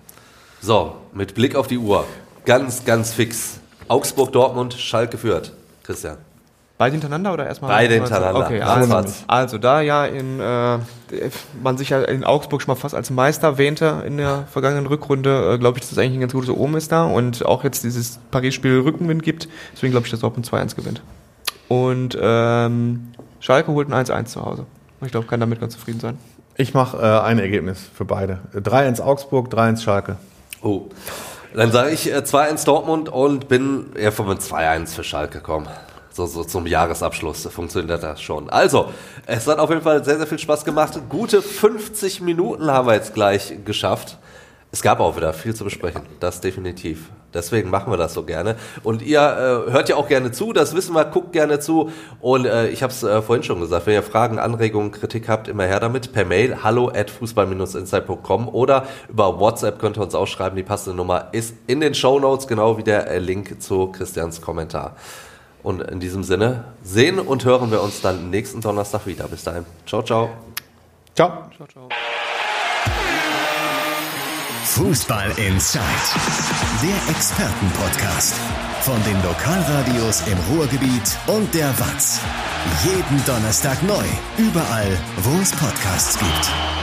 So, 0.60 0.96
mit 1.12 1.34
Blick 1.34 1.54
auf 1.56 1.66
die 1.66 1.78
Uhr. 1.78 2.04
Ganz, 2.44 2.84
ganz 2.84 3.12
fix. 3.12 3.60
Augsburg, 3.88 4.32
Dortmund, 4.32 4.74
Schalke 4.74 5.18
führt. 5.18 5.52
Christian. 5.84 6.16
Beide 6.78 6.92
hintereinander 6.92 7.32
oder 7.32 7.46
erstmal? 7.46 7.70
Beide 7.70 7.94
hintereinander. 7.94 8.44
Okay, 8.44 8.58
Ja, 8.58 8.66
also, 8.66 9.14
also 9.26 9.58
da 9.58 9.80
ja 9.80 10.04
in 10.04 10.40
äh, 10.40 10.78
man 11.62 11.78
sich 11.78 11.90
ja 11.90 12.02
in 12.02 12.22
Augsburg 12.24 12.60
schon 12.60 12.74
mal 12.74 12.78
fast 12.78 12.94
als 12.94 13.08
Meister 13.10 13.56
wähnte 13.56 14.02
in 14.06 14.18
der 14.18 14.44
vergangenen 14.50 14.86
Rückrunde, 14.86 15.54
äh, 15.54 15.58
glaube 15.58 15.78
ich, 15.78 15.82
dass 15.82 15.90
das 15.90 15.98
eigentlich 15.98 16.18
ein 16.18 16.20
ganz 16.20 16.34
gutes 16.34 16.50
Omen 16.50 16.74
ist 16.74 16.92
da 16.92 17.04
und 17.04 17.46
auch 17.46 17.64
jetzt 17.64 17.82
dieses 17.84 18.18
Paris-Spiel 18.30 18.80
Rückenwind 18.80 19.22
gibt. 19.22 19.48
Deswegen 19.72 19.92
glaube 19.92 20.06
ich, 20.06 20.10
dass 20.10 20.20
Dortmund 20.20 20.46
2-1 20.46 20.76
gewinnt. 20.76 21.02
Und 21.68 22.16
ähm, 22.20 23.12
Schalke 23.40 23.72
holt 23.72 23.90
ein 23.90 24.04
1-1 24.04 24.26
zu 24.26 24.44
Hause. 24.44 24.66
Ich 25.02 25.10
glaube, 25.10 25.26
kann 25.26 25.40
damit 25.40 25.60
ganz 25.60 25.74
zufrieden 25.74 26.00
sein. 26.00 26.18
Ich 26.56 26.74
mache 26.74 26.98
äh, 26.98 27.20
ein 27.20 27.38
Ergebnis 27.38 27.78
für 27.94 28.04
beide. 28.04 28.40
3-1 28.54 29.00
Augsburg, 29.00 29.52
3-1 29.52 29.82
Schalke. 29.82 30.16
Oh. 30.62 30.82
Dann 31.54 31.72
sage 31.72 31.90
ich 31.90 32.12
äh, 32.12 32.18
2-1 32.18 32.64
Dortmund 32.66 33.08
und 33.08 33.48
bin 33.48 33.94
eher 33.94 34.12
von 34.12 34.26
einem 34.26 34.38
2-1 34.38 34.94
für 34.94 35.04
Schalke 35.04 35.38
gekommen. 35.38 35.68
So, 36.16 36.24
so 36.24 36.44
zum 36.44 36.66
Jahresabschluss 36.66 37.46
funktioniert 37.48 38.02
das 38.02 38.22
schon. 38.22 38.48
Also, 38.48 38.86
es 39.26 39.46
hat 39.46 39.58
auf 39.58 39.68
jeden 39.68 39.82
Fall 39.82 40.02
sehr, 40.02 40.16
sehr 40.16 40.26
viel 40.26 40.38
Spaß 40.38 40.64
gemacht. 40.64 40.98
Gute 41.10 41.42
50 41.42 42.22
Minuten 42.22 42.70
haben 42.70 42.88
wir 42.88 42.94
jetzt 42.94 43.12
gleich 43.12 43.52
geschafft. 43.66 44.16
Es 44.72 44.80
gab 44.80 45.00
auch 45.00 45.14
wieder 45.18 45.34
viel 45.34 45.54
zu 45.54 45.64
besprechen, 45.64 46.00
das 46.18 46.40
definitiv. 46.40 47.10
Deswegen 47.34 47.68
machen 47.68 47.92
wir 47.92 47.98
das 47.98 48.14
so 48.14 48.22
gerne. 48.22 48.56
Und 48.82 49.02
ihr 49.02 49.20
äh, 49.20 49.70
hört 49.70 49.90
ja 49.90 49.96
auch 49.96 50.08
gerne 50.08 50.32
zu, 50.32 50.54
das 50.54 50.74
wissen 50.74 50.94
wir, 50.94 51.04
guckt 51.04 51.34
gerne 51.34 51.60
zu. 51.60 51.90
Und 52.22 52.46
äh, 52.46 52.68
ich 52.68 52.82
habe 52.82 52.94
es 52.94 53.02
äh, 53.02 53.20
vorhin 53.20 53.42
schon 53.42 53.60
gesagt, 53.60 53.86
wenn 53.86 53.92
ihr 53.92 54.02
Fragen, 54.02 54.38
Anregungen, 54.38 54.92
Kritik 54.92 55.28
habt, 55.28 55.48
immer 55.48 55.64
her 55.64 55.80
damit. 55.80 56.14
Per 56.14 56.24
Mail 56.24 56.62
hallo 56.62 56.88
at 56.88 57.10
fußball-insight.com 57.10 58.48
oder 58.48 58.86
über 59.10 59.38
WhatsApp 59.38 59.78
könnt 59.78 59.98
ihr 59.98 60.02
uns 60.02 60.14
auch 60.14 60.26
schreiben. 60.26 60.56
Die 60.56 60.62
passende 60.62 60.96
Nummer 60.96 61.28
ist 61.32 61.54
in 61.66 61.80
den 61.80 61.92
Show 61.92 62.18
Notes, 62.18 62.46
genau 62.46 62.78
wie 62.78 62.84
der 62.84 63.10
äh, 63.10 63.18
Link 63.18 63.60
zu 63.60 63.88
Christians 63.92 64.40
Kommentar. 64.40 64.96
Und 65.66 65.80
in 65.80 65.98
diesem 65.98 66.22
Sinne 66.22 66.62
sehen 66.84 67.18
und 67.18 67.44
hören 67.44 67.72
wir 67.72 67.82
uns 67.82 68.00
dann 68.00 68.30
nächsten 68.30 68.60
Donnerstag 68.60 69.04
wieder. 69.04 69.26
Bis 69.26 69.42
dahin. 69.42 69.66
Ciao, 69.84 70.00
ciao. 70.00 70.30
Ciao. 71.16 71.50
Fußball 74.64 75.30
Inside, 75.30 75.82
der 76.82 77.10
Expertenpodcast. 77.10 78.36
Von 78.82 79.02
den 79.02 79.20
Lokalradios 79.24 80.22
im 80.28 80.38
Ruhrgebiet 80.54 81.18
und 81.26 81.52
der 81.52 81.76
Watz. 81.80 82.20
Jeden 82.84 83.24
Donnerstag 83.24 83.82
neu, 83.82 84.04
überall, 84.38 84.96
wo 85.16 85.40
es 85.42 85.50
Podcasts 85.50 86.16
gibt. 86.16 86.75